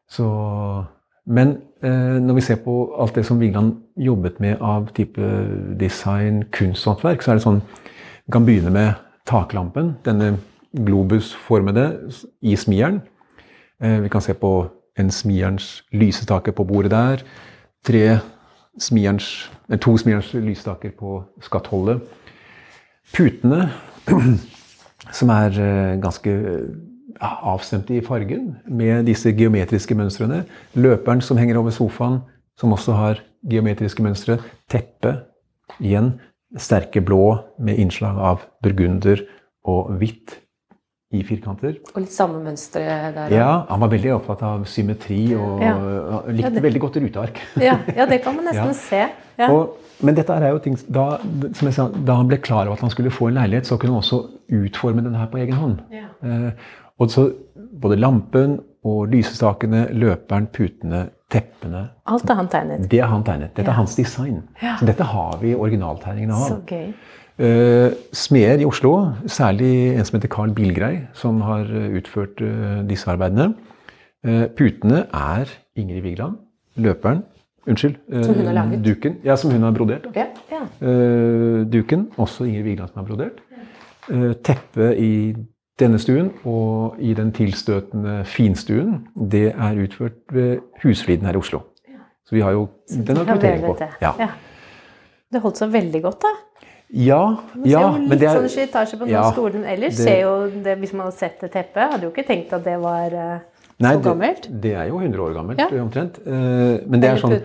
så 0.09 0.29
Men 1.29 1.59
når 1.79 2.35
vi 2.39 2.43
ser 2.43 2.57
på 2.65 2.73
alt 2.99 3.15
det 3.15 3.23
som 3.29 3.39
Vigeland 3.39 3.75
jobbet 4.01 4.41
med 4.41 4.63
av 4.65 4.89
type 4.97 5.27
design, 5.79 6.41
kunsthåndverk, 6.51 7.21
så 7.23 7.31
er 7.31 7.39
det 7.39 7.45
sånn 7.45 7.61
Vi 8.25 8.33
kan 8.35 8.47
begynne 8.47 8.73
med 8.75 8.97
taklampen. 9.29 9.93
Denne 10.03 10.41
globusformede 10.73 11.85
i 12.43 12.57
smieren. 12.57 13.03
vi 13.79 14.09
kan 14.09 14.25
se 14.25 14.35
på 14.35 14.67
en 14.99 15.11
smierens 15.11 15.85
lysestake 15.93 16.53
på 16.53 16.65
bordet 16.65 16.91
der. 16.91 17.23
Tre 17.87 18.19
smierens, 18.83 19.51
to 19.81 19.97
smierens 20.01 20.33
lysstaker 20.35 20.93
på 20.99 21.23
skatollet. 21.45 22.03
Putene, 23.15 23.69
som 25.19 25.33
er 25.33 25.59
eh, 25.63 25.97
ganske 26.03 26.35
avstemte 27.19 27.97
i 27.97 28.05
fargen, 28.05 28.57
med 28.67 29.09
disse 29.09 29.33
geometriske 29.35 29.97
mønstrene. 29.99 30.45
Løperen 30.79 31.23
som 31.25 31.41
henger 31.41 31.59
over 31.61 31.75
sofaen, 31.75 32.21
som 32.59 32.75
også 32.75 32.95
har 32.99 33.23
geometriske 33.49 34.03
mønstre. 34.05 34.39
Teppet, 34.71 35.25
igjen 35.79 36.17
sterke 36.59 37.03
blå 37.05 37.39
med 37.61 37.79
innslag 37.81 38.19
av 38.19 38.45
burgunder 38.65 39.21
og 39.69 39.93
hvitt 40.01 40.39
i 41.09 41.23
firkanter. 41.25 41.79
Og 41.95 42.03
litt 42.05 42.13
samme 42.13 42.41
mønstre 42.45 42.83
der? 43.15 43.33
Ja, 43.33 43.49
han 43.71 43.81
var 43.81 43.91
veldig 43.95 44.11
opptatt 44.19 44.43
av 44.45 44.65
symmetri 44.69 45.23
og 45.39 45.63
ja. 45.65 45.75
likte 46.29 46.45
ja, 46.45 46.51
det, 46.53 46.65
veldig 46.67 46.83
godt 46.85 46.99
ruteark. 47.01 47.41
Ja, 47.69 47.79
ja, 47.97 48.07
det 48.11 48.21
kan 48.25 48.37
man 48.37 48.45
nesten 48.51 48.75
se. 48.77 49.07
Og, 49.49 49.79
men 50.05 50.19
dette 50.19 50.37
er 50.37 50.53
jo 50.53 50.61
ting, 50.63 50.77
da, 50.93 51.07
sa, 51.57 51.89
da, 51.89 52.19
han 52.19 52.29
ble 52.29 52.41
klar 52.45 52.67
over 52.67 52.77
at 52.77 52.85
han 52.85 52.93
skulle 52.93 53.13
få 53.15 53.31
en 53.31 53.39
leilighet, 53.41 53.71
så 53.71 53.79
kunne 53.81 53.97
han 53.97 54.05
også 54.05 54.21
utforme 54.59 55.05
den 55.07 55.17
her 55.17 55.31
på 55.33 55.41
egen 55.41 55.57
hånd. 55.57 55.81
Eh, 55.97 56.51
og 56.99 57.13
så 57.15 57.31
Både 57.79 57.95
lampen 57.99 58.57
og 58.87 59.11
lysestakene, 59.13 59.85
løperen, 59.95 60.49
putene, 60.55 61.01
teppene 61.31 61.83
Alt 62.11 62.31
er 62.31 62.39
han 62.39 62.49
tegnet? 62.51 62.87
Det 62.91 62.99
er 63.03 63.11
han 63.11 63.23
tegnet. 63.27 63.53
Dette 63.55 63.71
er 63.71 63.77
hans 63.77 63.95
design. 63.99 64.41
Så 64.59 64.87
dette 64.89 65.07
har 65.07 65.37
vi 65.43 65.53
originaltegningene 65.55 66.35
av. 66.35 66.49
Så 66.49 66.59
gøy. 66.67 66.89
Uh, 67.39 67.95
smeder 68.13 68.59
i 68.59 68.65
Oslo, 68.67 69.13
særlig 69.31 69.95
en 69.95 70.05
som 70.05 70.17
heter 70.17 70.31
Carl 70.33 70.51
Bilgrei, 70.51 71.05
som 71.15 71.37
har 71.47 71.69
eh, 71.71 71.93
utført 72.01 72.41
uh, 72.43 72.81
disse 72.89 73.07
arbeidene. 73.07 73.53
Uh, 74.27 74.49
putene 74.59 75.05
er 75.15 75.53
Ingrid 75.79 76.03
Vigeland. 76.03 76.35
Løperen 76.75 77.23
Unnskyld. 77.69 77.95
som 78.25 78.35
hun 78.35 78.47
har 78.47 78.57
laget? 78.57 78.83
Duken. 78.85 79.17
Ja, 79.25 79.37
som 79.37 79.51
hun 79.51 79.63
har 79.63 79.71
brodert. 79.71 80.07
Ja, 80.17 80.25
ja. 80.51 80.61
duken, 81.73 82.09
også 82.17 82.45
Ingrid 82.45 82.63
Vigeland 82.63 82.91
som 82.91 83.05
har 83.05 83.07
brodert. 83.07 83.43
teppet 84.43 84.99
i 84.99 85.35
denne 85.79 85.99
stuen 85.99 86.31
og 86.45 86.97
i 86.99 87.13
den 87.15 87.33
tilstøtende 87.33 88.25
finstuen, 88.25 89.07
det 89.31 89.53
er 89.53 89.83
utført 89.85 90.17
ved 90.33 90.59
Husfliden 90.83 91.27
her 91.27 91.35
i 91.35 91.37
Oslo. 91.37 91.61
Så 92.27 92.35
vi 92.35 92.41
har 92.41 92.51
jo 92.51 92.69
den 92.89 93.17
har 93.17 93.25
kvittering 93.25 93.67
på. 93.67 93.77
Ja. 94.01 94.13
ja. 94.19 94.29
Det 95.33 95.43
holdt 95.45 95.61
seg 95.61 95.73
veldig 95.73 96.03
godt, 96.03 96.25
da. 96.25 96.35
Ja, 96.89 97.21
ja 97.69 97.83
men 97.93 98.17
det 98.17 98.25
er 98.25 98.39
Litt 98.39 98.49
sånn 98.49 98.53
slitasje 98.55 98.97
på 98.97 99.09
ja, 99.11 99.27
stolen 99.35 99.67
ellers. 99.69 99.99
Det, 99.99 100.07
ser 100.07 100.23
jo 100.23 100.33
det, 100.65 100.79
hvis 100.81 100.95
man 100.97 101.09
hadde 101.09 101.19
sett 101.19 101.43
det 101.45 101.51
teppet, 101.53 101.85
hadde 101.93 102.09
jo 102.09 102.13
ikke 102.15 102.25
tenkt 102.29 102.55
at 102.57 102.65
det 102.65 102.79
var 102.81 103.13
uh, 103.13 103.35
nei, 103.85 103.93
så 103.93 104.01
gammelt. 104.07 104.49
Det, 104.49 104.61
det, 104.65 104.73
er 104.81 104.89
jo 104.89 105.03
100 105.03 105.25
år 105.27 105.35
gammelt, 105.37 105.61
ja. 105.61 105.83
omtrent. 105.83 106.17
Uh, 106.25 106.81
men 106.89 107.05
det 107.05 107.11
er 107.11 107.21
sånn 107.21 107.37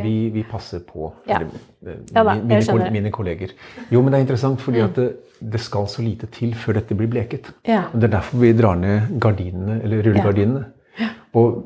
vi, 0.00 0.16
vi, 0.32 0.46
passer 0.48 0.80
på. 0.88 1.10
Ja. 1.28 1.42
Eller, 1.42 1.52
uh, 1.84 2.00
da, 2.08 2.24
mine, 2.40 2.88
mine, 2.96 3.12
kolleger. 3.12 3.52
Jo, 3.92 4.00
men 4.00 4.14
det 4.14 4.22
er 4.22 4.26
interessant 4.28 4.64
fordi 4.64 4.80
mm. 4.80 4.88
at 4.88 5.02
det, 5.02 5.08
det, 5.52 5.62
skal 5.66 5.92
så 5.92 6.04
lite 6.06 6.32
til 6.32 6.56
før 6.56 6.80
dette 6.80 6.96
blir 6.96 7.12
bleket. 7.12 7.52
Ja. 7.68 7.90
Det 7.92 8.08
er 8.08 8.16
derfor 8.16 8.40
vi 8.46 8.56
drar 8.56 8.80
ned 8.80 9.12
gardinene, 9.20 9.82
eller 9.84 10.08
rullegardinene. 10.08 10.64
Og 11.36 11.64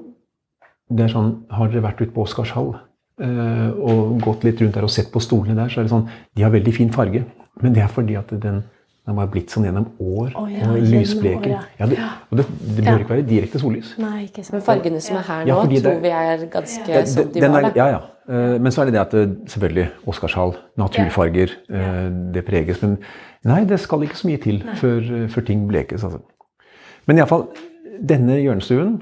det 0.90 1.04
er 1.04 1.12
sånn 1.12 1.28
Har 1.54 1.68
dere 1.70 1.84
vært 1.84 2.00
ute 2.02 2.10
på 2.10 2.24
Oscarshall? 2.26 2.72
Eh, 3.20 3.70
og 3.84 4.20
gått 4.24 4.46
litt 4.48 4.60
rundt 4.62 4.76
der 4.78 4.86
og 4.86 4.92
sett 4.92 5.10
på 5.12 5.20
stolene 5.20 5.58
der, 5.58 5.68
så 5.68 5.82
er 5.82 5.86
det 5.88 5.92
sånn 5.92 6.06
De 6.08 6.44
har 6.44 6.52
veldig 6.54 6.72
fin 6.72 6.92
farge, 6.94 7.20
men 7.60 7.74
det 7.76 7.82
er 7.84 7.90
fordi 7.92 8.16
at 8.20 8.32
den 8.32 8.62
den 9.08 9.16
var 9.16 9.30
blitt 9.32 9.50
sånn 9.50 9.64
gjennom 9.64 9.86
år. 9.98 10.34
Oh, 10.38 10.44
ja, 10.52 10.68
lysbleken. 10.76 11.54
Ja, 11.80 11.86
det, 11.88 11.96
og 12.30 12.36
det, 12.38 12.44
det 12.76 12.84
bør 12.84 13.00
ikke 13.00 13.14
være 13.14 13.24
direkte 13.26 13.58
sollys. 13.58 13.94
Nei, 13.98 14.26
ikke 14.26 14.44
sant. 14.44 14.52
Men 14.58 14.62
fargene 14.66 15.00
som 15.02 15.16
er 15.18 15.24
her 15.26 15.48
nå, 15.48 15.56
tror 15.80 15.96
vi 16.04 16.12
er 16.14 16.44
ganske 16.52 16.92
ja. 16.92 17.00
som 17.08 17.32
de 17.32 17.42
var. 17.42 17.70
Ja, 17.74 17.86
ja. 17.96 18.02
Eh, 18.28 18.54
men 18.60 18.76
så 18.76 18.84
er 18.84 18.90
det 18.90 18.94
det 18.98 19.00
at 19.00 19.16
eh, 19.18 19.32
selvfølgelig 19.50 19.86
Oscarshall, 20.12 20.54
naturfarger, 20.78 21.56
det 22.36 22.44
preges. 22.46 22.84
Men 22.84 23.00
nei, 23.50 23.64
det 23.72 23.80
skal 23.82 24.04
ikke 24.06 24.20
så 24.20 24.30
mye 24.30 24.44
til 24.44 24.62
før, 24.78 25.10
før 25.32 25.48
ting 25.48 25.64
blekes. 25.72 26.06
Altså. 26.06 26.20
Men 27.08 27.24
iallfall, 27.24 27.48
denne 28.12 28.36
hjørnestuen 28.44 29.00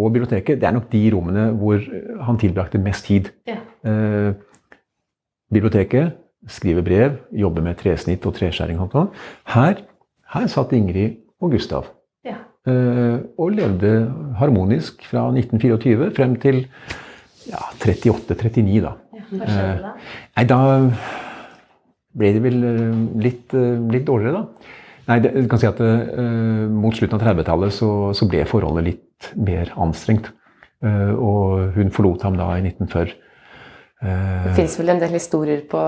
og 0.00 0.12
biblioteket 0.14 0.60
det 0.60 0.68
er 0.68 0.74
nok 0.76 0.88
de 0.92 1.02
rommene 1.12 1.50
hvor 1.60 1.82
han 2.26 2.38
tilbrakte 2.40 2.80
mest 2.80 3.06
tid. 3.10 3.30
Ja. 3.48 3.58
Eh, 3.84 4.32
biblioteket, 5.52 6.18
skriver 6.48 6.82
brev, 6.82 7.18
jobber 7.38 7.62
med 7.62 7.78
tresnitt 7.78 8.24
og 8.26 8.34
treskjæring. 8.34 8.80
sånn. 8.90 9.10
Her, 9.52 9.82
her 10.34 10.46
satt 10.48 10.72
Ingrid 10.72 11.20
og 11.40 11.52
Gustav. 11.52 11.90
Ja. 12.24 12.40
Eh, 12.66 13.18
og 13.38 13.52
levde 13.52 13.92
harmonisk 14.38 15.04
fra 15.10 15.28
1924 15.30 16.10
frem 16.16 16.36
til 16.40 16.64
ja, 17.50 17.58
38-39, 17.82 18.80
da. 18.82 18.94
Ja, 19.12 19.24
Hva 19.32 19.46
skjedde 19.48 19.82
da? 19.82 19.92
Nei, 20.36 20.44
da 20.46 20.60
ble 22.18 22.30
det 22.36 22.42
vel 22.44 22.62
eh, 22.68 23.02
litt, 23.24 23.54
eh, 23.56 23.82
litt 23.92 24.06
dårligere, 24.08 24.42
da. 24.42 24.78
Nei, 25.08 25.18
det, 25.24 25.32
du 25.34 25.48
kan 25.50 25.58
si 25.58 25.66
at 25.66 25.80
uh, 25.82 26.68
Mot 26.70 26.94
slutten 26.94 27.18
av 27.18 27.24
30-tallet 27.26 27.74
så, 27.74 27.88
så 28.14 28.28
ble 28.30 28.44
forholdet 28.46 28.86
litt 28.86 29.32
mer 29.34 29.72
anstrengt. 29.82 30.30
Uh, 30.82 31.14
og 31.14 31.74
hun 31.76 31.90
forlot 31.94 32.22
ham 32.26 32.38
da 32.38 32.52
i 32.58 32.62
1940. 32.64 33.16
Uh, 34.02 34.46
Det 34.48 34.54
fins 34.58 34.78
vel 34.78 34.94
en 34.94 35.02
del 35.02 35.18
historier 35.18 35.66
på 35.70 35.82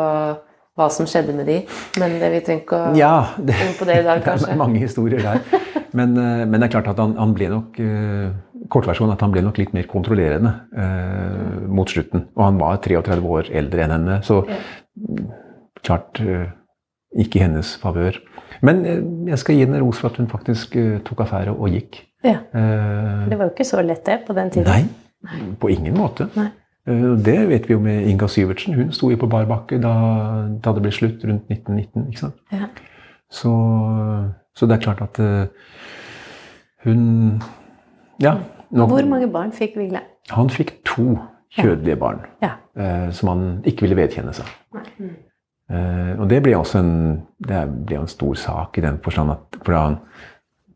hva 0.75 0.89
som 0.91 1.07
skjedde 1.07 1.35
med 1.37 1.47
de, 1.47 1.61
men 2.03 2.17
det, 2.19 2.31
vi 2.33 2.41
trenger 2.43 2.65
ikke 2.65 2.79
å 2.81 2.95
ja, 2.99 3.13
det, 3.39 3.55
inn 3.63 3.77
på 3.79 3.87
det 3.87 4.01
i 4.01 4.07
dag, 4.07 4.25
kanskje. 4.25 4.49
det 4.51 4.57
er 4.57 4.59
mange 4.59 4.81
historier 4.83 5.23
der. 5.23 5.45
Men, 5.95 6.17
eh, 6.19 6.43
men 6.43 6.59
det 6.59 6.67
er 6.67 6.73
klart 6.75 6.91
at 6.91 6.99
han, 6.99 7.15
han 7.21 7.35
ble 7.37 7.47
nok 7.53 7.79
eh, 7.79 8.33
Kortversjonen 8.73 9.13
at 9.15 9.21
han 9.23 9.31
ble 9.31 9.43
nok 9.45 9.59
litt 9.61 9.75
mer 9.77 9.87
kontrollerende 9.87 10.51
eh, 10.81 11.65
mot 11.71 11.91
slutten. 11.91 12.25
Og 12.35 12.43
han 12.47 12.59
var 12.59 12.81
33 12.83 13.21
år 13.37 13.51
eldre 13.61 13.85
enn 13.85 13.93
henne, 13.93 14.19
så 14.25 14.41
klart 15.85 16.19
eh, 16.25 16.49
ikke 17.19 17.37
i 17.39 17.43
hennes 17.45 17.77
favør. 17.83 18.19
Men 18.63 18.85
eh, 18.87 19.01
jeg 19.31 19.39
skal 19.39 19.55
gi 19.57 19.65
henne 19.67 19.81
ros 19.83 19.99
for 20.01 20.09
at 20.11 20.17
hun 20.17 20.27
faktisk 20.31 20.77
eh, 20.77 20.99
tok 21.05 21.21
affære 21.27 21.55
og 21.55 21.69
gikk. 21.71 22.03
Ja. 22.25 22.39
Eh, 22.55 23.29
Det 23.31 23.39
var 23.39 23.45
jo 23.49 23.53
ikke 23.55 23.65
så 23.69 23.83
lett, 23.85 24.05
det, 24.07 24.21
på 24.27 24.33
den 24.37 24.51
tiden. 24.51 24.71
Nei, 24.71 25.49
på 25.61 25.69
ingen 25.71 25.95
måte. 25.99 26.29
Nei. 26.37 26.51
Det 27.25 27.49
vet 27.49 27.65
vi 27.69 27.73
jo 27.73 27.79
med 27.81 28.07
Inga 28.11 28.27
Syvertsen. 28.29 28.75
Hun 28.77 28.91
sto 28.93 29.09
jo 29.11 29.17
på 29.17 29.29
bar 29.33 29.47
bakke 29.49 29.79
da, 29.81 29.93
da 30.61 30.73
det 30.77 30.83
ble 30.85 30.91
slutt 30.93 31.23
rundt 31.25 31.47
1919. 31.49 32.09
ikke 32.11 32.21
sant? 32.21 32.35
Ja. 32.53 32.67
Så, 33.33 33.53
så 34.55 34.69
det 34.69 34.77
er 34.77 34.83
klart 34.85 35.01
at 35.01 35.21
hun 36.85 37.41
Ja. 38.21 38.35
nå- 38.71 38.87
Hvor 38.89 39.07
mange 39.09 39.31
barn 39.33 39.53
fikk 39.53 39.77
Vigle? 39.77 40.01
Han 40.31 40.49
fikk 40.51 40.75
to 40.85 41.19
kjødelige 41.57 41.97
barn 41.99 42.21
Ja. 42.43 42.51
eh, 42.77 43.11
som 43.13 43.29
han 43.29 43.63
ikke 43.65 43.83
ville 43.89 43.97
vedkjenne 43.97 44.35
seg. 44.35 44.45
Eh, 44.77 45.09
og 45.73 46.27
det 46.29 46.43
ble 46.45 46.53
også 46.59 46.81
en, 46.83 46.97
ble 47.41 47.97
en 47.97 48.11
stor 48.11 48.35
sak 48.37 48.77
i 48.77 48.83
den 48.85 48.99
forstand 49.05 49.33
at 49.33 49.57
for 49.65 49.73
han 49.79 49.97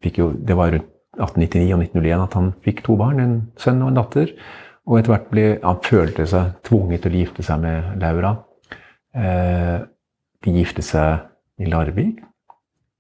fikk 0.02 0.18
jo, 0.22 0.28
Det 0.32 0.56
var 0.56 0.72
rundt 0.72 0.88
1899 1.18 1.74
og 1.74 1.82
1901 1.82 2.24
at 2.24 2.36
han 2.38 2.48
fikk 2.64 2.82
to 2.86 2.96
barn, 2.98 3.20
en 3.20 3.36
sønn 3.58 3.82
og 3.82 3.90
en 3.90 3.98
datter. 3.98 4.32
Og 4.88 4.98
etter 4.98 5.12
hvert 5.12 5.30
ble 5.32 5.46
han 5.62 5.80
følte 5.84 6.26
seg 6.30 6.54
tvunget 6.66 7.04
til 7.04 7.16
å 7.16 7.22
gifte 7.22 7.44
seg 7.44 7.60
med 7.64 7.98
Laura. 8.00 8.36
Eh, 9.18 9.78
de 10.46 10.54
gifte 10.54 10.84
seg 10.84 11.26
i 11.60 11.68
Larvik. 11.68 12.22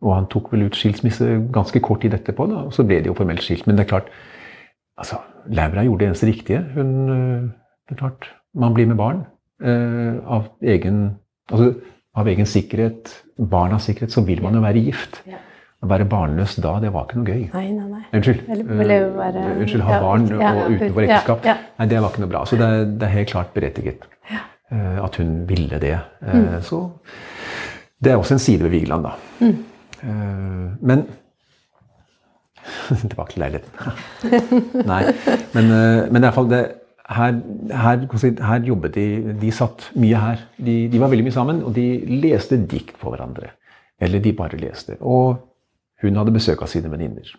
Og 0.04 0.12
han 0.14 0.28
tok 0.30 0.52
vel 0.52 0.66
ut 0.68 0.76
skilsmisse 0.78 1.26
ganske 1.54 1.80
kort 1.82 2.04
tid 2.04 2.14
etterpå, 2.14 2.46
da, 2.50 2.66
og 2.68 2.74
så 2.74 2.84
ble 2.86 3.00
de 3.02 3.10
jo 3.10 3.16
formelt 3.18 3.42
skilt. 3.42 3.66
Men 3.66 3.78
det 3.78 3.86
er 3.86 3.92
klart, 3.94 4.12
altså, 4.98 5.18
Laura 5.50 5.82
gjorde 5.86 6.04
det 6.04 6.10
eneste 6.10 6.28
riktige. 6.28 6.60
Hun, 6.76 6.92
øh, 7.14 7.48
det 7.88 7.96
er 7.96 8.02
klart, 8.04 8.34
Man 8.54 8.74
blir 8.74 8.86
med 8.86 8.96
barn 8.96 9.26
øh, 9.60 10.18
av, 10.26 10.48
egen, 10.62 11.18
altså, 11.50 11.74
av 12.18 12.28
egen 12.32 12.46
sikkerhet, 12.48 13.12
barnas 13.38 13.84
sikkerhet, 13.88 14.12
så 14.14 14.24
vil 14.26 14.42
man 14.42 14.54
jo 14.58 14.62
være 14.64 14.82
gift. 14.88 15.20
Ja. 15.28 15.38
Å 15.78 15.86
være 15.86 16.08
barnløs 16.10 16.56
da, 16.58 16.72
det 16.82 16.88
var 16.90 17.04
ikke 17.06 17.20
noe 17.20 17.28
gøy. 17.30 17.42
Nei, 17.52 17.66
nei, 17.70 17.84
nei. 17.92 18.00
Unnskyld. 18.18 18.40
Eller 18.50 19.04
være- 19.14 19.44
uh, 19.44 19.60
unnskyld, 19.62 19.84
ha 19.86 19.98
barn 20.02 20.24
ja, 20.32 20.48
og 20.64 20.72
utenfor 20.74 21.04
ekteskap. 21.04 21.44
ja. 21.46 21.54
Nei, 21.78 21.86
det 21.92 22.00
var 22.02 22.10
ikke 22.10 22.24
noe 22.24 22.32
bra. 22.32 22.40
Så 22.50 22.58
det, 22.58 22.66
er- 22.66 22.88
det 22.98 23.06
er 23.06 23.12
helt 23.14 23.30
klart 23.30 23.52
berettiget 23.54 24.08
øh, 24.32 24.98
at 25.04 25.16
hun 25.22 25.30
ville 25.48 25.78
det. 25.78 25.94
Mm. 26.26 26.48
Så 26.66 26.80
det 28.02 28.10
er 28.12 28.18
også 28.18 28.34
en 28.34 28.42
side 28.42 28.62
ved 28.66 28.70
Vigeland, 28.74 29.06
da. 29.06 29.14
Mm. 29.38 30.76
men 30.82 31.06
Tilbake 33.08 33.32
til 33.32 33.40
leiligheten. 33.40 33.70
Nei. 34.90 35.02
Men, 35.54 35.70
eh, 35.72 36.02
men 36.12 36.16
i 36.20 36.26
hvert 36.26 36.34
fall 36.36 36.50
det, 36.50 36.60
her, 37.08 37.38
her, 37.72 38.02
her 38.44 38.66
jobbet 38.68 38.94
de 38.94 39.04
De 39.40 39.50
satt 39.54 39.88
mye 39.96 40.18
her. 40.20 40.42
De, 40.58 40.88
de 40.92 41.00
var 41.00 41.08
veldig 41.12 41.24
mye 41.28 41.36
sammen, 41.36 41.62
og 41.64 41.72
de 41.76 41.86
leste 42.20 42.58
dikt 42.68 42.98
på 43.00 43.12
hverandre. 43.14 43.52
Eller 44.00 44.20
de 44.22 44.32
bare 44.36 44.58
leste. 44.60 44.98
Og 45.00 45.38
hun 46.02 46.18
hadde 46.20 46.34
besøk 46.34 46.62
av 46.62 46.70
sine 46.70 46.90
venninner. 46.92 47.32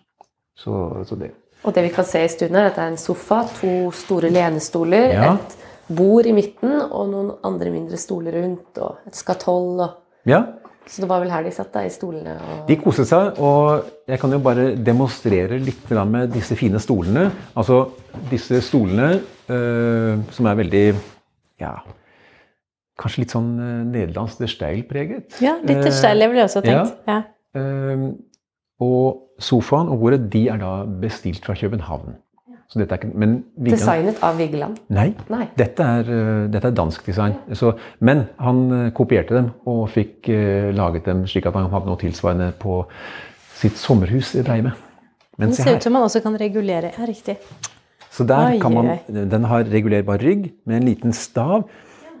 Så, 0.58 1.04
så 1.08 1.16
det 1.16 1.30
Og 1.64 1.74
det 1.76 1.84
vi 1.86 1.92
kan 1.94 2.04
se 2.08 2.24
i 2.24 2.28
stuen 2.32 2.56
her, 2.56 2.70
det 2.74 2.82
er 2.82 2.92
en 2.94 3.00
sofa, 3.00 3.42
to 3.60 3.90
store 3.92 4.30
lenestoler, 4.32 5.12
Ja. 5.14 5.34
et 5.34 5.56
bord 5.96 6.26
i 6.26 6.32
midten 6.32 6.72
og 6.90 7.08
noen 7.10 7.30
andre 7.44 7.70
mindre 7.70 7.98
stoler 8.00 8.32
rundt, 8.42 8.78
og 8.78 8.96
et 9.06 9.16
skatoll. 9.16 9.80
Og... 9.80 9.90
Ja, 10.26 10.44
Så 10.86 11.02
det 11.02 11.08
var 11.08 11.20
vel 11.20 11.30
her 11.30 11.44
de 11.44 11.50
satt, 11.54 11.72
da, 11.74 11.84
i 11.86 11.90
stolene. 11.92 12.34
Og... 12.40 12.62
De 12.66 12.76
koset 12.80 13.06
seg, 13.06 13.36
og 13.38 13.84
jeg 14.08 14.18
kan 14.18 14.32
jo 14.32 14.38
bare 14.42 14.74
demonstrere 14.76 15.58
litt 15.60 15.90
med 16.08 16.32
disse 16.32 16.56
fine 16.56 16.80
stolene. 16.82 17.28
Altså 17.54 17.84
disse 18.30 18.60
stolene 18.64 19.20
som 20.36 20.46
er 20.46 20.58
veldig 20.60 20.84
ja, 21.60 21.74
Kanskje 23.00 23.22
litt 23.22 23.32
sånn 23.32 23.52
øh, 23.56 23.76
nederlandsk 23.88 24.42
der 24.42 24.50
Steil-preget. 24.52 25.38
Ja, 25.40 25.54
litt 25.64 25.80
der 25.86 25.94
Steil, 25.94 26.20
jeg 26.20 26.32
ville 26.32 26.44
også 26.44 26.60
tenkt. 26.64 26.98
Ja. 27.08 27.22
Eh, 27.56 28.02
og 28.84 29.40
sofaen 29.40 29.88
og 29.92 30.02
bordet 30.02 30.26
de 30.32 30.42
er 30.52 30.60
da 30.60 30.72
bestilt 31.00 31.46
fra 31.48 31.56
København. 31.56 32.18
Så 32.70 32.78
dette 32.78 32.94
er 32.94 33.00
ikke, 33.00 33.16
men 33.18 33.32
Vigeland- 33.56 33.80
Designet 33.80 34.20
av 34.22 34.36
Vigeland. 34.38 34.76
Nei, 34.94 35.08
Nei. 35.32 35.48
dette 35.58 35.82
er, 35.82 36.10
dette 36.52 36.68
er 36.68 36.76
dansk 36.76 37.08
design. 37.08 37.34
Så, 37.58 37.72
men 37.98 38.28
han 38.38 38.92
kopierte 38.94 39.34
dem 39.34 39.48
og 39.66 39.88
fikk 39.90 40.28
uh, 40.30 40.68
laget 40.76 41.08
dem 41.10 41.24
slik 41.26 41.48
at 41.50 41.58
han 41.58 41.66
hadde 41.72 41.90
noe 41.90 41.98
tilsvarende 41.98 42.52
på 42.62 42.84
sitt 43.58 43.80
sommerhus 43.80 44.36
i 44.38 44.44
Breime. 44.46 44.76
Men 45.40 45.50
Det 45.50 45.58
ser 45.64 45.80
ut 45.80 45.88
som 45.88 45.96
man 45.98 46.06
også 46.06 46.22
kan 46.22 46.38
regulere. 46.38 46.92
Ja, 46.94 47.08
riktig. 47.10 47.40
Så 48.10 48.26
der 48.26 48.54
Oi, 48.56 48.58
kan 48.58 48.74
man, 48.74 48.88
Den 49.30 49.44
har 49.46 49.64
regulerbar 49.70 50.18
rygg 50.18 50.52
med 50.66 50.80
en 50.82 50.88
liten 50.88 51.12
stav. 51.14 51.68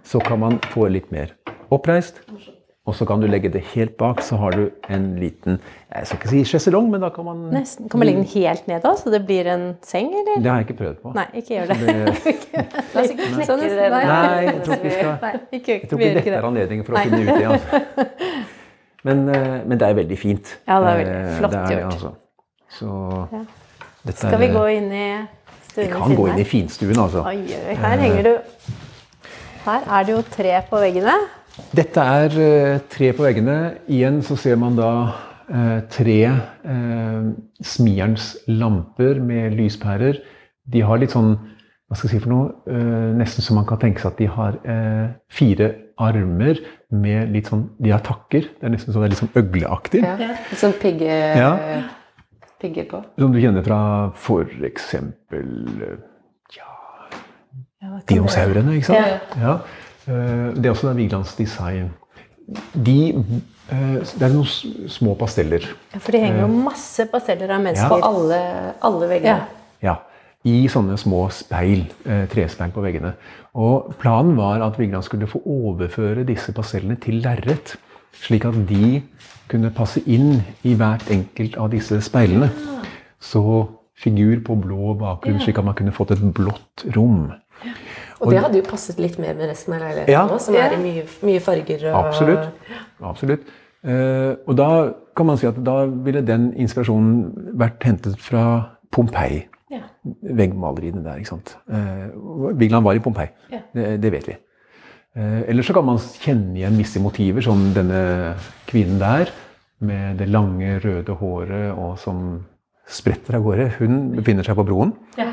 Så 0.06 0.20
kan 0.24 0.38
man 0.40 0.58
få 0.72 0.86
litt 0.88 1.10
mer 1.12 1.34
oppreist. 1.70 2.20
Og 2.88 2.94
så 2.96 3.04
kan 3.06 3.20
du 3.20 3.26
legge 3.28 3.50
det 3.52 3.60
helt 3.74 3.92
bak, 4.00 4.22
så 4.24 4.38
har 4.40 4.54
du 4.56 4.70
en 4.88 5.16
liten 5.20 5.58
Jeg 5.92 6.06
skal 6.08 6.16
ikke 6.18 6.30
si 6.30 6.38
sjeselong, 6.48 6.88
men 6.90 7.02
da 7.04 7.10
kan 7.14 7.26
man 7.26 7.42
Nesten. 7.52 7.88
Kan 7.92 8.00
man 8.00 8.08
legge 8.08 8.22
den 8.22 8.30
helt 8.32 8.66
ned 8.70 8.80
da, 8.82 8.94
så 8.98 9.10
det 9.12 9.20
blir 9.28 9.46
en 9.52 9.66
seng, 9.84 10.08
eller? 10.16 10.40
Det 10.42 10.50
har 10.50 10.62
jeg 10.62 10.66
ikke 10.70 10.78
prøvd 10.80 10.96
på. 11.02 11.12
Nei, 11.14 11.26
ikke 11.42 11.54
gjør 11.58 11.66
det. 11.68 11.76
Det- 11.84 12.64
La 12.94 13.02
oss 13.04 13.12
ikke 13.12 13.28
knekke 13.28 13.46
Sånn, 13.50 13.60
det. 13.60 13.90
nei. 13.92 14.00
Nei, 14.08 14.40
jeg 14.48 14.62
tror 14.64 14.74
ikke 14.74 14.88
vi 14.88 14.94
skal 14.96 15.12
Nei, 15.26 15.32
ikke, 15.60 15.76
Jeg 15.76 15.90
tror 15.90 16.00
ikke 16.00 16.14
dette 16.16 16.34
er 16.40 16.48
anledningen 16.48 16.86
for 16.88 16.96
å 16.96 16.96
Nei. 16.96 17.04
finne 17.04 17.20
ut 17.20 17.30
det. 17.36 17.46
Altså. 17.52 18.06
Men, 19.10 19.22
eh, 19.32 19.60
men 19.64 19.78
det 19.80 19.86
er 19.86 19.94
veldig 19.96 20.16
fint. 20.20 20.50
Ja, 20.68 20.80
det 20.84 20.88
er 20.90 20.98
veldig 20.98 21.12
Eh, 21.20 21.36
flott 21.38 21.52
det 21.54 21.60
er 21.60 21.70
gjort. 21.76 21.92
Altså. 21.94 22.10
Så 22.80 22.88
Ja. 23.32 23.38
dette 24.04 24.18
Skal 24.26 24.38
vi 24.42 24.48
gå 24.56 24.64
inn 24.76 24.90
i 24.92 25.06
Vi 25.76 25.86
kan 25.92 26.14
gå 26.16 26.28
inn 26.30 26.40
i 26.42 26.46
finstuen, 26.48 26.98
altså. 26.98 27.24
Oi, 27.26 27.42
oi, 27.44 27.76
her 27.78 28.02
henger 28.02 28.26
du 28.26 28.32
Her 29.66 29.84
er 29.86 30.06
det 30.08 30.14
jo 30.16 30.22
tre 30.32 30.54
på 30.70 30.80
veggene. 30.80 31.14
Dette 31.76 32.00
er 32.00 32.36
eh, 32.40 32.78
tre 32.90 33.10
på 33.12 33.26
veggene. 33.26 33.56
Igjen 33.92 34.22
så 34.24 34.36
ser 34.40 34.56
man 34.60 34.78
da 34.78 34.90
eh, 35.52 35.78
tre 35.92 36.18
eh, 36.24 37.30
smierens 37.60 38.32
lamper 38.48 39.20
med 39.20 39.58
lyspærer. 39.58 40.22
De 40.70 40.82
har 40.86 41.02
litt 41.02 41.12
sånn 41.12 41.34
hva 41.90 41.96
skal 41.98 42.06
jeg 42.06 42.20
si 42.20 42.22
for 42.22 42.30
noe? 42.30 42.50
Eh, 42.70 43.06
nesten 43.18 43.42
så 43.42 43.54
man 43.56 43.64
kan 43.66 43.80
tenke 43.82 43.98
seg 43.98 44.12
at 44.12 44.20
de 44.20 44.28
har 44.30 44.58
eh, 44.62 45.08
fire 45.34 45.72
armer 46.00 46.60
med 46.94 47.32
litt 47.34 47.50
sånn 47.50 47.64
De 47.82 47.90
har 47.90 48.04
takker. 48.06 48.46
Det 48.46 48.68
er 48.68 48.72
nesten 48.76 48.94
sånn, 48.94 49.02
det 49.02 49.08
er 49.08 49.14
litt 49.16 49.22
sånn 49.24 49.40
øgleaktig. 49.40 50.02
Ja. 50.06 50.14
Litt 50.22 50.60
sånn 50.62 50.76
pigge, 50.78 51.10
Ja. 51.36 51.50
Pigger 52.60 52.86
på. 52.90 53.00
Som 53.18 53.32
du 53.32 53.40
kjenner 53.42 53.64
fra 53.66 53.80
f.eks. 54.14 54.94
Ja, 56.56 56.66
Ja, 57.80 57.88
det- 57.96 58.06
dinosaurene, 58.10 58.74
ikke 58.76 58.84
sant? 58.90 58.98
Ja. 58.98 59.40
Ja. 59.40 59.54
Eh, 60.06 60.54
Det 60.54 60.66
er 60.66 60.70
også 60.74 60.88
da 60.88 60.92
Vigelands 60.94 61.34
design. 61.36 61.90
De, 62.74 63.12
eh, 63.70 64.00
det 64.18 64.22
er 64.22 64.32
noen 64.34 64.88
små 64.90 65.14
pasteller. 65.16 65.64
Ja, 65.94 65.98
for 65.98 66.12
det 66.12 66.20
henger 66.20 66.40
jo 66.40 66.48
masse 66.48 67.06
pasteller 67.10 67.50
av 67.50 67.60
På 67.60 67.64
mennesker. 67.64 68.02
alle, 68.02 68.74
alle 68.82 69.08
veggene. 69.08 69.24
Ja. 69.26 69.46
Ja, 69.82 69.96
I 70.44 70.66
sånne 70.68 70.96
små 70.98 71.30
speil, 71.30 71.86
eh, 72.06 72.26
trespeil 72.26 72.70
på 72.72 72.82
veggene. 72.82 73.14
Og 73.54 73.94
Planen 73.98 74.36
var 74.36 74.62
at 74.62 74.76
Vigeland 74.78 75.04
skulle 75.04 75.26
få 75.26 75.40
overføre 75.46 76.24
disse 76.26 76.52
pastellene 76.52 76.96
til 77.00 77.20
lerret. 77.22 77.76
Slik 78.12 78.44
at 78.44 78.56
de 78.68 79.02
kunne 79.50 79.70
passe 79.74 80.02
inn 80.06 80.40
i 80.66 80.74
hvert 80.78 81.06
enkelt 81.10 81.56
av 81.58 81.70
disse 81.74 82.00
speilene. 82.04 82.50
Så 83.20 83.42
figur 84.00 84.40
på 84.44 84.56
blå 84.60 84.94
bakgrunn, 84.98 85.40
slik 85.42 85.58
at 85.60 85.66
man 85.66 85.76
kunne 85.76 85.92
fått 85.92 86.14
et 86.14 86.22
blått 86.34 86.86
rom. 86.96 87.32
Og 88.20 88.32
det 88.32 88.40
hadde 88.40 88.60
jo 88.60 88.66
passet 88.68 88.98
litt 89.00 89.18
mer 89.20 89.34
med 89.36 89.48
resten 89.48 89.74
av 89.76 89.80
leiligheten 89.80 90.12
Ja. 90.12 90.26
nå, 90.28 90.38
som 90.40 90.54
er 90.54 90.74
i 90.76 90.80
mye, 90.80 91.04
mye 91.24 91.40
farger. 91.40 91.86
Og, 91.90 92.06
Absolutt. 92.06 92.74
Absolutt. 93.00 93.40
Uh, 93.80 94.36
og 94.46 94.56
da 94.56 94.92
kan 95.16 95.26
man 95.26 95.38
si 95.40 95.46
at 95.48 95.56
da 95.64 95.86
ville 95.86 96.20
den 96.26 96.50
inspirasjonen 96.52 97.54
vært 97.56 97.84
hentet 97.84 98.20
fra 98.20 98.44
Pompeii. 98.92 99.46
Ja. 99.72 99.86
Veggmaleriene 100.20 101.04
der, 101.04 101.16
ikke 101.20 101.32
sant. 101.32 101.56
Uh, 101.70 102.52
Vigeland 102.60 102.84
var 102.84 102.98
i 102.98 103.02
Pompeii. 103.04 103.32
Ja. 103.52 103.62
Det, 103.74 104.02
det 104.02 104.12
vet 104.12 104.28
vi. 104.28 104.36
Eh, 105.18 105.40
ellers 105.50 105.66
så 105.66 105.74
kan 105.74 105.86
man 105.88 105.98
kjenne 105.98 106.54
igjen 106.60 106.76
visse 106.78 107.00
motiver, 107.02 107.42
som 107.42 107.70
denne 107.74 108.34
kvinnen 108.70 109.00
der, 109.02 109.32
med 109.82 110.18
det 110.20 110.28
lange, 110.28 110.76
røde 110.84 111.14
håret 111.18 111.70
og 111.72 111.96
som 111.98 112.44
spretter 112.90 113.38
av 113.38 113.44
gårde. 113.46 113.68
Hun 113.78 114.12
befinner 114.18 114.44
seg 114.46 114.58
på 114.58 114.66
broen. 114.68 114.92
Ja. 115.18 115.32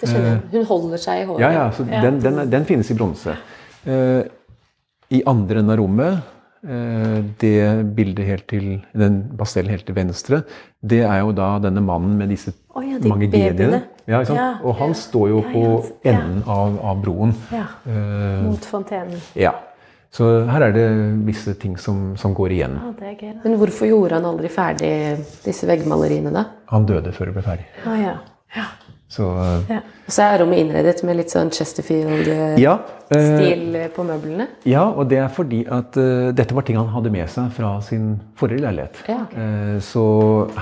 Det 0.00 0.10
skjønner 0.10 0.30
jeg. 0.34 0.40
Hun 0.52 0.66
holder 0.68 1.00
seg 1.00 1.22
i 1.22 1.26
håret. 1.30 1.40
Ja, 1.42 1.50
ja, 1.54 1.66
så 1.72 1.86
Den, 1.88 2.18
den, 2.22 2.38
er- 2.42 2.50
den 2.50 2.64
finnes 2.68 2.90
i 2.90 2.96
bronse. 2.98 3.36
Eh, 3.86 4.22
I 5.14 5.22
andre 5.30 5.60
enden 5.62 5.70
av 5.74 5.78
rommet, 5.80 6.20
eh, 6.66 7.18
det 7.40 7.54
bildet 7.96 8.26
helt 8.26 8.46
til 8.50 8.68
Den 8.92 9.18
pastellen 9.38 9.70
helt 9.74 9.86
til 9.86 9.94
venstre, 9.96 10.42
det 10.82 11.02
er 11.06 11.20
jo 11.22 11.32
da 11.36 11.54
denne 11.62 11.82
mannen 11.84 12.18
med 12.18 12.28
disse 12.34 12.52
Å 12.74 12.82
ja, 12.82 12.98
de 12.98 13.10
mange 13.10 13.28
babyene. 13.30 13.82
Ja, 14.04 14.20
ikke 14.20 14.32
sant? 14.32 14.40
Ja. 14.40 14.48
Og 14.66 14.74
han 14.80 14.96
står 14.98 15.28
jo 15.30 15.42
Ja, 15.44 15.52
på 15.52 15.62
enden 16.10 16.42
av, 16.50 16.80
av 16.82 16.98
broen. 17.04 17.34
Ja. 17.54 17.68
Eh, 17.86 18.42
Mot 18.48 18.66
fontenen. 18.66 19.22
ja. 19.38 19.54
Så 20.14 20.28
her 20.46 20.62
er 20.68 20.70
det 20.70 20.86
visse 21.26 21.56
ting 21.58 21.72
som, 21.80 22.12
som 22.14 22.36
går 22.38 22.52
igjen. 22.54 22.76
Ja, 22.78 22.92
det 23.00 23.06
er 23.08 23.14
gøy. 23.18 23.32
Men 23.42 23.56
hvorfor 23.58 23.88
gjorde 23.88 24.20
han 24.20 24.28
aldri 24.28 24.46
ferdig 24.52 24.90
disse 25.42 25.66
veggmaleriene, 25.66 26.30
da? 26.30 26.44
Han 26.70 26.86
døde 26.86 27.10
før 27.16 27.32
det 27.32 27.34
ble 27.34 27.42
ferdig. 27.42 27.66
Ah, 27.82 27.96
ja. 27.98 28.12
ja. 28.54 28.68
Så 29.10 29.26
eh, 29.42 29.72
ja. 29.74 29.80
Og 30.04 30.14
så 30.14 30.26
er 30.28 30.38
rommet 30.42 30.60
innredet 30.60 31.02
med 31.08 31.18
litt 31.18 31.32
sånn 31.32 31.50
Chesterfield-stil 31.54 32.62
ja. 32.62 32.76
eh, 33.16 33.88
på 33.94 34.04
møblene. 34.06 34.46
Ja, 34.68 34.84
og 34.92 35.08
det 35.10 35.18
er 35.22 35.30
fordi 35.32 35.64
at 35.66 35.98
uh, 35.98 36.30
dette 36.36 36.54
var 36.56 36.66
ting 36.68 36.78
han 36.78 36.90
hadde 36.92 37.12
med 37.14 37.30
seg 37.32 37.50
fra 37.56 37.76
sin 37.84 38.12
forrige 38.38 38.64
leilighet. 38.66 39.02
Ja. 39.10 39.20
Eh, 39.34 39.76
så 39.84 40.04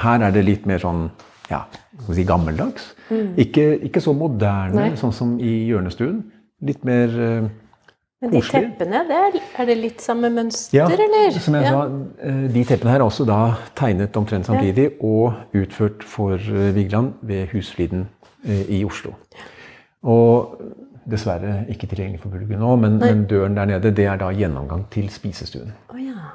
her 0.04 0.28
er 0.28 0.34
det 0.36 0.46
litt 0.46 0.68
mer 0.70 0.80
sånn 0.82 1.10
ja, 1.50 1.64
si 2.10 2.24
gammeldags. 2.26 2.92
Ikke, 3.40 3.66
ikke 3.88 4.02
så 4.02 4.14
moderne, 4.16 4.78
Nei. 4.78 4.94
sånn 5.00 5.14
som 5.14 5.34
i 5.40 5.62
hjørnestuen. 5.68 6.22
Litt 6.62 6.84
mer 6.86 7.10
eh, 7.10 7.48
Men 8.22 8.34
de 8.34 8.42
teppene, 8.46 9.02
det 9.08 9.18
er, 9.18 9.38
er 9.62 9.70
det 9.70 9.76
litt 9.80 10.02
samme 10.04 10.30
mønster, 10.30 10.78
ja, 10.78 10.86
eller? 10.86 11.34
som 11.42 11.56
jeg 11.58 11.66
ja. 11.66 11.72
sa, 11.74 11.86
eh, 12.22 12.44
de 12.54 12.64
teppene 12.68 12.94
her 12.94 13.02
er 13.02 13.06
også 13.06 13.26
da 13.28 13.40
tegnet 13.78 14.16
omtrent 14.18 14.46
samtidig 14.46 14.92
og 15.00 15.56
utført 15.58 16.06
for 16.06 16.38
eh, 16.38 16.70
Vigeland 16.76 17.16
ved 17.22 17.50
Husfliden 17.54 18.08
i 18.42 18.80
Oslo. 18.82 19.12
Og 20.02 20.56
dessverre 21.06 21.60
ikke 21.70 21.86
tilgjengelig 21.90 22.22
for 22.24 22.32
publikum 22.32 22.58
nå, 22.62 22.72
men, 22.82 22.96
men 22.98 23.22
døren 23.30 23.54
der 23.54 23.68
nede 23.70 23.92
det 23.94 24.06
er 24.10 24.18
da 24.18 24.32
gjennomgang 24.34 24.88
til 24.90 25.06
spisestuen. 25.14 25.70
Oh, 25.94 25.98
ja. 26.02 26.32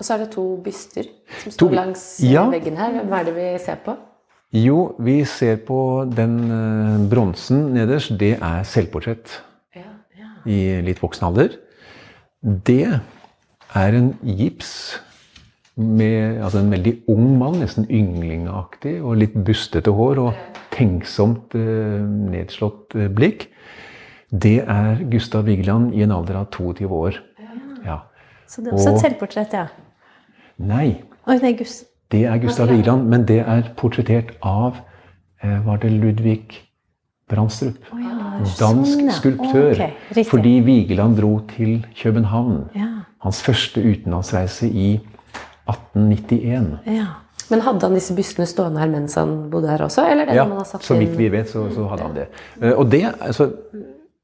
Og 0.00 0.04
så 0.04 0.14
er 0.14 0.22
det 0.24 0.30
to 0.32 0.44
byster 0.64 1.08
som 1.42 1.52
står 1.52 1.74
langs 1.76 2.04
Ja. 2.24 2.46
veggen 2.48 2.76
her. 2.80 3.02
Hva 3.04 3.20
er 3.20 3.24
det 3.28 3.34
vi 3.36 3.48
ser 3.60 3.80
på? 3.84 3.96
Jo, 4.52 4.96
vi 4.98 5.20
ser 5.30 5.60
på 5.62 5.78
den 6.10 6.32
eh, 6.50 6.96
bronsen 7.10 7.68
nederst. 7.76 8.16
Det 8.18 8.32
er 8.42 8.64
selvportrett 8.66 9.38
i 10.48 10.80
litt 10.82 10.98
voksen 11.02 11.26
alder. 11.28 11.52
Det 12.40 12.86
er 12.88 13.96
en 13.98 14.14
gips 14.24 14.70
med 15.80 16.40
altså 16.42 16.60
en 16.64 16.72
veldig 16.72 16.94
ung 17.12 17.26
mann, 17.38 17.58
nesten 17.60 17.86
ynglingaktig, 17.92 18.96
og 19.04 19.20
litt 19.20 19.36
bustete 19.46 19.92
hår 19.94 20.20
og 20.24 20.58
tenksomt 20.74 21.54
eh, 21.54 22.00
nedslått 22.32 22.96
eh, 22.98 23.06
blikk. 23.12 23.46
Det 24.30 24.60
er 24.64 25.04
Gustav 25.12 25.46
Vigeland 25.46 25.94
i 25.94 26.02
en 26.06 26.14
alder 26.14 26.40
av 26.42 26.50
22 26.54 26.90
år. 26.90 27.20
Ja. 27.86 28.00
Så 28.50 28.64
det 28.64 28.72
er 28.72 28.76
også 28.80 28.90
Og- 28.90 28.96
et 28.98 29.04
selvportrett, 29.06 29.54
ja. 29.54 29.68
Nei, 30.60 30.88
Oi, 31.28 31.36
nei, 31.38 31.52
er 31.52 31.58
Gus... 31.60 31.84
Det 32.10 32.24
er 32.26 32.38
Gustav 32.42 32.68
Vigeland, 32.70 33.06
men 33.08 33.24
det 33.28 33.38
er 33.46 33.68
portrettert 33.78 34.32
av 34.42 34.80
eh, 35.42 35.60
Var 35.66 35.76
det 35.82 35.90
Ludvig 35.94 36.40
Brandstrup? 37.30 37.76
ja, 37.94 38.16
Dansk 38.40 38.58
sånn, 38.96 39.06
ja. 39.06 39.14
skulptør. 39.14 39.82
Fordi 40.26 40.56
Vigeland 40.66 41.18
dro 41.20 41.36
til 41.52 41.84
København. 42.00 42.64
Ja. 42.74 42.88
Hans 43.22 43.42
første 43.44 43.82
utenlandsreise 43.84 44.66
i 44.70 44.94
1891. 45.70 46.78
ja. 46.86 47.06
Men 47.50 47.64
hadde 47.66 47.82
han 47.82 47.96
disse 47.96 48.14
bystene 48.14 48.44
stående 48.46 48.78
her 48.78 48.86
mens 48.92 49.16
han 49.18 49.30
bodde 49.50 49.66
her 49.72 49.82
også? 49.82 50.04
Eller 50.06 50.28
det 50.28 50.36
Ja, 50.36 50.44
noe 50.44 50.52
man 50.54 50.60
har 50.60 50.68
satt 50.70 50.84
så 50.86 50.94
vidt 50.94 51.16
vi 51.18 51.26
vet, 51.32 51.48
så, 51.50 51.64
så 51.74 51.88
hadde 51.90 52.04
han 52.06 52.12
det. 52.14 52.26
Eh, 52.62 52.76
Og 52.78 52.86
det, 52.92 53.00
altså, 53.18 53.48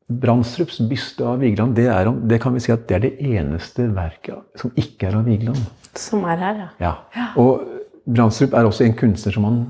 Brandstrups 0.06 0.78
byste 0.86 1.26
av 1.26 1.40
Vigeland, 1.42 1.74
det, 1.74 1.88
er, 1.90 2.06
det 2.30 2.38
kan 2.44 2.54
vi 2.54 2.62
si 2.62 2.70
at 2.70 2.84
det 2.86 2.94
er 2.94 3.02
det 3.08 3.16
eneste 3.18 3.88
verket 3.96 4.62
som 4.62 4.70
ikke 4.78 5.08
er 5.08 5.16
av 5.18 5.26
Vigeland. 5.26 5.58
Som 5.98 6.22
er 6.30 6.38
her, 6.38 6.60
ja. 6.78 6.92
Ja. 7.16 7.26
Og 7.42 7.75
Brandstrup 8.06 8.54
er 8.54 8.68
også 8.68 8.84
en 8.86 8.94
kunstner 8.98 9.34
som 9.34 9.44
han 9.48 9.60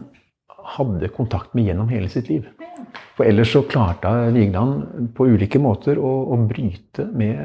hadde 0.76 1.09
kontakt 1.14 1.55
med 1.57 1.70
gjennom 1.70 1.89
hele 1.89 2.09
sitt 2.12 2.28
liv. 2.28 2.47
For 3.16 3.24
ellers 3.28 3.53
så 3.55 3.62
klarte 3.64 4.11
Vigeland 4.34 5.11
på 5.16 5.28
ulike 5.32 5.61
måter 5.62 5.97
å, 5.99 6.11
å 6.34 6.39
bryte 6.49 7.07
med, 7.16 7.39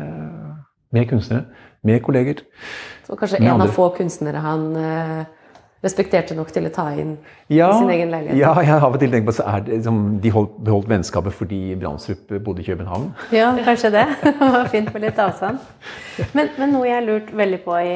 med 0.91 1.07
kunstnere, 1.09 1.45
med 1.87 2.01
kolleger. 2.03 2.41
Så 3.07 3.15
kanskje 3.19 3.39
en 3.43 3.61
av 3.63 3.71
få 3.75 3.87
kunstnere 3.95 4.41
han 4.43 4.65
eh, 4.77 5.21
respekterte 5.81 6.35
nok 6.37 6.51
til 6.53 6.67
å 6.67 6.71
ta 6.75 6.89
inn 6.93 7.15
Ja, 7.49 7.71
i 7.71 7.79
sin 7.79 7.89
egen 7.93 8.11
leilighet. 8.13 8.37
ja, 8.37 8.51
jeg 8.61 8.69
har 8.69 8.83
av 8.85 8.97
og 8.97 9.01
til 9.01 9.13
tenkt 9.15 9.29
på 9.29 9.33
så 9.37 9.45
er 9.49 9.63
det, 9.65 9.79
liksom, 9.79 10.01
de 10.21 10.33
holdt, 10.35 10.57
beholdt 10.67 10.91
vennskapet 10.91 11.33
fordi 11.37 11.61
Brandstrup 11.81 12.35
bodde 12.45 12.61
i 12.61 12.67
København. 12.67 13.07
Ja, 13.33 13.53
kanskje 13.65 13.93
det. 13.95 14.05
Det 14.27 14.51
var 14.57 14.67
fint 14.73 14.91
med 14.93 15.07
litt 15.07 15.21
avstand. 15.23 15.63
Men, 16.37 16.51
men 16.59 16.75
noe 16.75 16.85
jeg 16.89 16.99
har 16.99 17.07
lurt 17.07 17.31
veldig 17.33 17.61
på 17.65 17.79
i, 17.79 17.95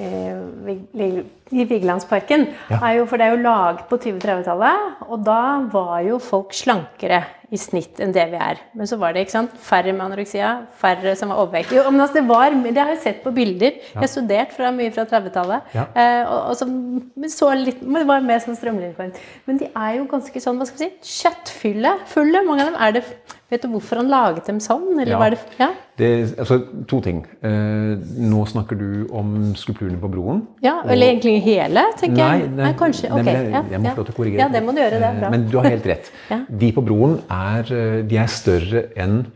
i, 0.00 0.78
i, 1.06 1.10
i 1.50 1.64
Vigelandsparken, 1.66 2.46
Ja. 2.70 2.78
er 2.86 2.96
jo 3.00 3.06
for 3.10 3.16
det 3.18 3.26
er 3.26 3.36
jo 3.36 3.42
laget 3.42 3.84
på 3.90 3.98
2030-tallet, 3.98 5.04
og 5.08 5.24
da 5.26 5.40
var 5.72 6.00
jo 6.06 6.18
folk 6.22 6.52
slankere 6.54 7.24
i 7.50 7.58
snitt 7.58 7.98
enn 7.98 8.12
det 8.14 8.28
vi 8.30 8.38
er. 8.38 8.60
Men 8.78 8.86
så 8.86 8.96
var 8.96 9.12
det 9.12 9.24
ikke 9.26 9.32
sant, 9.34 9.56
færre 9.58 9.90
med 9.92 10.04
anoreksia, 10.04 10.50
færre 10.78 11.16
som 11.18 11.32
var 11.32 11.40
overvektige. 11.42 11.80
Jo, 11.82 11.90
men 11.90 12.00
altså, 12.04 12.20
det, 12.20 12.28
var, 12.28 12.50
det 12.54 12.76
har 12.78 12.92
jeg 12.94 13.00
sett 13.02 13.24
på 13.24 13.32
bilder. 13.34 13.72
Jeg 13.90 13.98
har 13.98 14.06
studert 14.06 14.52
fra, 14.54 14.70
mye 14.70 14.92
fra 14.94 15.02
30-tallet. 15.10 15.74
Ja. 15.74 15.84
Eh, 15.96 16.22
og, 16.30 16.38
og 16.52 16.56
som 16.60 16.70
men 17.16 17.28
så 17.34 17.50
litt, 17.58 17.82
men 17.82 18.04
det 18.04 18.06
var 18.12 18.22
mer 18.22 18.38
sånn 18.44 18.54
strømlinjeform. 18.54 19.10
Men 19.50 19.58
de 19.58 19.66
er 19.74 19.96
jo 19.98 20.06
ganske 20.12 20.40
sånn, 20.46 20.62
hva 20.62 20.68
skal 20.70 20.84
vi 20.84 20.90
si, 20.92 21.20
kjøttfylle. 21.24 21.96
Fulle, 22.14 22.44
mange 22.46 22.62
av 22.62 22.70
dem. 22.70 22.78
Er 22.86 22.96
det, 23.00 23.04
vet 23.50 23.62
du 23.62 23.68
hvorfor 23.68 23.96
han 24.00 24.08
laget 24.08 24.46
dem 24.46 24.58
sånn? 24.60 24.84
Eller 25.00 25.12
Ja. 25.12 25.18
var 25.18 25.30
det, 25.30 25.38
ja? 25.58 25.68
Det, 25.96 26.38
altså, 26.38 26.60
to 26.86 27.00
ting. 27.00 27.26
Eh, 27.42 27.96
nå 28.30 28.44
snakker 28.48 28.78
du 28.78 29.08
om 29.12 29.52
skulpturene 29.54 29.98
på 30.00 30.08
broen. 30.10 30.46
Ja, 30.62 30.80
eller 30.86 31.06
egentlig 31.12 31.42
hele, 31.42 31.82
tenker 31.98 32.16
Nei, 32.16 32.38
jeg. 32.40 32.50
Nei, 32.56 32.72
kanskje. 32.72 33.10
nei, 33.10 33.18
Ok. 33.18 33.24
men 33.24 33.34
jeg- 33.52 33.70
jeg 33.70 33.80
må 33.80 33.84
ja. 33.84 33.90
få 33.90 33.96
lov 33.96 34.06
til 34.06 34.14
å 34.14 34.16
korrigere. 34.16 34.38
Ja, 34.38 34.48
det 34.48 34.62
må 34.64 34.72
du 34.74 34.80
gjøre. 34.80 34.90
Det 34.90 35.02
er 35.02 35.14
Eh, 35.14 35.20
bra. 35.20 35.30
Men 35.30 35.46
du 35.50 35.56
har 35.58 35.64
helt 35.70 35.84
rett. 35.86 36.10
Ja. 36.30 36.40
De 36.48 36.72
på 36.72 36.82
broen 36.84 37.20
er, 37.30 37.60
eh, 37.72 38.02
de 38.02 38.16
er 38.16 38.26
større 38.26 38.84
enn 38.96 39.26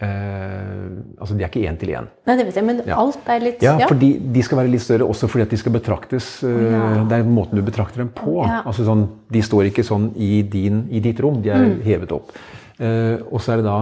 eh, 0.00 0.88
Altså, 1.22 1.36
de 1.38 1.44
er 1.44 1.48
ikke 1.48 1.62
én 1.68 1.76
til 1.78 1.88
én. 1.94 2.06
Nei, 2.26 2.36
det 2.36 2.46
vet 2.46 2.54
jeg, 2.58 2.64
men 2.64 2.80
Ja. 2.86 2.96
alt 2.98 3.18
er 3.28 3.40
litt 3.40 3.62
Ja, 3.62 3.78
fordi 3.86 4.18
de 4.32 4.42
skal 4.42 4.58
være 4.58 4.70
litt 4.70 4.80
større 4.80 5.06
også 5.08 5.28
fordi 5.28 5.42
at 5.42 5.50
de 5.50 5.56
skal 5.56 5.72
betraktes 5.72 6.42
eh, 6.42 6.72
ja. 6.72 7.04
Det 7.04 7.12
er 7.20 7.22
måten 7.24 7.54
du 7.54 7.62
betrakter 7.62 7.98
dem 7.98 8.08
på. 8.10 8.44
Ja. 8.46 8.62
Altså 8.66 8.84
sånn, 8.84 9.08
De 9.30 9.40
står 9.40 9.70
ikke 9.70 9.84
sånn 9.84 10.12
i, 10.16 10.42
din, 10.42 10.88
i 10.90 11.00
ditt 11.00 11.20
rom, 11.20 11.40
de 11.42 11.50
er 11.50 11.56
Mm. 11.58 11.82
hevet 11.82 12.12
opp. 12.12 12.32
Eh, 12.82 13.20
og 13.30 13.40
så 13.40 13.52
er 13.54 13.60
det 13.62 13.66
da 13.68 13.76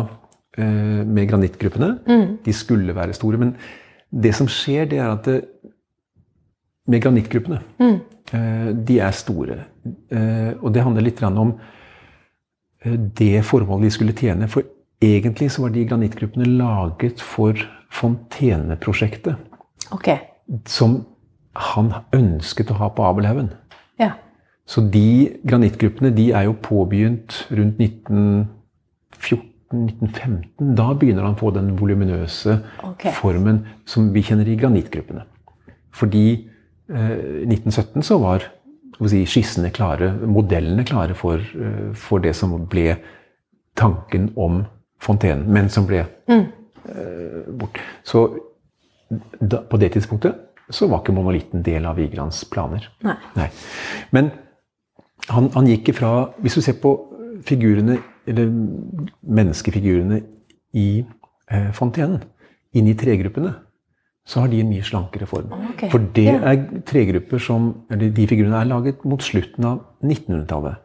eh, 0.60 1.04
med 1.06 1.28
granittgruppene. 1.30 1.90
Mm. 2.06 2.38
De 2.44 2.52
skulle 2.56 2.94
være 2.96 3.14
store. 3.16 3.38
Men 3.40 3.54
det 4.12 4.34
som 4.36 4.48
skjer, 4.50 4.88
det 4.90 4.98
er 5.00 5.10
at 5.14 5.24
det, 5.28 5.38
med 6.90 7.02
granittgruppene 7.04 7.60
Mm. 7.80 8.00
eh, 8.34 8.72
De 8.86 8.98
er 9.00 9.10
store. 9.16 9.60
Eh, 10.10 10.52
og 10.60 10.72
det 10.74 10.82
handler 10.82 11.02
litt 11.06 11.22
om 11.22 11.54
eh, 12.84 12.96
det 12.96 13.44
formålet 13.44 13.88
de 13.88 13.90
skulle 13.94 14.12
tjene. 14.16 14.48
For 14.48 14.62
egentlig 15.00 15.50
så 15.54 15.62
var 15.62 15.70
de 15.74 15.86
granittgruppene 15.86 16.44
laget 16.58 17.20
for 17.20 17.54
fonteneprosjektet 17.90 19.36
Okay. 19.92 20.18
som 20.66 21.04
han 21.56 21.92
ønsket 22.14 22.70
å 22.70 22.76
ha 22.78 22.88
på 22.94 23.02
Abelhaugen. 23.02 23.48
Ja. 23.98 24.12
Så 24.66 24.84
de 24.90 25.40
granittgruppene 25.46 26.12
de 26.14 26.28
er 26.32 26.44
jo 26.46 26.52
påbegynt 26.62 27.40
rundt 27.50 27.78
1914-1915. 29.20 30.74
Da 30.76 30.90
begynner 30.98 31.26
han 31.26 31.36
å 31.36 31.40
få 31.40 31.52
den 31.54 31.74
voluminøse 31.78 32.58
okay. 32.86 33.12
formen 33.16 33.64
som 33.88 34.10
vi 34.14 34.24
kjenner 34.26 34.48
i 34.48 34.56
granittgruppene. 34.60 35.26
Fordi 35.96 36.26
eh, 36.90 37.46
1917 37.46 38.06
så 38.06 38.18
var 38.22 38.46
si, 39.08 39.24
skissene 39.28 39.72
klare, 39.74 40.12
modellene 40.26 40.84
klare 40.88 41.16
for, 41.18 41.40
eh, 41.40 41.90
for 41.96 42.22
det 42.22 42.34
som 42.38 42.54
ble 42.70 42.94
tanken 43.78 44.30
om 44.36 44.64
fontenen, 45.00 45.46
men 45.48 45.70
som 45.72 45.86
ble 45.88 46.04
eh, 46.28 46.44
bort. 47.56 47.80
Så 48.04 48.26
da, 49.40 49.62
på 49.62 49.80
det 49.80 49.94
tidspunktet 49.96 50.46
så 50.70 50.86
var 50.86 51.02
ikke 51.02 51.16
monolitten 51.16 51.64
del 51.66 51.86
av 51.88 51.98
Vigelands 51.98 52.44
planer. 52.50 52.84
Nei. 53.02 53.48
Men 54.14 54.30
han, 55.30 55.48
han 55.54 55.66
gikk 55.68 55.90
ifra 55.92 56.30
Hvis 56.42 56.56
du 56.58 56.62
ser 56.64 56.78
på 56.82 56.92
figurene, 57.46 57.98
eller 58.30 58.50
menneskefigurene 59.38 60.20
i 60.78 61.04
eh, 61.50 61.70
fontenen, 61.76 62.22
inn 62.76 62.88
i 62.90 62.94
tregruppene, 62.98 63.54
så 64.30 64.44
har 64.44 64.50
de 64.52 64.60
en 64.62 64.68
mye 64.70 64.84
slankere 64.86 65.26
form. 65.26 65.50
Okay. 65.72 65.88
For 65.90 66.04
det 66.14 66.26
ja. 66.28 66.36
er 66.52 66.82
tregrupper 66.86 67.40
som 67.42 67.70
eller 67.90 68.12
De 68.14 68.26
figurene 68.30 68.60
er 68.60 68.68
laget 68.70 69.02
mot 69.08 69.22
slutten 69.24 69.66
av 69.66 69.80
1900-tallet. 70.04 70.76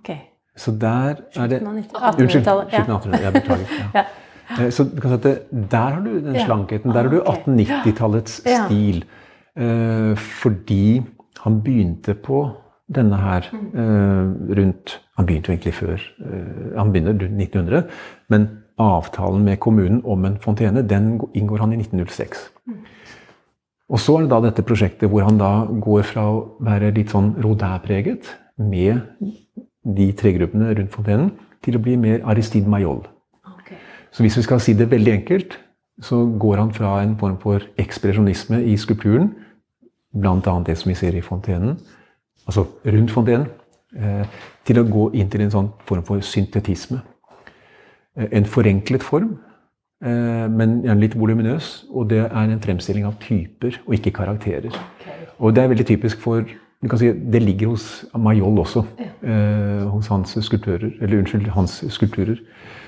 Okay. 0.00 0.16
Så 0.58 0.72
der 0.80 1.20
er 1.36 1.52
det 1.52 1.60
Slutten 1.60 1.68
av 1.68 1.76
19 1.76 2.24
Unnskyld. 2.24 2.42
1800-tallet, 2.42 2.72
ja. 2.72 2.80
Slutten 2.80 2.94
av 2.94 3.04
1800-tallet. 3.04 3.22
Jeg 3.22 3.32
beklager. 3.38 3.78
Ja. 3.94 4.04
Ja. 4.50 4.64
Eh, 4.64 4.70
Så 4.74 4.82
du 4.90 4.96
kan 4.98 5.12
si 5.12 5.14
at 5.14 5.22
det, 5.28 5.34
der 5.70 5.92
har 5.94 6.00
du 6.02 6.10
den 6.24 6.34
Ja. 6.34 6.44
slankheten. 6.48 6.90
Der 6.90 7.02
har 7.06 7.10
du 7.12 7.20
1890-tallets 7.20 8.40
Ja. 8.50 8.64
stil. 8.66 9.04
Eh, 9.56 10.16
fordi 10.16 11.02
han 11.44 11.60
begynte 11.62 12.14
på 12.18 12.40
denne 12.94 13.18
her 13.20 13.46
eh, 13.50 14.56
rundt 14.58 14.98
Han 15.16 15.26
begynte 15.26 15.50
jo 15.50 15.54
egentlig 15.54 15.74
før. 15.74 16.00
eh, 16.24 16.78
han 16.78 16.92
begynner 16.92 17.12
rundt 17.12 17.42
1900. 17.42 17.82
Men 18.28 18.48
avtalen 18.78 19.44
med 19.44 19.60
kommunen 19.60 20.00
om 20.04 20.24
en 20.24 20.38
fontene, 20.40 20.82
den 20.88 21.20
inngår 21.34 21.60
han 21.60 21.72
i 21.72 21.76
1906. 21.76 22.50
Og 23.90 23.98
så 23.98 24.16
er 24.16 24.24
det 24.24 24.30
da 24.30 24.40
dette 24.40 24.64
prosjektet 24.64 25.10
hvor 25.10 25.26
han 25.26 25.38
da 25.38 25.66
går 25.66 26.02
fra 26.06 26.24
å 26.30 26.42
være 26.62 26.92
litt 26.94 27.12
sånn 27.12 27.34
Rodin-preget 27.42 28.30
med 28.56 29.02
de 29.84 30.10
tregruppene 30.16 30.74
rundt 30.76 30.94
fontenen, 30.94 31.32
til 31.60 31.76
å 31.76 31.82
bli 31.82 31.96
mer 32.00 32.22
Aristide 32.24 32.68
Mayol. 32.70 33.02
Okay. 33.58 33.76
Så 34.12 34.24
hvis 34.24 34.38
vi 34.38 34.44
skal 34.46 34.60
si 34.64 34.72
det 34.76 34.88
veldig 34.90 35.12
enkelt, 35.12 35.58
så 36.00 36.22
går 36.40 36.56
han 36.62 36.72
fra 36.72 36.94
en 37.02 37.16
form 37.20 37.36
for 37.42 37.64
ekspresjonisme 37.80 38.62
i 38.64 38.76
skulpturen, 38.80 39.34
bl.a. 40.16 40.54
det 40.66 40.78
som 40.78 40.88
vi 40.88 40.96
ser 40.96 41.16
i 41.16 41.24
fontenen, 41.24 41.76
altså 42.46 42.66
rundt 42.86 43.10
fontenen, 43.10 43.46
eh, 43.96 44.24
til 44.64 44.78
å 44.78 44.88
gå 44.88 45.12
inn 45.14 45.30
til 45.30 45.40
en 45.40 45.50
sånn 45.50 45.70
form 45.86 46.02
for 46.02 46.20
syntetisme. 46.20 47.02
Eh, 48.16 48.28
En 48.32 48.44
forenklet 48.44 49.02
form, 49.02 49.38
eh, 50.04 50.48
men 50.48 50.82
litt 51.00 51.14
voluminøs, 51.14 51.86
og 51.90 52.08
det 52.08 52.24
er 52.30 52.50
en 52.50 52.60
fremstilling 52.60 53.06
av 53.06 53.18
typer 53.20 53.78
og 53.86 53.94
ikke 53.94 54.12
karakterer. 54.12 54.72
Og 55.38 55.54
det 55.54 55.64
er 55.64 55.68
veldig 55.68 55.86
typisk 55.86 56.20
for 56.20 56.44
du 56.82 56.88
kan 56.88 56.98
si, 56.98 57.12
Det 57.12 57.42
ligger 57.42 57.66
hos 57.68 58.06
Mayol 58.16 58.58
også, 58.58 58.84
eh, 59.22 59.84
hos 59.84 60.06
hans 60.08 60.38
skulpturer. 60.40 60.92
eller 61.00 61.18
unnskyld, 61.18 61.46
hans 61.48 61.84
skulpturer. 61.88 62.38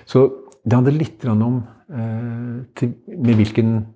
Så 0.07 0.33
det 0.65 0.73
handler 0.73 0.93
litt 0.93 1.25
om 1.27 1.63
eh, 1.91 2.65
til, 2.75 2.95
med 3.19 3.35
hvilken, 3.35 3.87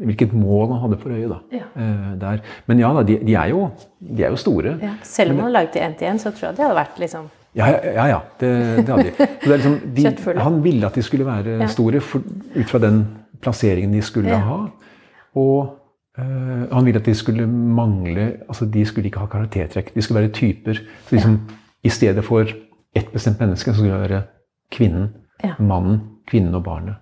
hvilket 0.00 0.32
mål 0.32 0.70
han 0.72 0.80
hadde 0.86 0.98
for 1.02 1.12
øye. 1.12 1.28
da. 1.28 1.38
Ja. 1.52 1.66
Eh, 1.76 2.20
der. 2.20 2.42
Men 2.66 2.78
ja, 2.78 2.92
da, 2.96 3.02
de, 3.02 3.18
de, 3.26 3.34
er 3.34 3.52
jo, 3.52 3.68
de 4.00 4.24
er 4.24 4.30
jo 4.30 4.36
store. 4.40 4.78
Ja. 4.82 4.94
Selv 5.02 5.34
om 5.34 5.42
han 5.44 5.52
laget 5.52 5.74
det 5.74 5.82
én 5.82 5.98
til 5.98 6.08
én, 6.08 6.18
så 6.18 6.30
tror 6.30 6.48
jeg 6.48 6.56
det 6.56 6.64
hadde 6.64 6.78
vært 6.80 6.98
liksom 7.02 7.30
Ja, 7.54 7.66
ja, 7.68 8.06
ja, 8.08 8.20
det, 8.40 8.50
det 8.86 8.88
hadde 8.88 9.04
de. 9.04 9.26
Det 9.42 9.50
liksom, 9.50 9.78
de 9.94 10.40
han 10.40 10.62
ville 10.64 10.86
at 10.86 10.94
de 10.96 11.02
skulle 11.02 11.26
være 11.26 11.68
store 11.68 12.00
for, 12.00 12.24
ut 12.56 12.70
fra 12.70 12.78
den 12.80 13.04
plasseringen 13.42 13.92
de 13.92 14.00
skulle 14.02 14.38
ha. 14.40 14.58
Og 15.36 15.58
eh, 16.18 16.64
han 16.72 16.84
ville 16.86 17.00
at 17.02 17.06
de 17.06 17.14
skulle 17.14 17.46
mangle 17.46 18.30
altså 18.48 18.64
De 18.64 18.84
skulle 18.88 19.10
ikke 19.10 19.20
ha 19.20 19.28
karaktertrekk. 19.28 19.92
De 19.94 20.02
skulle 20.02 20.22
være 20.22 20.32
typer. 20.32 20.80
Så 21.08 21.18
liksom, 21.18 21.40
I 21.84 21.88
stedet 21.88 22.24
for 22.24 22.48
ett 22.94 23.12
bestemt 23.12 23.40
menneske, 23.40 23.72
så 23.72 23.76
skulle 23.76 24.00
det 24.00 24.10
være 24.10 24.22
kvinnen, 24.72 25.08
mannen, 25.58 26.00
kvinnen 26.28 26.54
og 26.54 26.64
barnet. 26.64 27.01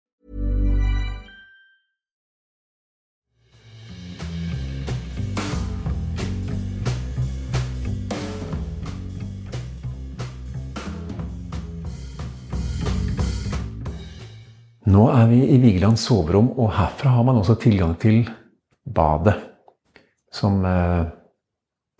Nå 14.89 15.07
er 15.13 15.27
vi 15.29 15.43
i 15.53 15.57
Vigelands 15.61 16.01
soverom, 16.07 16.51
og 16.57 16.71
herfra 16.73 17.11
har 17.19 17.25
man 17.27 17.37
også 17.37 17.53
tilgang 17.61 17.93
til 18.01 18.23
badet. 18.89 19.35
Som 20.33 20.63
eh, 20.65 21.03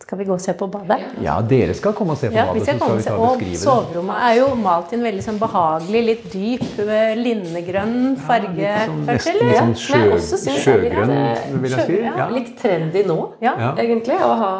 Skal 0.02 0.18
vi 0.18 0.24
gå 0.26 0.34
og 0.34 0.40
se 0.42 0.54
på 0.58 0.66
badet? 0.72 0.96
Ja, 1.22 1.36
dere 1.46 1.76
skal 1.78 1.92
komme 1.94 2.16
og 2.16 2.18
se 2.18 2.30
på 2.32 2.34
Ja, 2.34 2.48
vi 2.50 2.58
badet, 2.58 2.64
skal 2.64 2.80
så 2.80 2.80
skal 2.80 2.90
og 2.90 2.98
vi 2.98 3.04
ta 3.04 3.14
Og 3.14 3.22
og 3.22 3.38
beskrive 3.38 3.52
det. 3.52 3.60
soverommet 3.62 4.22
er 4.26 4.34
jo 4.40 4.46
malt 4.64 4.90
i 4.92 4.96
en 4.98 5.04
veldig 5.06 5.24
sånn 5.28 5.38
behagelig, 5.42 6.02
litt 6.08 6.24
dyp 6.32 6.80
eh, 6.86 7.12
linnegrønn 7.20 7.98
farge, 8.26 8.56
Litt 8.56 8.88
sånn, 8.88 9.04
nesten 9.06 9.38
litt 9.42 9.60
sånn 9.60 9.76
sjø, 9.84 10.00
ja. 10.00 10.16
er 10.56 10.64
sjøgrønn, 10.66 11.14
vil 11.62 11.76
jeg 11.76 11.86
si. 11.92 12.00
Ja. 12.08 12.26
Litt 12.34 12.54
trendy 12.58 13.04
nå, 13.06 13.18
Ja. 13.44 13.54
Ja. 13.68 13.70
egentlig, 13.84 14.18
å 14.18 14.32
ha 14.42 14.52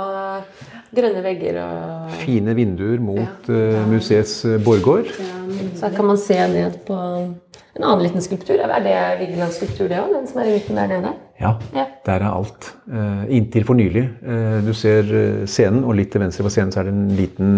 grønne 0.95 1.23
vegger 1.25 1.57
og 1.63 2.11
Fine 2.23 2.55
vinduer 2.59 3.01
mot 3.01 3.49
ja. 3.49 3.85
museets 3.89 4.43
borggård. 4.65 5.09
Ja, 5.19 5.39
Så 5.79 5.89
her 5.89 5.97
kan 5.97 6.07
man 6.07 6.19
se 6.21 6.37
ned 6.53 6.79
på 6.87 6.97
en 6.99 7.85
annen 7.85 8.03
liten 8.05 8.21
skulptur. 8.25 8.61
Er 8.61 8.83
det 8.85 8.97
Vigelands 9.23 9.57
skulptur, 9.57 9.89
det 9.89 9.99
òg? 10.03 10.11
Den 10.13 10.27
som 10.29 10.41
er 10.43 10.51
i 10.51 10.57
midten 10.59 10.77
der 10.77 10.91
nede? 10.93 11.13
Ja, 11.41 11.55
Ja. 11.75 11.87
der 12.07 12.13
er 12.27 12.29
alt. 12.31 12.73
Eh, 12.93 13.23
inntil 13.39 13.65
for 13.65 13.75
nylig. 13.75 14.05
Eh, 14.23 14.59
du 14.67 14.73
ser 14.77 15.01
eh, 15.09 15.47
scenen, 15.47 15.85
og 15.85 15.97
litt 15.97 16.13
til 16.13 16.21
venstre 16.21 16.45
for 16.45 16.51
scenen 16.53 16.73
så 16.73 16.81
er 16.83 16.91
det 16.91 16.93
en 16.95 17.09
liten 17.17 17.55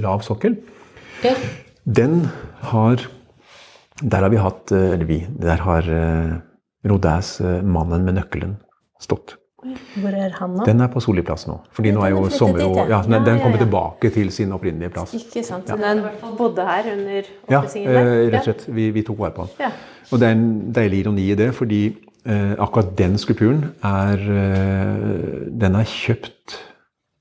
lav 0.00 0.22
sokkel. 0.24 0.56
Ja. 1.22 1.34
Den 1.86 2.30
har 2.72 2.96
Der 4.02 4.18
har 4.24 4.30
vi 4.30 4.36
hatt 4.40 4.72
eh, 4.72 4.94
Eller 4.96 5.04
vi. 5.06 5.20
Der 5.38 5.56
har 5.62 5.82
eh, 5.82 6.32
Rodins 6.88 7.40
eh, 7.40 7.60
'Mannen 7.62 8.02
med 8.04 8.16
nøkkelen' 8.16 8.56
stått. 8.98 9.36
Hvor 10.02 10.14
er 10.18 10.32
han 10.40 10.50
nå? 10.58 10.64
Den 10.66 10.80
er 10.82 10.88
på 10.90 11.00
Solli 11.00 11.22
plass 11.22 11.46
nå. 11.46 11.60
Fordi 11.70 11.88
Ja, 11.92 11.94
nå 11.94 12.02
er 12.06 12.10
jo 12.16 12.22
sommer 12.34 12.64
og 12.66 12.88
ja. 12.90 13.02
den, 13.06 13.24
den 13.24 13.38
kommer 13.40 13.58
tilbake 13.60 14.10
til 14.10 14.30
sin 14.34 14.50
opprinnelige 14.52 14.90
plass. 14.90 15.12
Ikke 15.14 15.44
sant. 15.46 15.68
Så 15.70 15.76
den 15.78 16.02
bodde 16.38 16.64
her 16.66 16.88
under 16.96 17.28
oppussingen 17.60 17.92
Ja, 17.92 18.00
der? 18.04 18.30
rett 18.32 18.40
og 18.40 18.44
slett. 18.48 18.64
Vi, 18.74 18.88
vi 18.90 19.02
tok 19.06 19.18
vare 19.22 19.30
på 19.36 19.46
den. 19.46 19.54
Ja. 19.60 19.70
Og 20.10 20.18
det 20.20 20.28
er 20.28 20.32
en 20.34 20.72
deilig 20.74 21.04
ironi 21.04 21.28
i 21.30 21.36
det, 21.38 21.52
fordi 21.54 21.80
eh, 22.26 22.52
akkurat 22.58 22.90
den 22.98 23.14
skulpturen 23.22 23.62
er 23.86 24.18
eh, 24.18 25.46
Den 25.62 25.78
er 25.78 25.84
kjøpt 25.88 26.58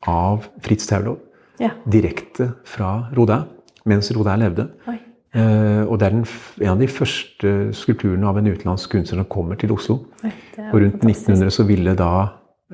av 0.09 0.47
Fritz 0.65 0.87
Taulov 0.89 1.19
Ja. 1.61 1.69
direkte 1.85 2.53
fra 2.65 3.07
Rodin 3.15 3.43
mens 3.85 4.09
Rodin 4.17 4.39
levde. 4.41 4.67
Oi. 4.89 4.97
Eh, 5.31 5.83
og 5.87 5.95
det 5.99 6.07
er 6.07 6.15
den, 6.17 6.25
en 6.59 6.73
av 6.73 6.81
de 6.81 6.89
første 6.91 7.51
skulpturene 7.77 8.27
av 8.27 8.39
en 8.39 8.49
utenlandsk 8.51 8.97
kunstner 8.97 9.21
som 9.21 9.29
kommer 9.31 9.59
til 9.59 9.71
Oslo. 9.71 10.01
Og 10.23 10.77
rundt 10.83 10.99
fantastisk. 10.99 11.29
1900 11.31 11.55
så 11.55 11.67
ville 11.67 11.95
da 11.97 12.13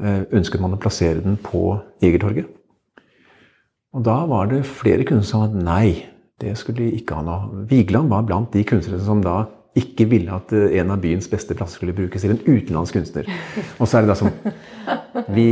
uh, 0.02 0.24
ønsket 0.34 0.62
man 0.62 0.74
å 0.76 0.80
plassere 0.82 1.22
den 1.22 1.38
på 1.42 1.78
Egertorget. 2.04 2.50
Og 3.96 4.04
da 4.06 4.18
var 4.30 4.50
det 4.52 4.64
flere 4.68 5.06
kunstnere 5.08 5.30
som 5.30 5.54
sa 5.54 5.66
nei, 5.70 6.08
det 6.42 6.54
skulle 6.60 6.84
de 6.84 7.00
ikke 7.00 7.18
ha 7.18 7.26
noe. 7.26 7.64
Vigeland 7.70 8.12
var 8.14 8.26
blant 8.28 8.54
de 8.54 8.66
kunstnere 8.68 9.02
som 9.06 9.24
da 9.26 9.44
ikke 9.78 10.08
ville 10.10 10.34
at 10.34 10.54
eh, 10.58 10.80
en 10.82 10.94
av 10.94 11.02
byens 11.02 11.30
beste 11.30 11.56
plasser 11.58 11.80
skulle 11.80 11.96
brukes 11.98 12.24
til 12.24 12.34
en 12.34 12.42
utenlandsk 12.46 12.98
kunstner. 12.98 13.30
Og 13.80 13.86
så 13.86 14.00
er 14.00 14.06
det 14.06 14.14
da 14.14 14.18
som 14.18 14.34
Vi 15.34 15.50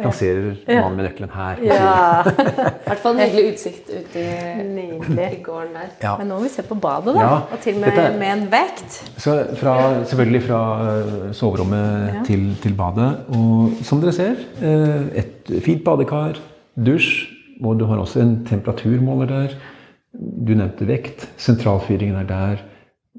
plasserer 0.00 0.54
mannen 0.68 0.96
med 0.96 1.04
nøkkelen 1.08 1.32
her. 1.34 1.58
Ja, 1.66 2.22
I 2.24 2.86
hvert 2.86 3.02
fall 3.02 3.18
en 3.18 3.20
hyggelig 3.26 3.50
utsikt 3.52 3.90
ute 3.92 4.22
i, 4.22 4.86
i 5.26 5.40
gården 5.44 5.74
der. 5.76 5.90
Ja. 6.00 6.14
Men 6.20 6.30
nå 6.32 6.38
må 6.38 6.46
vi 6.46 6.52
se 6.54 6.64
på 6.64 6.78
badet, 6.80 7.12
da. 7.16 7.20
Ja, 7.26 7.34
Og 7.52 7.60
til 7.60 7.76
og 7.76 7.82
med 7.82 7.92
dette 7.92 8.18
med 8.22 8.32
en 8.32 8.46
vekt. 8.54 8.96
Så 9.20 9.34
fra, 9.60 9.74
selvfølgelig 10.08 10.42
fra 10.46 10.62
eh, 10.86 11.28
soverommet 11.36 12.08
Ja. 12.14 12.22
til, 12.30 12.46
til 12.62 12.74
badet. 12.78 13.10
Og 13.36 13.76
som 13.84 14.00
dere 14.00 14.16
ser, 14.16 14.40
eh, 14.64 15.24
et 15.24 15.52
fint 15.66 15.84
badekar, 15.84 16.40
dusj, 16.76 17.12
og 17.62 17.76
du 17.78 17.84
har 17.86 18.00
også 18.02 18.20
en 18.24 18.36
temperaturmåler 18.48 19.28
der. 19.28 19.56
Du 20.12 20.54
nevnte 20.56 20.88
vekt. 20.88 21.28
Sentralfyringen 21.40 22.16
er 22.24 22.28
der. 22.32 22.64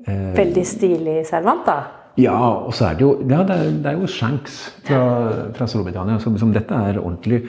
Eh, 0.07 0.31
Veldig 0.37 0.65
stilig 0.67 1.19
servant, 1.29 1.63
da. 1.69 1.77
Ja, 2.17 2.37
og 2.37 2.73
så 2.77 2.91
er 2.91 2.97
det 2.97 3.01
jo 3.01 3.13
ja, 3.25 3.41
det 3.47 3.55
er, 3.55 3.69
det 3.83 3.91
er 3.91 4.01
jo 4.01 4.07
Shanks 4.07 4.57
fra, 4.85 5.05
fra 5.55 5.67
Storbritannia. 5.67 6.19
Som, 6.21 6.37
som, 6.37 6.51
dette 6.53 6.73
er 6.75 6.99
ordentlig. 7.01 7.43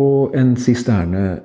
Og 0.00 0.36
en 0.36 0.56
sisterne 0.60 1.40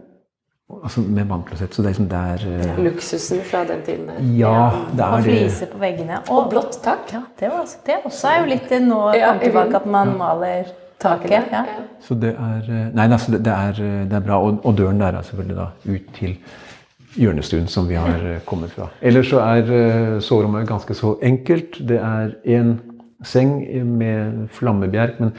altså 0.83 1.01
med 1.01 1.29
vannklosett. 1.29 1.75
Så 1.75 1.81
det 1.81 1.87
er 1.87 1.93
liksom 1.93 2.09
der 2.11 2.45
uh, 2.75 2.83
Luksusen 2.83 3.43
fra 3.47 3.63
den 3.69 3.83
tiden 3.85 4.09
der. 4.09 4.23
Ja, 4.37 4.71
det 4.91 5.05
er 5.05 5.17
og 5.19 5.27
fliser 5.27 5.71
på 5.71 5.79
veggene. 5.81 6.19
Og, 6.27 6.37
og 6.37 6.49
blått 6.51 6.79
tak. 6.83 7.13
Ja, 7.13 7.21
det, 7.39 7.51
var, 7.53 7.69
det 7.87 8.01
også 8.03 8.31
er 8.31 8.41
jo 8.41 8.51
litt 8.51 8.75
nå 8.83 9.01
ja, 9.15 9.35
tilbake 9.41 9.79
at 9.79 9.87
man 9.87 10.15
maler 10.19 10.71
taket. 10.99 11.51
Ja. 11.53 11.63
Så 12.03 12.17
det 12.19 12.35
er 12.35 12.69
Nei, 12.95 13.07
altså, 13.07 13.37
det, 13.37 13.51
er, 13.51 13.81
det 14.09 14.19
er 14.19 14.25
bra. 14.25 14.41
Og, 14.43 14.59
og, 14.63 14.75
døren 14.77 14.99
der 14.99 15.15
er 15.15 15.27
selvfølgelig 15.27 15.57
da 15.61 15.69
ut 15.85 16.15
til 16.19 16.37
hjørnestuen 17.19 17.67
som 17.71 17.89
vi 17.89 17.97
har 17.99 18.21
eh, 18.23 18.41
kommet 18.47 18.73
fra. 18.75 18.89
Ellers 19.01 19.29
så 19.31 19.41
er 19.43 19.71
uh, 19.71 20.19
soverommet 20.23 20.67
ganske 20.67 20.97
så 20.97 21.15
enkelt. 21.23 21.79
Det 21.87 21.97
er 22.01 22.35
én 22.45 22.77
seng 23.25 23.57
med 23.85 24.47
flammebjerk, 24.53 25.19
men 25.19 25.33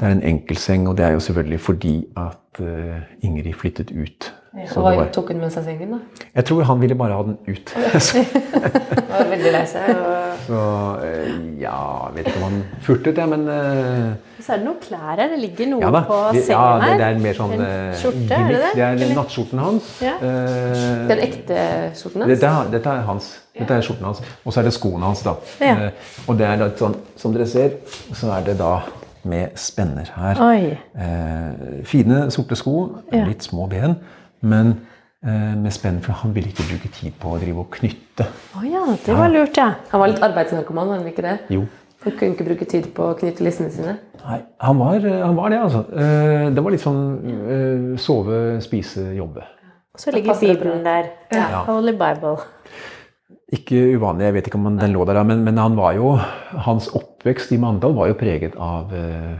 det 0.00 0.08
er 0.08 0.16
en 0.16 0.24
enkel 0.34 0.58
seng. 0.58 0.88
og 0.88 0.96
det 0.98 1.06
er 1.06 1.16
jo 1.16 1.20
selvfølgelig 1.20 1.60
fordi 1.60 1.96
at 2.16 2.60
uh, 2.60 3.02
Ingrid 3.22 3.54
flyttet 3.54 3.90
ut 3.90 4.32
ja, 4.54 4.68
hva 4.78 4.92
var, 4.94 5.08
tok 5.10 5.32
hun 5.32 5.40
med 5.42 5.50
seg 5.50 5.64
sengen, 5.66 5.96
da? 5.96 6.26
Jeg 6.36 6.46
tror 6.46 6.66
han 6.68 6.78
ville 6.78 6.94
bare 6.94 7.16
ha 7.18 7.24
den 7.26 7.38
ut. 7.48 7.72
Han 7.74 9.08
var 9.10 9.30
veldig 9.32 9.50
lei 9.56 9.64
seg. 9.66 9.88
Og... 9.90 10.23
Så 10.44 10.60
eh, 11.04 11.28
ja, 11.62 11.74
jeg 12.08 12.16
vet 12.16 12.30
ikke 12.30 12.40
om 12.40 12.46
han 12.46 12.62
furtet, 12.84 13.20
ja, 13.20 13.26
men 13.30 13.44
uh... 13.48 14.14
Så 14.38 14.54
er 14.54 14.60
det 14.60 14.66
noen 14.66 14.80
klær 14.82 15.12
her. 15.14 15.22
Det 15.32 15.38
ligger 15.40 15.70
noe 15.72 15.84
ja, 15.84 16.02
på 16.04 16.18
sengen 16.34 16.50
ja, 16.52 16.64
her. 16.82 16.90
Ja, 16.92 16.96
det 17.00 17.06
er 17.06 17.22
mer 17.24 17.38
sånn 17.38 17.54
en 17.56 17.64
skjorte, 18.00 18.38
er 18.38 18.50
det 18.52 18.62
det? 18.64 18.72
Det 18.76 18.88
er 19.08 19.14
nattskjorten 19.18 19.62
hans. 19.64 19.92
Ja. 20.04 20.16
Den 21.10 21.22
ekte 21.24 21.60
skjorten 21.96 22.24
hans? 22.24 22.34
Dette, 22.34 22.52
dette, 22.74 22.96
er 22.98 23.06
hans. 23.08 23.30
Dette 23.56 23.78
er 23.78 23.86
skjorten 23.86 24.10
hans. 24.10 24.20
Og 24.44 24.52
så 24.52 24.60
er 24.60 24.68
det 24.68 24.74
skoene 24.76 25.08
hans, 25.08 25.24
da. 25.24 25.38
Ja. 25.64 25.92
Og 26.28 26.36
det 26.40 26.50
er 26.50 26.60
litt 26.60 26.82
sånn, 26.82 26.98
som 27.20 27.36
dere 27.36 27.48
ser, 27.48 27.78
så 28.12 28.34
er 28.36 28.50
det 28.50 28.58
da 28.60 28.74
med 29.24 29.56
spenner 29.56 30.10
her. 30.18 30.44
fine, 31.88 32.26
sorte 32.34 32.58
sko. 32.60 32.76
Litt 33.14 33.48
små 33.48 33.70
ben. 33.72 33.96
Men 34.44 34.74
eh, 34.74 34.93
med 35.24 35.72
spenn, 35.72 36.02
for 36.04 36.12
han 36.20 36.34
ville 36.36 36.50
ikke 36.52 36.66
bruke 36.68 36.90
tid 36.92 37.14
på 37.16 37.30
å 37.32 37.38
drive 37.40 37.62
og 37.62 37.70
knytte. 37.78 38.26
Å 38.28 38.58
oh, 38.60 38.66
ja, 38.68 38.82
det 39.06 39.14
var 39.16 39.32
lurt, 39.32 39.56
ja. 39.56 39.70
Han 39.88 40.02
var 40.02 40.12
litt 40.12 40.20
arbeidsnarkoman, 40.26 40.90
var 40.90 41.00
han 41.00 41.08
ikke 41.08 41.24
det? 41.24 41.38
Jo. 41.54 41.62
Han 42.04 42.12
kunne 42.18 42.34
ikke 42.34 42.44
bruke 42.50 42.66
tid 42.68 42.90
på 42.92 43.06
å 43.08 43.16
knytte 43.16 43.44
lissene 43.46 43.72
sine? 43.72 43.94
Nei, 44.20 44.38
han 44.60 44.80
var, 44.80 44.98
eh, 45.00 45.22
han 45.24 45.36
var 45.36 45.52
det, 45.52 45.60
altså. 45.64 45.84
Eh, 45.88 46.50
det 46.52 46.64
var 46.64 46.74
litt 46.74 46.82
sånn 46.84 47.02
eh, 47.24 47.86
sove, 48.00 48.40
spise, 48.64 49.06
jobbe. 49.16 49.46
Og 49.94 50.02
så 50.02 50.12
ligger 50.12 50.36
Bibelen 50.40 50.84
der. 50.84 51.08
Ja. 51.32 51.46
ja. 51.54 51.62
Holy 51.68 51.94
Bible. 51.96 52.36
Ikke 53.54 53.78
uvanlig, 53.94 54.26
jeg 54.28 54.36
vet 54.36 54.50
ikke 54.50 54.60
om 54.60 54.76
den 54.76 54.92
lå 54.92 55.06
der, 55.08 55.22
men, 55.24 55.44
men 55.46 55.60
han 55.60 55.78
var 55.78 55.94
jo, 55.96 56.16
hans 56.66 56.90
oppvekst 56.92 57.54
i 57.54 57.60
Mandal 57.62 57.94
var 57.96 58.10
jo 58.10 58.16
preget 58.18 58.56
av 58.58 58.90
uh, 58.90 59.36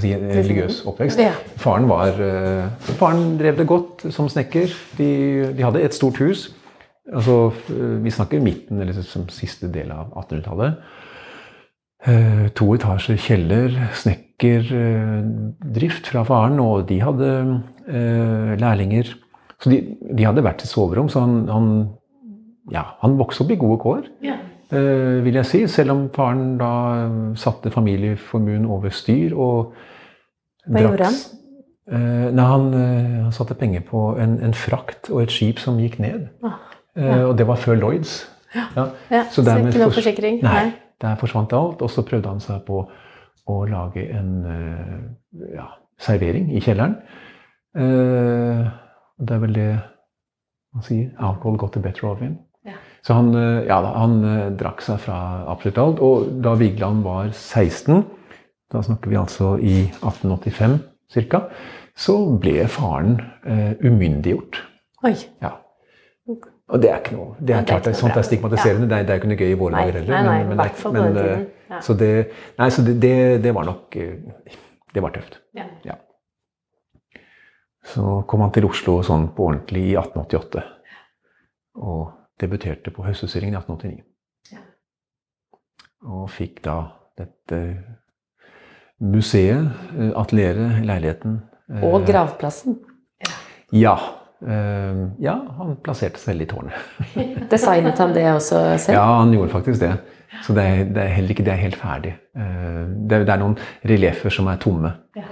si, 0.00 0.12
religiøs 0.14 0.82
oppvekst. 0.88 1.20
Ja. 1.22 1.32
Faren, 1.60 1.88
var, 1.90 2.18
uh, 2.18 2.94
faren 3.00 3.36
drev 3.40 3.58
det 3.60 3.68
godt 3.68 4.06
som 4.14 4.28
snekker. 4.30 4.72
De, 4.98 5.10
de 5.56 5.62
hadde 5.64 5.84
et 5.84 5.96
stort 5.96 6.20
hus. 6.22 6.48
Altså, 7.08 7.36
uh, 7.70 8.04
vi 8.04 8.10
snakker 8.12 8.44
midten, 8.44 8.80
eller 8.82 8.96
som 9.06 9.28
siste 9.32 9.70
del 9.72 9.92
av 9.94 10.12
1800-tallet. 10.12 10.72
Uh, 12.06 12.14
eh, 12.14 12.44
to 12.54 12.66
etasjer 12.76 13.18
kjeller, 13.18 13.74
snekkerdrift 13.98 16.04
fra 16.12 16.22
faren, 16.28 16.60
og 16.62 16.86
de 16.90 17.00
hadde 17.02 17.30
lærlinger. 18.60 19.06
Så 19.58 19.66
de, 19.72 19.80
de, 20.04 20.26
hadde 20.26 20.42
hvert 20.44 20.60
sitt 20.62 20.70
soverom, 20.70 21.08
så 21.10 21.24
han, 21.24 21.48
han, 21.50 21.70
ja, 22.70 22.84
han 23.00 23.16
vokste 23.18 23.42
opp 23.42 23.50
i 23.50 23.58
gode 23.58 23.78
kår. 23.82 24.04
Ja. 24.22 24.36
Uh, 24.72 25.24
vil 25.24 25.34
jeg 25.34 25.46
si, 25.46 25.66
Selv 25.66 25.90
om 25.94 26.00
faren 26.12 26.58
da 26.60 26.70
satte 27.40 27.70
familieformuen 27.72 28.66
over 28.68 28.92
styr 28.92 29.32
og 29.32 29.72
Hva 30.68 30.82
gjorde 30.84 31.06
han? 31.08 31.14
Uh, 31.88 32.26
nei, 32.36 32.44
han, 32.44 32.66
han, 32.74 33.30
satte 33.32 33.56
penger 33.56 33.80
på 33.88 34.02
en, 34.20 34.34
en, 34.44 34.52
frakt 34.52 35.08
og 35.08 35.22
et 35.22 35.32
skip 35.32 35.62
som 35.62 35.78
gikk 35.80 35.96
ned. 36.04 36.26
Ah, 36.44 36.58
ja. 37.00 37.14
og 37.30 37.38
det 37.38 37.46
var 37.48 37.56
før 37.56 37.78
Lloyds. 37.80 38.18
Ja. 38.52 38.66
ja. 38.76 38.84
ja 39.10 39.22
så, 39.32 39.40
så 39.40 39.54
ikke 39.56 39.80
noe 39.80 39.96
forsikring? 39.96 40.42
Nei, 40.44 40.66
der 41.00 41.16
forsvant 41.16 41.54
alt. 41.56 41.80
Og 41.80 41.88
så 41.90 42.04
prøvde 42.04 42.28
han 42.28 42.44
seg 42.44 42.60
på 42.66 42.82
å 43.48 43.56
lage 43.64 44.04
en 44.12 44.34
servering 45.96 46.52
i 46.52 46.60
kjelleren. 46.60 46.98
det 47.72 49.32
er 49.38 49.40
vel 49.46 49.56
det 49.56 49.70
man 50.76 50.84
sier. 50.84 51.08
Alcohol 51.16 51.56
got 51.56 51.72
the 51.72 51.80
better 51.80 52.12
of 52.12 52.20
him. 52.20 52.36
Så 53.06 53.14
han, 53.14 53.34
eh, 53.34 53.66
ja, 53.68 53.78
han 53.94 54.18
eh, 54.24 54.46
drakk 54.58 54.82
seg 54.84 55.00
fra 55.02 55.18
absolutt 55.48 55.80
alt. 55.82 56.02
Og 56.04 56.30
da 56.44 56.54
Vigeland 56.58 57.04
var 57.06 57.30
16, 57.32 58.02
da 58.72 58.82
snakker 58.84 59.12
vi 59.12 59.20
altså 59.20 59.54
i 59.58 59.76
1885 60.00 60.78
ca., 61.30 61.44
så 61.98 62.14
ble 62.38 62.66
faren 62.70 63.16
eh, 63.48 63.72
umyndiggjort. 63.82 64.60
Oi. 65.08 65.14
Ja. 65.42 65.56
Og 66.28 66.82
det 66.82 66.90
er 66.92 66.98
ikke 67.00 67.16
noe 67.16 67.32
det 67.40 67.54
er 67.56 67.64
klart, 67.64 67.86
det 67.86 67.94
er, 67.94 67.96
Sånt 67.96 68.18
er 68.18 68.26
stigmatiserende. 68.26 68.84
Ja. 68.84 68.90
Det, 68.90 68.98
er, 68.98 69.06
det, 69.06 69.14
er, 69.14 69.22
ikke 69.22 69.30
noe 69.30 69.38
gøy 69.40 69.54
i 69.54 69.56
våre 69.58 69.78
dager 69.78 69.96
heller. 69.98 70.12
Nei, 70.12 70.20
nei, 70.26 70.42
men, 70.44 70.60
men, 70.60 70.98
men, 70.98 71.16
men 71.16 71.46
ja. 71.72 71.80
Så, 71.84 71.96
det, 71.98 72.10
nei, 72.60 72.68
så 72.74 72.84
det, 72.84 73.14
det, 73.44 73.54
var 73.56 73.66
nok 73.66 73.96
Det 73.96 75.02
var 75.04 75.14
tøft. 75.16 75.40
Ja. 75.56 75.64
ja. 75.86 75.96
Så 77.88 78.20
kom 78.28 78.44
han 78.44 78.52
til 78.52 78.68
Oslo 78.68 78.98
sånn 79.06 79.30
på 79.34 79.48
ordentlig 79.48 79.86
i 79.90 79.96
1888. 79.96 80.64
Og 81.88 82.17
debuterte 82.40 82.90
på 82.94 83.04
Høstutstillingen 83.06 83.54
i 83.54 83.60
1889. 83.60 84.04
Ja. 84.52 84.62
Og 86.08 86.28
fikk 86.30 86.62
da 86.64 86.80
dette 87.18 87.62
museet, 89.00 89.68
eh, 89.98 90.12
atelieret, 90.16 90.84
leiligheten. 90.86 91.40
Eh, 91.70 91.84
Og 91.84 92.06
gravplassen. 92.06 92.78
Ja. 93.72 93.96
Eh, 94.42 95.00
ja, 95.20 95.34
han 95.58 95.76
plasserte 95.82 96.18
seg 96.18 96.32
selv 96.32 96.42
i 96.42 96.46
tårnet. 96.46 96.72
Designet 97.50 97.98
han 97.98 98.14
det 98.14 98.26
også 98.32 98.78
selv? 98.78 98.94
Ja, 98.94 99.04
han 99.20 99.32
gjorde 99.34 99.50
faktisk 99.50 99.80
det. 99.80 99.96
Så 100.44 100.54
det 100.54 100.62
er, 100.62 100.84
det 100.84 101.02
er 101.02 101.14
heller 101.16 101.30
ikke 101.30 101.44
det 101.44 101.52
er 101.54 101.62
helt 101.62 101.76
ferdig. 101.80 102.14
Det 102.34 103.16
er, 103.16 103.22
det 103.24 103.32
er 103.32 103.40
noen 103.40 103.56
relieffer 103.88 104.30
som 104.30 104.46
er 104.46 104.58
tomme. 104.60 104.90
Ja. 105.16 105.24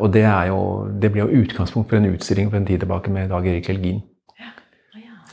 Og 0.00 0.08
det, 0.12 0.22
er 0.24 0.48
jo, 0.48 0.88
det 1.00 1.10
ble 1.12 1.20
jo 1.20 1.42
utgangspunkt 1.42 1.90
for 1.90 2.00
en 2.00 2.08
utstilling 2.08 2.48
for 2.48 2.56
en 2.56 2.66
tid 2.66 2.80
tilbake 2.80 3.12
med 3.12 3.28
Dag 3.28 3.46
Erik 3.46 3.68
Helgin. 3.68 4.00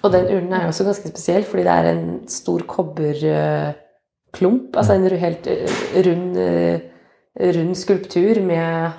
Og 0.04 0.14
den 0.14 0.28
urnen 0.30 0.54
er 0.54 0.66
jo 0.66 0.74
også 0.74 0.86
ganske 0.88 1.10
spesiell, 1.10 1.46
fordi 1.48 1.64
det 1.66 1.74
er 1.74 1.90
en 1.92 2.06
stor 2.30 2.62
kobberklump. 2.70 4.78
Altså 4.78 4.94
en 4.94 5.08
helt 5.18 5.48
eh, 5.48 5.70
rund, 6.08 6.38
eh, 6.38 6.80
rund 7.58 7.76
skulptur 7.76 8.42
med 8.46 8.90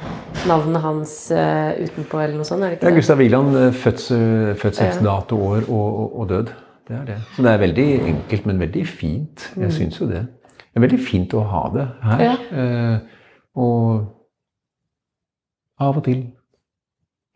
navnet 0.48 0.80
hans 0.82 1.30
eh, 1.30 1.84
utenpå, 1.84 2.20
eller 2.20 2.36
noe 2.36 2.48
sånt? 2.48 2.62
er 2.62 2.68
det 2.68 2.78
ikke 2.78 2.86
det? 2.86 2.92
Ja, 2.92 2.96
Gustav 2.96 3.18
Wieland, 3.22 3.72
fødselsdato, 3.72 5.36
år 5.36 5.62
og, 5.68 6.00
og, 6.00 6.18
og, 6.18 6.28
død. 6.28 6.46
Det 6.88 6.96
er 6.96 7.04
det. 7.04 7.16
Så 7.36 7.42
det 7.44 7.52
er 7.52 7.58
veldig 7.58 7.88
enkelt, 8.14 8.46
men 8.46 8.60
veldig 8.60 8.86
fint. 8.88 9.52
Jeg 9.56 9.64
mm. 9.64 9.76
syns 9.76 10.00
jo 10.00 10.06
det. 10.08 10.26
Det 10.58 10.80
er 10.80 10.86
veldig 10.86 11.04
fint 11.04 11.34
å 11.34 11.40
ha 11.44 11.70
det 11.74 11.88
her. 12.02 12.22
Ja. 12.22 12.34
og 13.58 14.04
av 15.78 15.96
og 15.96 16.04
til 16.06 16.26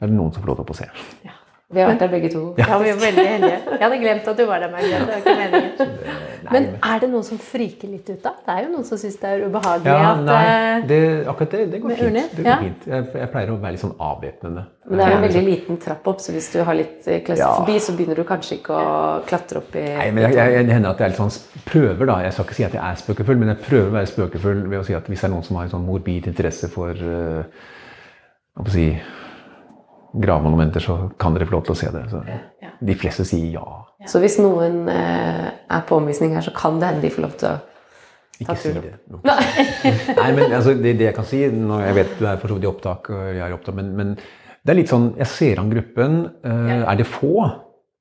er 0.02 0.10
det 0.10 0.16
noen 0.16 0.32
som 0.34 0.42
får 0.42 0.50
lov 0.50 0.62
til 0.62 0.74
å 0.74 0.78
se. 0.80 0.88
Ja. 1.26 1.36
Vi 1.72 1.80
har 1.80 1.88
vært 1.88 2.02
der 2.04 2.12
begge 2.12 2.28
to. 2.32 2.42
Ja, 2.60 2.76
vi 2.82 2.90
er 2.92 2.98
veldig 3.00 3.24
heldige. 3.28 3.58
Jeg 3.70 3.82
hadde 3.82 3.98
glemt 4.02 4.28
at 4.28 4.38
du 4.38 4.44
var 4.48 4.60
der, 4.60 4.70
Margrethe. 4.72 4.98
Det 5.00 5.08
var 5.08 5.20
ikke 5.22 5.36
meningen. 5.40 6.32
Men 6.52 6.66
er 6.84 7.00
det 7.00 7.08
noen 7.12 7.24
som 7.24 7.38
friker 7.40 7.88
litt 7.88 8.08
ut 8.10 8.20
da? 8.22 8.32
Det 8.44 8.54
er 8.54 8.66
jo 8.66 8.70
noen 8.74 8.84
som 8.86 8.98
syns 9.00 9.16
det 9.22 9.30
er 9.30 9.44
ubehagelig 9.46 9.92
ja, 9.92 10.10
at 10.10 10.22
Nei, 10.26 10.40
eh, 10.50 10.84
det, 10.90 10.98
akkurat 11.30 11.54
det, 11.54 11.62
det 11.72 11.80
går 11.84 11.94
fint. 11.94 12.18
Det 12.36 12.44
går 12.44 12.50
ja. 12.50 12.58
fint. 12.60 12.86
Jeg, 12.90 13.06
jeg, 13.22 13.30
pleier 13.32 13.52
å 13.54 13.56
være 13.62 13.76
litt 13.76 13.84
sånn 13.84 13.94
avvæpnende. 14.08 14.64
Men 14.90 15.00
det 15.00 15.06
er 15.06 15.16
en 15.16 15.24
veldig 15.24 15.42
liten 15.46 15.80
trapp 15.80 16.08
opp, 16.12 16.20
så 16.24 16.34
hvis 16.34 16.50
du 16.52 16.58
har 16.66 16.76
litt 16.76 17.06
eh, 17.08 17.22
klaustrofobi, 17.24 17.76
ja. 17.78 17.84
så 17.86 17.96
begynner 17.96 18.18
du 18.18 18.24
kanskje 18.28 18.58
ikke 18.58 18.76
å 18.76 18.92
klatre 19.28 19.62
opp 19.62 19.78
i 19.78 19.86
Nei, 19.86 20.08
men 20.10 20.26
jeg, 20.26 20.38
jeg, 20.40 20.66
Det 20.68 20.76
hender 20.76 20.92
at 20.92 21.02
jeg 21.02 21.08
er 21.08 21.14
litt 21.14 21.22
sånn 21.22 21.64
prøver, 21.70 22.04
da. 22.10 22.18
Jeg 22.26 22.36
skal 22.36 22.48
ikke 22.48 22.58
si 22.58 22.68
at 22.68 22.76
jeg 22.78 22.84
er 22.84 23.02
spøkefull, 23.04 23.40
men 23.40 23.54
jeg 23.54 23.62
prøver 23.68 23.92
å 23.92 23.96
være 24.00 24.12
spøkefull 24.12 24.64
ved 24.66 24.80
å 24.82 24.86
si 24.90 24.98
at 24.98 25.08
hvis 25.12 25.24
det 25.24 25.30
er 25.30 25.34
noen 25.36 25.46
som 25.46 25.60
har 25.60 25.70
en 25.70 25.76
sånn 25.76 25.86
morbid 25.86 26.28
interesse 26.32 26.70
for 26.72 26.98
uh, 26.98 27.68
hva 28.58 28.68
skal 28.68 28.82
jeg 28.82 28.98
si 28.98 29.20
gravmonumenter, 30.12 30.82
så 30.84 30.96
kan 31.20 31.34
dere 31.34 31.48
få 31.48 31.56
lov 31.56 31.66
til 31.66 31.74
å 31.74 31.78
se 31.78 31.90
det. 31.94 32.02
Så 32.12 32.22
de 32.82 32.96
fleste 32.98 33.24
sier 33.28 33.58
ja. 33.58 33.66
Så 34.10 34.20
hvis 34.22 34.38
noen 34.42 34.88
eh, 34.90 35.48
er 35.52 35.84
på 35.88 35.98
omvisning 36.00 36.34
her, 36.36 36.44
så 36.44 36.54
kan 36.56 36.80
det 36.80 36.90
hende 36.90 37.04
de 37.04 37.12
får 37.14 37.24
lov 37.24 37.36
til 37.40 37.52
å 37.52 37.58
ikke 38.42 38.56
si 38.58 38.72
det. 38.74 38.94
Nei. 39.22 39.40
Nei, 40.18 40.28
men 40.34 40.46
altså, 40.48 40.74
det, 40.74 40.96
det, 40.98 41.10
jeg 41.10 41.16
kan 41.16 41.26
si 41.28 41.42
når 41.52 41.84
Jeg 41.86 41.96
vet 42.00 42.14
du 42.18 42.24
er 42.26 42.40
for 42.40 42.50
så 42.50 42.56
vidt 42.56 42.66
i 42.66 42.70
opptak, 42.70 43.10
og 43.12 43.26
jeg 43.28 43.44
er 43.44 43.54
opptatt, 43.54 43.76
men, 43.78 43.92
men, 43.98 44.14
det 44.62 44.72
er 44.72 44.78
litt 44.78 44.90
sånn 44.92 45.08
Jeg 45.18 45.30
ser 45.30 45.60
an 45.62 45.70
gruppen. 45.72 46.18
Uh, 46.46 46.82
er 46.86 46.98
det 46.98 47.06
få? 47.10 47.34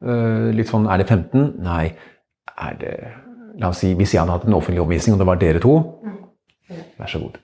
Uh, 0.06 0.50
litt 0.56 0.70
sånn 0.70 0.88
Er 0.90 1.02
det 1.02 1.08
15? 1.10 1.56
Nei. 1.66 1.92
Er 2.54 2.78
det 2.82 2.96
La 3.62 3.70
oss 3.74 3.82
si 3.84 3.92
hvis 3.98 4.14
jeg 4.16 4.22
hadde 4.22 4.38
hatt 4.38 4.48
en 4.48 4.56
offentlig 4.58 4.82
omvisning, 4.82 5.18
og 5.18 5.22
det 5.22 5.28
var 5.28 5.40
dere 5.42 5.60
to, 5.62 5.74
mm. 6.08 6.20
vær 7.02 7.10
så 7.12 7.20
god. 7.20 7.36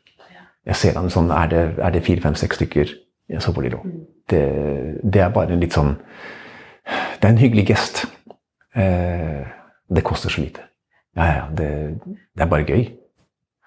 Jeg 0.67 0.79
ser 0.79 0.99
an 0.99 1.11
sånn 1.11 1.29
Er 1.35 1.51
det 1.51 2.03
fire, 2.05 2.23
fem, 2.23 2.37
seks 2.39 2.61
stykker? 2.61 2.93
Ja, 3.29 3.39
så 3.43 3.53
får 3.53 3.69
de. 3.69 3.75
Mm 3.83 4.05
det, 4.29 4.99
det, 5.03 5.21
er 5.21 5.33
bare 5.33 5.55
en 5.55 5.63
litt 5.63 5.75
sånn 5.75 5.95
det 6.87 7.25
er 7.25 7.33
en 7.33 7.39
hyggelig 7.41 7.65
gest. 7.67 8.05
Eh, 8.77 9.47
det 9.91 10.03
koster 10.07 10.31
så 10.31 10.43
lite. 10.43 10.63
Ja, 11.17 11.25
ja, 11.25 11.41
det, 11.51 11.69
det 12.07 12.45
er 12.45 12.51
bare 12.51 12.67
gøy. 12.67 12.85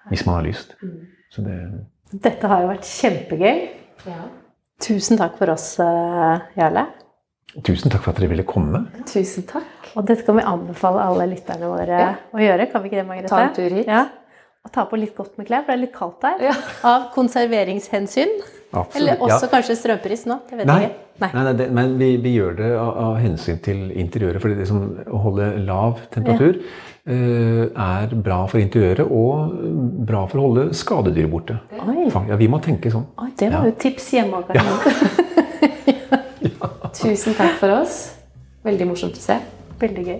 Hvis 0.09 0.23
man 0.25 0.39
har 0.39 0.47
lyst. 0.47 0.73
Så 1.29 1.43
det 1.45 1.57
Dette 2.11 2.49
har 2.49 2.63
jo 2.63 2.71
vært 2.71 2.87
kjempegøy. 2.89 3.59
Ja. 4.07 4.23
Tusen 4.81 5.19
takk 5.21 5.37
for 5.37 5.53
oss, 5.53 5.67
eh, 5.83 6.47
Jarle. 6.57 6.87
Tusen 7.61 7.93
takk 7.93 8.01
for 8.07 8.15
at 8.15 8.23
dere 8.23 8.31
ville 8.31 8.47
komme. 8.47 8.87
Tusen 9.05 9.45
takk. 9.47 9.91
Og 9.93 10.07
dette 10.07 10.25
kan 10.25 10.39
vi 10.39 10.47
anbefale 10.47 11.05
alle 11.05 11.29
lytterne 11.35 11.69
våre 11.69 12.01
Ja. 12.01 12.09
å 12.33 12.41
gjøre. 12.41 12.71
Kan 12.71 12.81
vi 12.81 12.89
ikke 12.89 13.03
det, 13.03 13.07
Margrethe? 13.07 13.29
Ta 13.29 13.43
en 13.45 13.53
tur 13.53 13.69
hit. 13.69 13.85
Ja. 13.85 14.07
Og 14.61 14.69
ta 14.75 14.83
på 14.85 14.97
litt 15.01 15.15
godt 15.17 15.39
med 15.39 15.47
klær, 15.49 15.63
for 15.65 15.71
det 15.73 15.77
er 15.79 15.85
litt 15.87 15.95
kaldt 15.95 16.19
der. 16.21 16.41
Ja. 16.51 16.55
Av 16.85 17.07
konserveringshensyn. 17.15 18.29
Absolutt. 18.71 18.95
Eller 19.01 19.17
også 19.25 19.47
Ja. 19.47 19.51
kanskje 19.55 19.75
strømpris 19.79 20.25
nå. 20.29 20.35
Det 20.49 20.57
vet 20.59 20.67
Nei, 20.69 20.75
jeg 20.83 20.89
ikke. 20.91 20.99
nei. 21.19 21.29
nei, 21.43 21.53
det, 21.59 21.65
men 21.75 21.95
vi, 21.99 22.09
vi 22.23 22.31
gjør 22.37 22.53
det 22.59 22.69
av, 22.77 22.91
av 23.07 23.15
hensyn 23.19 23.57
til 23.65 23.79
interiøret. 23.91 24.39
For 24.43 24.49
det 24.53 24.67
som, 24.69 24.77
å 25.11 25.17
holde 25.25 25.47
lav 25.65 25.97
temperatur 26.13 26.61
eh, 26.61 27.65
er 27.73 28.07
bra 28.15 28.43
for 28.47 28.59
interiøret 28.61 29.11
og 29.11 29.57
bra 30.07 30.21
for 30.29 30.37
å 30.39 30.41
holde 30.47 30.67
skadedyr 30.77 31.27
borte. 31.33 31.57
Oi. 31.81 32.05
Ja, 32.29 32.35
vi 32.39 32.47
må 32.47 32.61
tenke 32.63 32.91
sånn. 32.93 33.07
Oi, 33.17 33.31
det 33.41 33.49
var 33.51 33.65
jo 33.65 33.73
tips 33.81 34.11
hjemme. 34.13 34.45
Tusen 37.01 37.33
takk 37.37 37.57
for 37.59 37.69
oss. 37.81 38.13
Veldig 38.63 38.87
morsomt 38.93 39.17
å 39.17 39.21
se. 39.25 39.39
Veldig 39.81 40.03
gøy. 40.05 40.19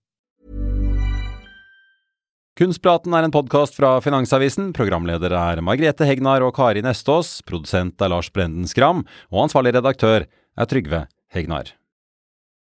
Kunstpraten 2.59 3.13
er 3.15 3.23
en 3.23 3.31
podkast 3.31 3.77
fra 3.77 3.93
Finansavisen. 4.03 4.73
Programledere 4.75 5.39
er 5.53 5.61
Margrethe 5.63 6.03
Hegnar 6.03 6.43
og 6.43 6.51
Kari 6.57 6.83
Nestås. 6.83 7.37
Produsent 7.47 8.03
er 8.03 8.11
Lars 8.11 8.27
Brenden 8.27 8.67
Skram. 8.67 9.05
Og 9.31 9.45
ansvarlig 9.45 9.77
redaktør 9.77 10.27
er 10.27 10.67
Trygve 10.67 11.05
Hegnar. 11.31 11.71